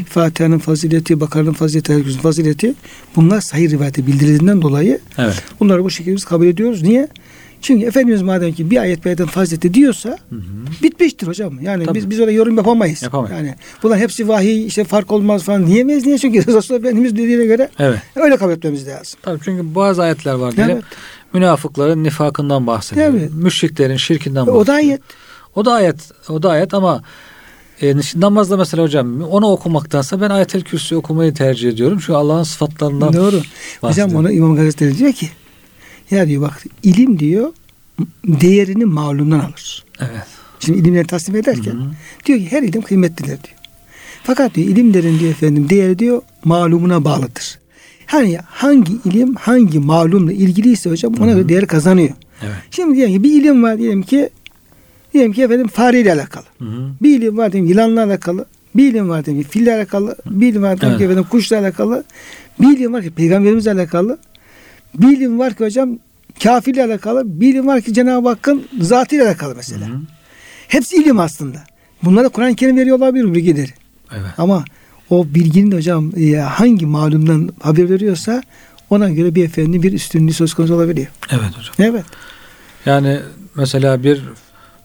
Fatiha'nın 0.09 0.59
fazileti, 0.59 1.19
Bakara'nın 1.19 1.53
fazileti, 1.53 1.93
herkesin 1.93 2.19
fazileti 2.19 2.73
bunlar 3.15 3.41
sayı 3.41 3.69
rivayete 3.71 4.07
bildirildiğinden 4.07 4.61
dolayı 4.61 4.99
Evet. 5.17 5.43
bunları 5.59 5.83
bu 5.83 5.89
şekilde 5.89 6.15
biz 6.15 6.25
kabul 6.25 6.45
ediyoruz. 6.45 6.81
Niye? 6.81 7.07
Çünkü 7.61 7.85
Efendimiz 7.85 8.21
madem 8.21 8.53
ki 8.53 8.71
bir 8.71 8.77
ayet 8.77 8.99
bir 9.01 9.05
ayetin 9.05 9.25
fazileti 9.25 9.73
diyorsa 9.73 10.09
Hı 10.09 10.35
hı. 10.35 10.83
bitmiştir 10.83 11.27
hocam. 11.27 11.59
Yani 11.61 11.85
Tabii. 11.85 11.97
biz 11.97 12.09
biz 12.09 12.19
orada 12.19 12.31
yorum 12.31 12.57
yapamayız. 12.57 13.03
Yapamayız. 13.03 13.37
Yani 13.37 13.55
bunlar 13.83 13.99
hepsi 13.99 14.27
vahiy 14.27 14.67
işte 14.67 14.83
fark 14.83 15.11
olmaz 15.11 15.43
falan 15.43 15.67
diyemeyiz. 15.67 16.05
Niye? 16.05 16.17
Çünkü 16.17 16.39
Resulullah 16.47 16.79
Efendimiz 16.81 17.13
dediğine 17.15 17.45
göre 17.45 17.69
Evet. 17.79 17.99
öyle 18.15 18.37
kabul 18.37 18.51
etmemiz 18.51 18.87
lazım. 18.87 19.19
Tabii 19.21 19.39
çünkü 19.43 19.75
bazı 19.75 20.01
ayetler 20.03 20.33
var. 20.33 20.53
Evet. 20.57 20.83
Münafıkların 21.33 22.03
nifakından 22.03 22.67
bahsediyor. 22.67 23.07
Evet. 23.09 23.31
Müşriklerin 23.33 23.97
şirkinden 23.97 24.41
bahsediyor. 24.47 24.61
O 24.63 24.67
da 24.67 24.73
ayet. 24.73 25.01
O 25.55 25.65
da 25.65 25.73
ayet. 25.73 26.11
O 26.29 26.43
da 26.43 26.49
ayet 26.49 26.73
ama 26.73 27.01
E, 27.81 27.95
namazda 28.15 28.57
mesela 28.57 28.83
hocam 28.83 29.21
onu 29.21 29.47
okumaktansa 29.51 30.21
ben 30.21 30.29
ayetel 30.29 30.61
kürsü 30.61 30.95
okumayı 30.95 31.33
tercih 31.33 31.69
ediyorum. 31.69 31.97
Çünkü 31.99 32.13
Allah'ın 32.13 32.43
sıfatlarından 32.43 33.13
Doğru. 33.13 33.41
Hocam 33.81 34.15
onu 34.15 34.31
İmam 34.31 34.55
Gazali 34.55 34.97
diyor 34.97 35.13
ki 35.13 35.29
ya 36.11 36.27
diyor 36.27 36.41
bak 36.41 36.63
ilim 36.83 37.19
diyor 37.19 37.53
değerini 38.25 38.85
malumdan 38.85 39.39
alır. 39.39 39.85
Evet. 39.99 40.27
Şimdi 40.59 40.79
ilimleri 40.79 41.07
tasnif 41.07 41.35
ederken 41.35 41.71
Hı-hı. 41.71 41.91
diyor 42.25 42.39
ki 42.39 42.51
her 42.51 42.63
ilim 42.63 42.81
kıymetlidir 42.81 43.27
diyor. 43.27 43.55
Fakat 44.23 44.55
diyor 44.55 44.67
ilimlerin 44.67 45.19
diyor 45.19 45.31
efendim 45.31 45.69
değeri 45.69 45.99
diyor 45.99 46.21
malumuna 46.45 47.05
bağlıdır. 47.05 47.59
Hani 48.05 48.37
hangi 48.45 48.93
ilim 49.05 49.35
hangi 49.35 49.79
malumla 49.79 50.31
ilgiliyse 50.31 50.89
hocam 50.89 51.13
ona 51.19 51.31
göre 51.31 51.49
değer 51.49 51.67
kazanıyor. 51.67 52.13
Evet. 52.41 52.55
Şimdi 52.71 52.95
diyelim 52.95 53.15
ki 53.15 53.23
bir 53.23 53.41
ilim 53.41 53.63
var 53.63 53.77
diyelim 53.77 54.03
ki 54.03 54.29
diyelim 55.13 55.33
ki 55.33 55.43
efendim 55.43 55.67
fareyle 55.67 56.13
alakalı. 56.13 56.45
Hı 56.59 56.65
hı. 56.65 56.89
Bir 57.01 57.19
ilim 57.19 57.37
var 57.37 57.51
diyelim 57.51 57.69
yılanla 57.69 58.03
alakalı. 58.03 58.45
Bir 58.75 58.91
ilim 58.91 59.09
var 59.09 59.25
diyelim 59.25 59.43
ki 59.43 59.49
fille 59.49 59.75
alakalı. 59.75 60.15
Bir 60.25 60.47
ilim 60.47 60.63
var 60.63 60.81
diyelim 60.81 60.89
evet. 60.89 60.97
ki 60.97 61.05
efendim 61.05 61.25
kuşla 61.29 61.59
alakalı. 61.59 62.03
Bir 62.61 62.77
ilim 62.77 62.93
var 62.93 63.03
ki 63.03 63.11
peygamberimizle 63.11 63.71
alakalı. 63.71 64.17
Bir 64.95 65.17
ilim 65.17 65.39
var 65.39 65.53
ki 65.53 65.63
hocam 65.63 65.99
kafirle 66.43 66.83
alakalı. 66.83 67.23
Bir 67.25 67.53
ilim 67.53 67.67
var 67.67 67.81
ki 67.81 67.93
Cenab-ı 67.93 68.29
Hakk'ın 68.29 68.67
zatıyla 68.81 69.25
alakalı 69.25 69.55
mesela. 69.55 69.87
Hı 69.87 69.93
hı. 69.93 69.99
Hepsi 70.67 70.95
ilim 70.95 71.19
aslında. 71.19 71.63
Bunlara 72.03 72.29
Kur'an-ı 72.29 72.55
Kerim 72.55 72.77
veriyor 72.77 72.97
olabilir 72.97 73.33
bilgileri. 73.33 73.73
Evet. 74.11 74.31
Ama 74.37 74.65
o 75.09 75.25
bilginin 75.27 75.71
hocam 75.71 76.11
e, 76.17 76.35
hangi 76.35 76.85
malumdan 76.85 77.49
haber 77.61 77.89
veriyorsa 77.89 78.43
ona 78.89 79.09
göre 79.09 79.35
bir 79.35 79.45
efendi 79.45 79.83
bir 79.83 79.93
üstünlüğü 79.93 80.33
söz 80.33 80.53
konusu 80.53 80.75
olabiliyor. 80.75 81.07
Evet 81.31 81.57
hocam. 81.57 81.73
Evet. 81.79 82.05
Yani 82.85 83.19
mesela 83.55 84.03
bir 84.03 84.23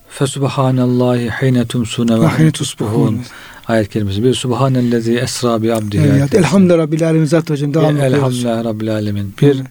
Fesubhanallahi 0.09 1.30
hine 1.30 1.66
tumsune 1.66 2.20
ve 2.20 2.28
hine 2.28 2.52
tusbuhun 2.52 3.22
ayet 3.68 3.88
kelimesi. 3.88 4.24
Bir 4.24 4.34
Subhanellezi 4.34 5.14
esra 5.14 5.62
bi 5.62 5.74
abdihi. 5.74 6.02
Evet, 6.18 6.34
elhamdülillah 6.34 6.78
Rabbil 6.78 7.06
alemin 7.06 7.24
zat 7.26 7.50
hocam. 7.50 7.74
Devam 7.74 7.96
ediyoruz. 7.96 8.14
Elhamdülillah 8.14 8.64
Rabbil 8.64 8.92
alemin. 8.92 9.34
Bir. 9.42 9.62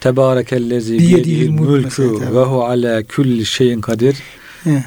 Tebarekellezi 0.00 0.98
biyedihil 0.98 1.50
mülkü 1.50 2.12
ve 2.34 2.42
hu 2.42 2.64
ala 2.64 3.02
kulli 3.02 3.46
şeyin 3.46 3.80
kadir. 3.80 4.16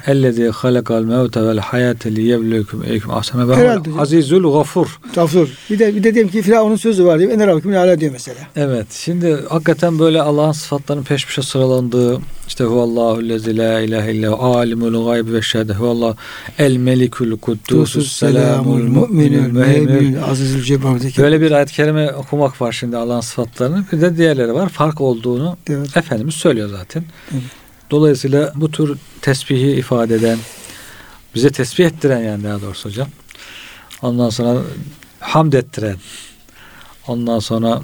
Ellezî 0.06 0.48
halakal 0.48 1.02
mevte 1.02 1.42
vel 1.42 1.58
hayate 1.58 2.16
liyevlüküm 2.16 2.82
eyküm 2.84 3.10
ahsene 3.10 3.48
ve 3.48 3.78
azizül 3.98 4.42
gafur. 4.42 4.98
Gafur. 5.14 5.48
Bir 5.70 5.78
de 5.78 5.94
bir 5.94 6.04
de 6.04 6.14
diyelim 6.14 6.30
ki 6.30 6.42
Firavun'un 6.42 6.76
sözü 6.76 7.04
var 7.04 7.18
diyor. 7.18 7.30
Ene 7.30 7.46
rabbikum 7.46 7.72
ala 7.72 8.00
diyor 8.00 8.12
mesela. 8.12 8.38
Evet. 8.56 8.86
Şimdi 8.90 9.38
hakikaten 9.48 9.98
böyle 9.98 10.22
Allah'ın 10.22 10.52
sıfatlarının 10.52 11.04
peş 11.04 11.26
peşe 11.26 11.42
sıralandığı 11.42 12.20
işte 12.48 12.64
huvallahu 12.64 13.28
lezi 13.28 13.56
la 13.56 13.80
ilahe 13.80 14.12
illa 14.12 14.38
alimul 14.38 15.06
gaybi 15.06 15.32
ve 15.32 15.42
şehade 15.42 15.74
huvallahu 15.74 16.16
el 16.58 16.76
melikul 16.76 17.38
kuddusus 17.38 18.12
selamul 18.12 18.82
mu'minul 18.82 19.52
müheyminul 19.52 20.22
azizül 20.30 20.62
cebbar. 20.62 21.00
Böyle 21.18 21.40
bir 21.40 21.50
ayet-i 21.50 21.72
kerime 21.72 22.12
okumak 22.12 22.60
var 22.60 22.72
şimdi 22.72 22.96
Allah'ın 22.96 23.20
sıfatlarını. 23.20 23.84
Bir 23.92 24.00
de 24.00 24.16
diğerleri 24.16 24.54
var. 24.54 24.68
Fark 24.68 25.00
olduğunu 25.00 25.56
evet. 25.70 25.96
Efendimiz 25.96 26.34
söylüyor 26.34 26.68
zaten. 26.68 27.04
Evet. 27.32 27.59
Dolayısıyla 27.90 28.52
bu 28.56 28.70
tür 28.70 28.98
tesbihi 29.20 29.70
ifade 29.70 30.14
eden, 30.14 30.38
bize 31.34 31.50
tesbih 31.50 31.86
ettiren 31.86 32.22
yani 32.22 32.44
daha 32.44 32.60
doğrusu 32.60 32.88
hocam. 32.88 33.08
Ondan 34.02 34.30
sonra 34.30 34.62
hamd 35.20 35.52
ettiren, 35.52 35.96
ondan 37.06 37.38
sonra 37.38 37.82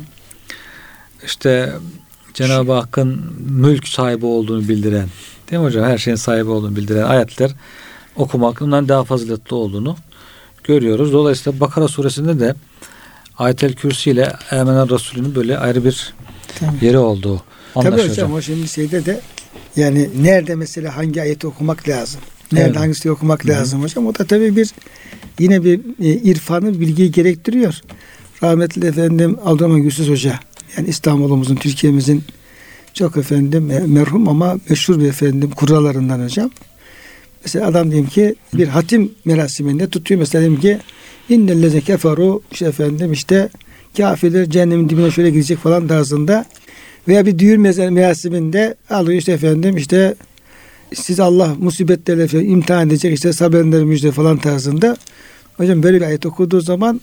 işte 1.24 1.72
Cenab-ı 2.34 2.72
Hakk'ın 2.72 3.36
mülk 3.48 3.88
sahibi 3.88 4.26
olduğunu 4.26 4.68
bildiren, 4.68 5.08
değil 5.50 5.62
mi 5.62 5.66
hocam? 5.66 5.84
Her 5.84 5.98
şeyin 5.98 6.16
sahibi 6.16 6.50
olduğunu 6.50 6.76
bildiren 6.76 7.02
ayetler 7.02 7.50
okumak 8.16 8.62
ondan 8.62 8.88
daha 8.88 9.04
faziletli 9.04 9.54
olduğunu 9.54 9.96
görüyoruz. 10.64 11.12
Dolayısıyla 11.12 11.60
Bakara 11.60 11.88
suresinde 11.88 12.40
de 12.40 12.54
Ayetel 13.38 13.72
Kürsi 13.72 14.10
ile 14.10 14.32
Emenen 14.50 14.90
Resulü'nün 14.90 15.34
böyle 15.34 15.58
ayrı 15.58 15.84
bir 15.84 16.14
Tabii. 16.58 16.84
yeri 16.84 16.98
olduğu 16.98 17.42
anlaşılıyor. 17.74 17.98
Tabii 17.98 18.10
hocam 18.10 18.32
o 18.32 18.42
şimdi 18.42 18.68
şeyde 18.68 19.06
de 19.06 19.20
yani 19.76 20.08
nerede 20.22 20.54
mesela 20.54 20.96
hangi 20.96 21.22
ayeti 21.22 21.46
okumak 21.46 21.88
lazım? 21.88 22.20
Nerede 22.52 22.66
evet. 22.66 22.76
hangisini 22.76 23.12
okumak 23.12 23.44
Hı-hı. 23.44 23.52
lazım 23.52 23.82
hocam? 23.82 24.06
O 24.06 24.14
da 24.14 24.24
tabii 24.24 24.56
bir 24.56 24.70
yine 25.38 25.64
bir 25.64 25.80
e, 26.00 26.08
irfanı 26.08 26.80
bilgiyi 26.80 27.12
gerektiriyor. 27.12 27.80
Rahmetli 28.42 28.86
efendim 28.86 29.38
Abdurrahman 29.44 29.82
Gülsüz 29.82 30.08
Hoca 30.08 30.40
yani 30.76 30.88
İstanbul'umuzun, 30.88 31.56
Türkiye'mizin 31.56 32.24
çok 32.94 33.16
efendim 33.16 33.70
e, 33.70 33.78
merhum 33.78 34.28
ama 34.28 34.58
meşhur 34.68 35.00
bir 35.00 35.08
efendim 35.08 35.50
kurallarından 35.50 36.24
hocam. 36.24 36.50
Mesela 37.44 37.66
adam 37.66 37.90
diyeyim 37.90 38.08
ki 38.08 38.34
bir 38.54 38.68
hatim 38.68 39.12
merasiminde 39.24 39.88
tutuyor 39.88 40.20
mesela 40.20 40.42
diyeyim 40.42 40.60
ki 40.60 40.78
innelleze 41.28 41.80
keferu 41.80 42.42
işte 42.52 42.66
efendim 42.66 43.12
işte 43.12 43.48
kafirler 43.96 44.50
cehennemin 44.50 44.88
dibine 44.88 45.10
şöyle 45.10 45.30
gidecek 45.30 45.58
falan 45.58 45.86
tarzında 45.86 46.44
veya 47.08 47.26
bir 47.26 47.38
düğün 47.38 47.60
merasiminde 47.60 48.74
alıyor 48.90 49.18
işte 49.18 49.32
efendim 49.32 49.76
işte 49.76 50.14
siz 50.94 51.20
Allah 51.20 51.54
musibetlerle 51.58 52.26
falan 52.26 52.44
imtihan 52.44 52.88
edecek 52.88 53.14
işte 53.14 53.32
sabırları 53.32 53.86
müjde 53.86 54.12
falan 54.12 54.38
tarzında. 54.38 54.96
Hocam 55.56 55.82
böyle 55.82 55.96
bir 55.96 56.06
ayet 56.06 56.26
okuduğu 56.26 56.60
zaman 56.60 57.00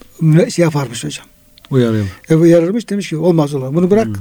şey 0.50 0.62
yaparmış 0.62 1.04
hocam. 1.04 1.26
Uyarıyor. 1.70 2.04
E, 2.30 2.34
uyarırmış 2.34 2.90
demiş 2.90 3.08
ki 3.08 3.16
olmaz 3.16 3.54
olur. 3.54 3.74
Bunu 3.74 3.90
bırak. 3.90 4.06
Hmm. 4.06 4.14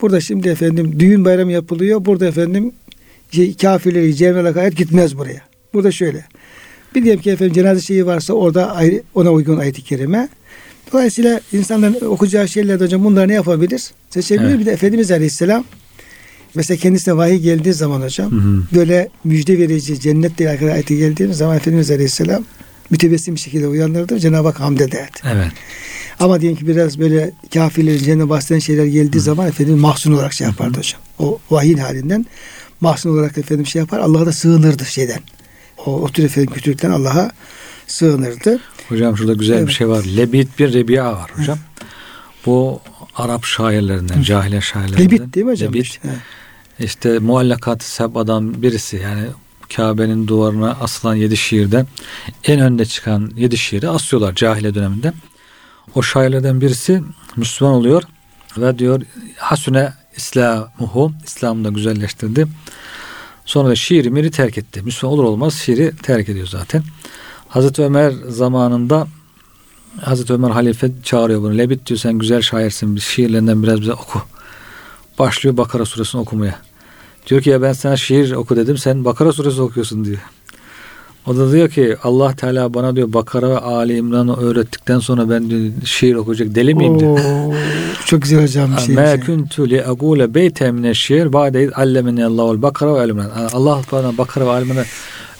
Burada 0.00 0.20
şimdi 0.20 0.48
efendim 0.48 1.00
düğün 1.00 1.24
bayramı 1.24 1.52
yapılıyor. 1.52 2.04
Burada 2.04 2.26
efendim 2.26 2.72
şey, 3.30 3.56
kafirleri 3.56 4.14
cehenneme 4.14 4.60
ayet 4.60 4.76
gitmez 4.76 5.18
buraya. 5.18 5.42
Burada 5.74 5.92
şöyle. 5.92 6.24
Bir 6.94 7.04
diyelim 7.04 7.20
ki 7.20 7.30
efendim 7.30 7.54
cenaze 7.54 7.80
şeyi 7.80 8.06
varsa 8.06 8.32
orada 8.34 8.74
ayrı, 8.74 9.02
ona 9.14 9.30
uygun 9.32 9.56
ayet-i 9.56 9.82
kerime. 9.82 10.28
Dolayısıyla 10.92 11.40
insanların 11.52 12.06
okuyacağı 12.06 12.48
şeylerde 12.48 12.84
hocam 12.84 13.04
bunları 13.04 13.28
ne 13.28 13.34
yapabilir? 13.34 13.82
Seçebilir. 14.10 14.48
Evet. 14.48 14.60
Bir 14.60 14.66
de 14.66 14.70
Efendimiz 14.70 15.10
Aleyhisselam 15.10 15.64
mesela 16.54 16.78
kendisine 16.78 17.16
vahiy 17.16 17.38
geldiği 17.38 17.72
zaman 17.72 18.02
hocam 18.02 18.30
hı 18.32 18.36
hı. 18.36 18.62
böyle 18.74 19.08
müjde 19.24 19.58
verici 19.58 20.00
cennetle 20.00 20.50
alakalı 20.50 20.72
ayeti 20.72 20.96
geldiği 20.96 21.34
zaman 21.34 21.56
Efendimiz 21.56 21.90
Aleyhisselam 21.90 22.44
mütebessim 22.90 23.34
bir 23.34 23.40
şekilde 23.40 23.66
uyanırdı. 23.66 24.18
Cenab-ı 24.18 24.48
Hak 24.48 24.60
hamd 24.60 24.80
ederdi. 24.80 25.18
Evet. 25.24 25.52
Ama 26.20 26.40
diyelim 26.40 26.58
ki 26.58 26.66
biraz 26.66 26.98
böyle 26.98 27.32
kafirlerin 27.54 28.04
cennet 28.04 28.28
bahseden 28.28 28.58
şeyler 28.58 28.84
geldiği 28.84 29.18
hı. 29.18 29.22
zaman 29.22 29.48
Efendimiz 29.48 29.80
mahzun 29.80 30.12
olarak 30.12 30.32
şey 30.32 30.46
yapardı 30.46 30.72
hı 30.72 30.76
hı. 30.76 30.78
hocam. 30.78 31.00
O 31.18 31.38
vahiy 31.50 31.76
halinden 31.76 32.26
mahzun 32.80 33.10
olarak 33.10 33.38
Efendim 33.38 33.66
şey 33.66 33.80
yapar. 33.80 33.98
Allah'a 33.98 34.26
da 34.26 34.32
sığınırdı 34.32 34.84
şeyden. 34.84 35.20
O, 35.86 36.00
o 36.00 36.08
tür 36.08 36.24
efendim 36.24 36.52
kötülükten 36.54 36.90
Allah'a 36.90 37.30
sığınırdı. 37.86 38.60
Hocam 38.88 39.16
şurada 39.16 39.32
güzel 39.32 39.56
evet. 39.56 39.68
bir 39.68 39.72
şey 39.72 39.88
var. 39.88 40.04
Lebit 40.04 40.58
bir 40.58 40.72
Rebi'a 40.72 41.12
var 41.12 41.30
hocam. 41.36 41.58
Evet. 41.58 41.88
Bu 42.46 42.80
Arap 43.16 43.44
şairlerinden, 43.44 44.18
Hı. 44.18 44.22
cahile 44.22 44.60
şairlerinden. 44.60 45.04
Lebit 45.04 45.34
değil 45.34 45.46
mi 45.46 45.52
hocam? 45.52 45.74
Lebit. 45.74 46.00
Evet. 46.04 46.16
İşte 46.78 47.18
muallakat 47.18 47.82
seb 47.82 48.16
adam 48.16 48.62
birisi 48.62 48.96
yani 48.96 49.26
Kabe'nin 49.76 50.26
duvarına 50.28 50.70
asılan 50.80 51.14
yedi 51.14 51.36
şiirden 51.36 51.86
en 52.44 52.60
önde 52.60 52.84
çıkan 52.84 53.32
yedi 53.36 53.58
şiiri 53.58 53.88
asıyorlar 53.88 54.34
cahile 54.34 54.74
döneminde. 54.74 55.12
O 55.94 56.02
şairlerden 56.02 56.60
birisi 56.60 57.02
Müslüman 57.36 57.74
oluyor 57.74 58.02
ve 58.58 58.78
diyor 58.78 59.02
hasune 59.36 59.92
İslamuhu 60.16 61.12
İslam'ı 61.26 61.64
da 61.64 61.68
güzelleştirdi. 61.68 62.46
Sonra 63.44 63.68
da 63.68 63.74
şiiri 63.76 64.10
miri 64.10 64.30
terk 64.30 64.58
etti. 64.58 64.82
Müslüman 64.82 65.14
olur 65.14 65.24
olmaz 65.24 65.54
şiiri 65.54 65.92
terk 66.02 66.28
ediyor 66.28 66.46
zaten. 66.46 66.82
Hazreti 67.52 67.82
Ömer 67.82 68.12
zamanında 68.28 69.06
Hazreti 70.00 70.32
Ömer 70.32 70.50
halife 70.50 70.90
çağırıyor 71.02 71.42
bunu. 71.42 71.58
Lebit 71.58 71.86
diyor 71.86 71.98
sen 71.98 72.18
güzel 72.18 72.42
şairsin. 72.42 72.96
Bir 72.96 73.00
şiirlerinden 73.00 73.62
biraz 73.62 73.80
bize 73.80 73.92
oku. 73.92 74.22
Başlıyor 75.18 75.56
Bakara 75.56 75.84
suresini 75.84 76.20
okumaya. 76.20 76.54
Diyor 77.26 77.42
ki 77.42 77.50
ya 77.50 77.62
ben 77.62 77.72
sana 77.72 77.96
şiir 77.96 78.32
oku 78.32 78.56
dedim. 78.56 78.78
Sen 78.78 79.04
Bakara 79.04 79.32
suresi 79.32 79.62
okuyorsun 79.62 80.04
diyor. 80.04 80.18
O 81.26 81.36
da 81.36 81.52
diyor 81.52 81.68
ki 81.68 81.96
Allah 82.02 82.36
Teala 82.36 82.74
bana 82.74 82.96
diyor 82.96 83.12
Bakara 83.12 83.50
ve 83.50 83.58
Ali 83.58 83.96
İmran'ı 83.96 84.36
öğrettikten 84.36 84.98
sonra 84.98 85.30
ben 85.30 85.50
diyor, 85.50 85.72
şiir 85.84 86.14
okuyacak 86.14 86.54
deli 86.54 86.74
miyim 86.74 87.00
diyor. 87.00 87.18
Oo, 87.18 87.54
çok 88.06 88.22
güzel 88.22 88.42
hocam 88.42 88.70
bir 88.76 88.82
şey. 88.82 88.94
Ma 88.94 89.20
kuntu 89.26 89.70
li 89.70 89.86
agule 89.86 90.34
beyte 90.34 90.72
mine 90.72 90.94
şiir 90.94 91.32
ba'de 91.32 91.70
allemeni 91.74 92.24
Allahul 92.24 92.62
Bakara 92.62 92.94
ve 92.94 93.10
İmran. 93.10 93.30
Allah 93.52 93.80
bana 93.92 94.18
Bakara 94.18 94.46
ve 94.46 94.50
Ali 94.50 94.64
İmran'ı 94.64 94.84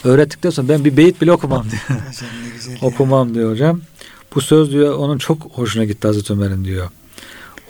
öğrettikten 0.04 0.50
sonra 0.50 0.68
ben 0.68 0.84
bir 0.84 0.96
beyit 0.96 1.20
bile 1.20 1.32
okumam 1.32 1.66
diyor. 1.70 1.82
okumam 2.82 3.34
diyor 3.34 3.50
hocam. 3.50 3.80
Bu 4.34 4.40
söz 4.40 4.72
diyor 4.72 4.94
onun 4.94 5.18
çok 5.18 5.42
hoşuna 5.42 5.84
gitti 5.84 6.06
Hazreti 6.06 6.32
Ömer'in 6.32 6.64
diyor. 6.64 6.90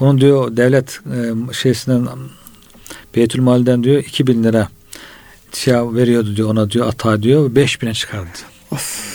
Onun 0.00 0.20
diyor 0.20 0.56
devlet 0.56 1.00
e, 1.14 1.52
şeysinden 1.52 2.08
Beytülmal'den 3.16 3.84
diyor 3.84 3.98
2000 3.98 4.44
lira 4.44 4.68
şey 5.52 5.74
veriyordu 5.74 6.36
diyor 6.36 6.50
ona 6.50 6.70
diyor 6.70 6.88
ata 6.88 7.22
diyor 7.22 7.50
5000'e 7.50 7.94
çıkardı. 7.94 8.38
Of. 8.70 9.12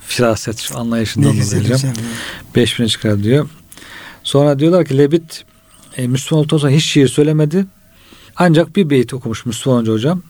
Firaset 0.00 0.70
anlayışından 0.74 1.32
dolayı 1.32 1.44
5000'e 2.54 2.88
çıkardı 2.88 3.22
diyor. 3.22 3.48
Sonra 4.22 4.58
diyorlar 4.58 4.84
ki 4.84 4.98
Lebit 4.98 5.44
e, 5.96 6.06
Müslüman 6.06 6.38
olduktan 6.38 6.58
sonra 6.58 6.72
hiç 6.72 6.84
şiir 6.84 7.08
söylemedi. 7.08 7.66
Ancak 8.36 8.76
bir 8.76 8.90
beyt 8.90 9.14
okumuş 9.14 9.46
Müslüman 9.46 9.86
hocam. 9.86 10.22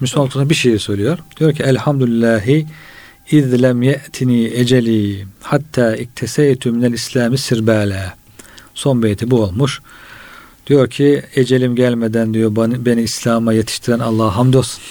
Müslüman 0.00 0.24
olduktan 0.26 0.50
bir 0.50 0.54
şiir 0.54 0.78
söylüyor. 0.78 1.18
Diyor 1.40 1.54
ki 1.54 1.62
Elhamdülillahi 1.62 2.66
İz 3.30 3.62
lem 3.62 3.82
ye'tini 3.82 4.44
eceli 4.54 5.26
hatta 5.42 5.96
ikteseytü 5.96 6.70
minel 6.72 6.92
İslami 6.92 7.38
sirbale. 7.38 8.12
Son 8.74 9.02
beyti 9.02 9.30
bu 9.30 9.42
olmuş. 9.42 9.80
Diyor 10.66 10.90
ki 10.90 11.22
ecelim 11.34 11.76
gelmeden 11.76 12.34
diyor 12.34 12.56
beni, 12.56 12.86
beni 12.86 13.02
İslam'a 13.02 13.52
yetiştiren 13.52 13.98
Allah'a 13.98 14.36
hamdolsun. 14.36 14.82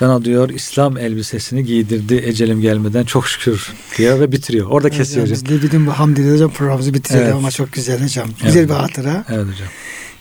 Bana 0.00 0.24
diyor 0.24 0.50
İslam 0.50 0.98
elbisesini 0.98 1.64
giydirdi 1.64 2.14
ecelim 2.14 2.60
gelmeden 2.60 3.04
çok 3.04 3.28
şükür 3.28 3.72
diyor 3.98 4.20
ve 4.20 4.32
bitiriyor. 4.32 4.66
Orada 4.66 4.90
kesiyor 4.90 5.26
hocam. 5.26 5.38
Biz 5.44 5.62
bütün 5.62 5.86
bu 5.86 5.90
hamdülillah 5.90 6.34
hocam 6.34 6.50
programımızı 6.50 6.94
bitirelim 6.94 7.24
Evet. 7.24 7.34
ama 7.34 7.50
çok 7.50 7.72
güzel 7.72 8.02
hocam. 8.02 8.28
Güzel 8.44 8.58
Evet. 8.60 8.68
bir 8.68 8.74
hatıra. 8.74 9.24
Evet 9.28 9.46
hocam. 9.46 9.68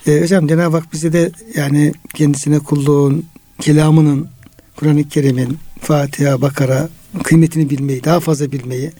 Ee, 0.07 0.21
hocam 0.21 0.47
Cenab-ı 0.47 0.77
Hak 0.77 0.93
bize 0.93 1.13
de 1.13 1.31
yani 1.55 1.93
kendisine 2.15 2.59
kulluğun, 2.59 3.25
kelamının, 3.59 4.27
Kur'an-ı 4.75 5.09
Kerim'in, 5.09 5.57
Fatiha, 5.81 6.41
Bakara 6.41 6.89
kıymetini 7.23 7.69
bilmeyi, 7.69 8.03
daha 8.03 8.19
fazla 8.19 8.51
bilmeyi. 8.51 8.91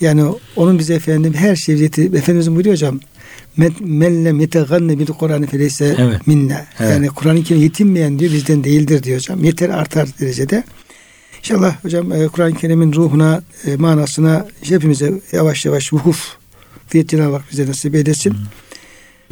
Yani 0.00 0.24
onun 0.56 0.78
bize 0.78 0.94
efendim 0.94 1.34
her 1.34 1.56
şeyi 1.56 1.78
bize, 1.78 2.04
Efendimizin 2.14 2.54
buyuruyor 2.54 2.74
hocam. 2.76 3.00
"Men- 3.56 4.24
lem 4.24 4.40
yeteganne 4.40 4.98
bil 4.98 5.06
Kur'an 5.06 5.46
feleyse 5.46 5.96
Evet. 5.98 6.26
minna. 6.26 6.66
Evet. 6.80 6.90
Yani 6.90 7.08
Kur'an-ı 7.08 7.42
Kerim 7.42 7.62
yetinmeyen 7.62 8.18
diyor 8.18 8.32
bizden 8.32 8.64
değildir 8.64 9.02
diyor 9.02 9.18
hocam. 9.18 9.44
Yeter 9.44 9.68
artar 9.68 10.08
derecede. 10.20 10.64
İnşallah 11.38 11.84
hocam 11.84 12.12
e, 12.12 12.28
Kur'an-ı 12.28 12.54
Kerim'in 12.54 12.92
ruhuna, 12.92 13.42
e, 13.66 13.76
manasına 13.76 14.48
hepimize 14.62 15.20
yavaş 15.32 15.64
yavaş 15.64 15.92
vukuf 15.92 16.26
diyet 16.92 17.08
Cenab-ı 17.08 17.32
Hak 17.36 17.44
bize 17.52 17.66
nasip 17.66 17.94
eylesin. 17.94 18.34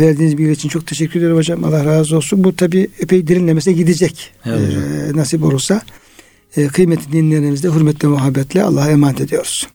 Verdiğiniz 0.00 0.38
bilgi 0.38 0.52
için 0.52 0.68
çok 0.68 0.86
teşekkür 0.86 1.20
ederim 1.20 1.36
hocam. 1.36 1.64
Allah 1.64 1.84
razı 1.84 2.16
olsun. 2.16 2.44
Bu 2.44 2.56
tabi 2.56 2.90
epey 3.00 3.26
derinlemesine 3.26 3.74
gidecek. 3.74 4.30
Evet 4.44 4.68
hocam. 4.68 4.82
E, 4.82 5.16
nasip 5.16 5.44
olursa. 5.44 5.82
E, 6.56 6.66
kıymetli 6.66 7.12
dinleyenlerimizde 7.12 7.68
hürmetle 7.68 8.08
muhabbetle 8.08 8.62
Allah'a 8.62 8.90
emanet 8.90 9.20
ediyoruz. 9.20 9.68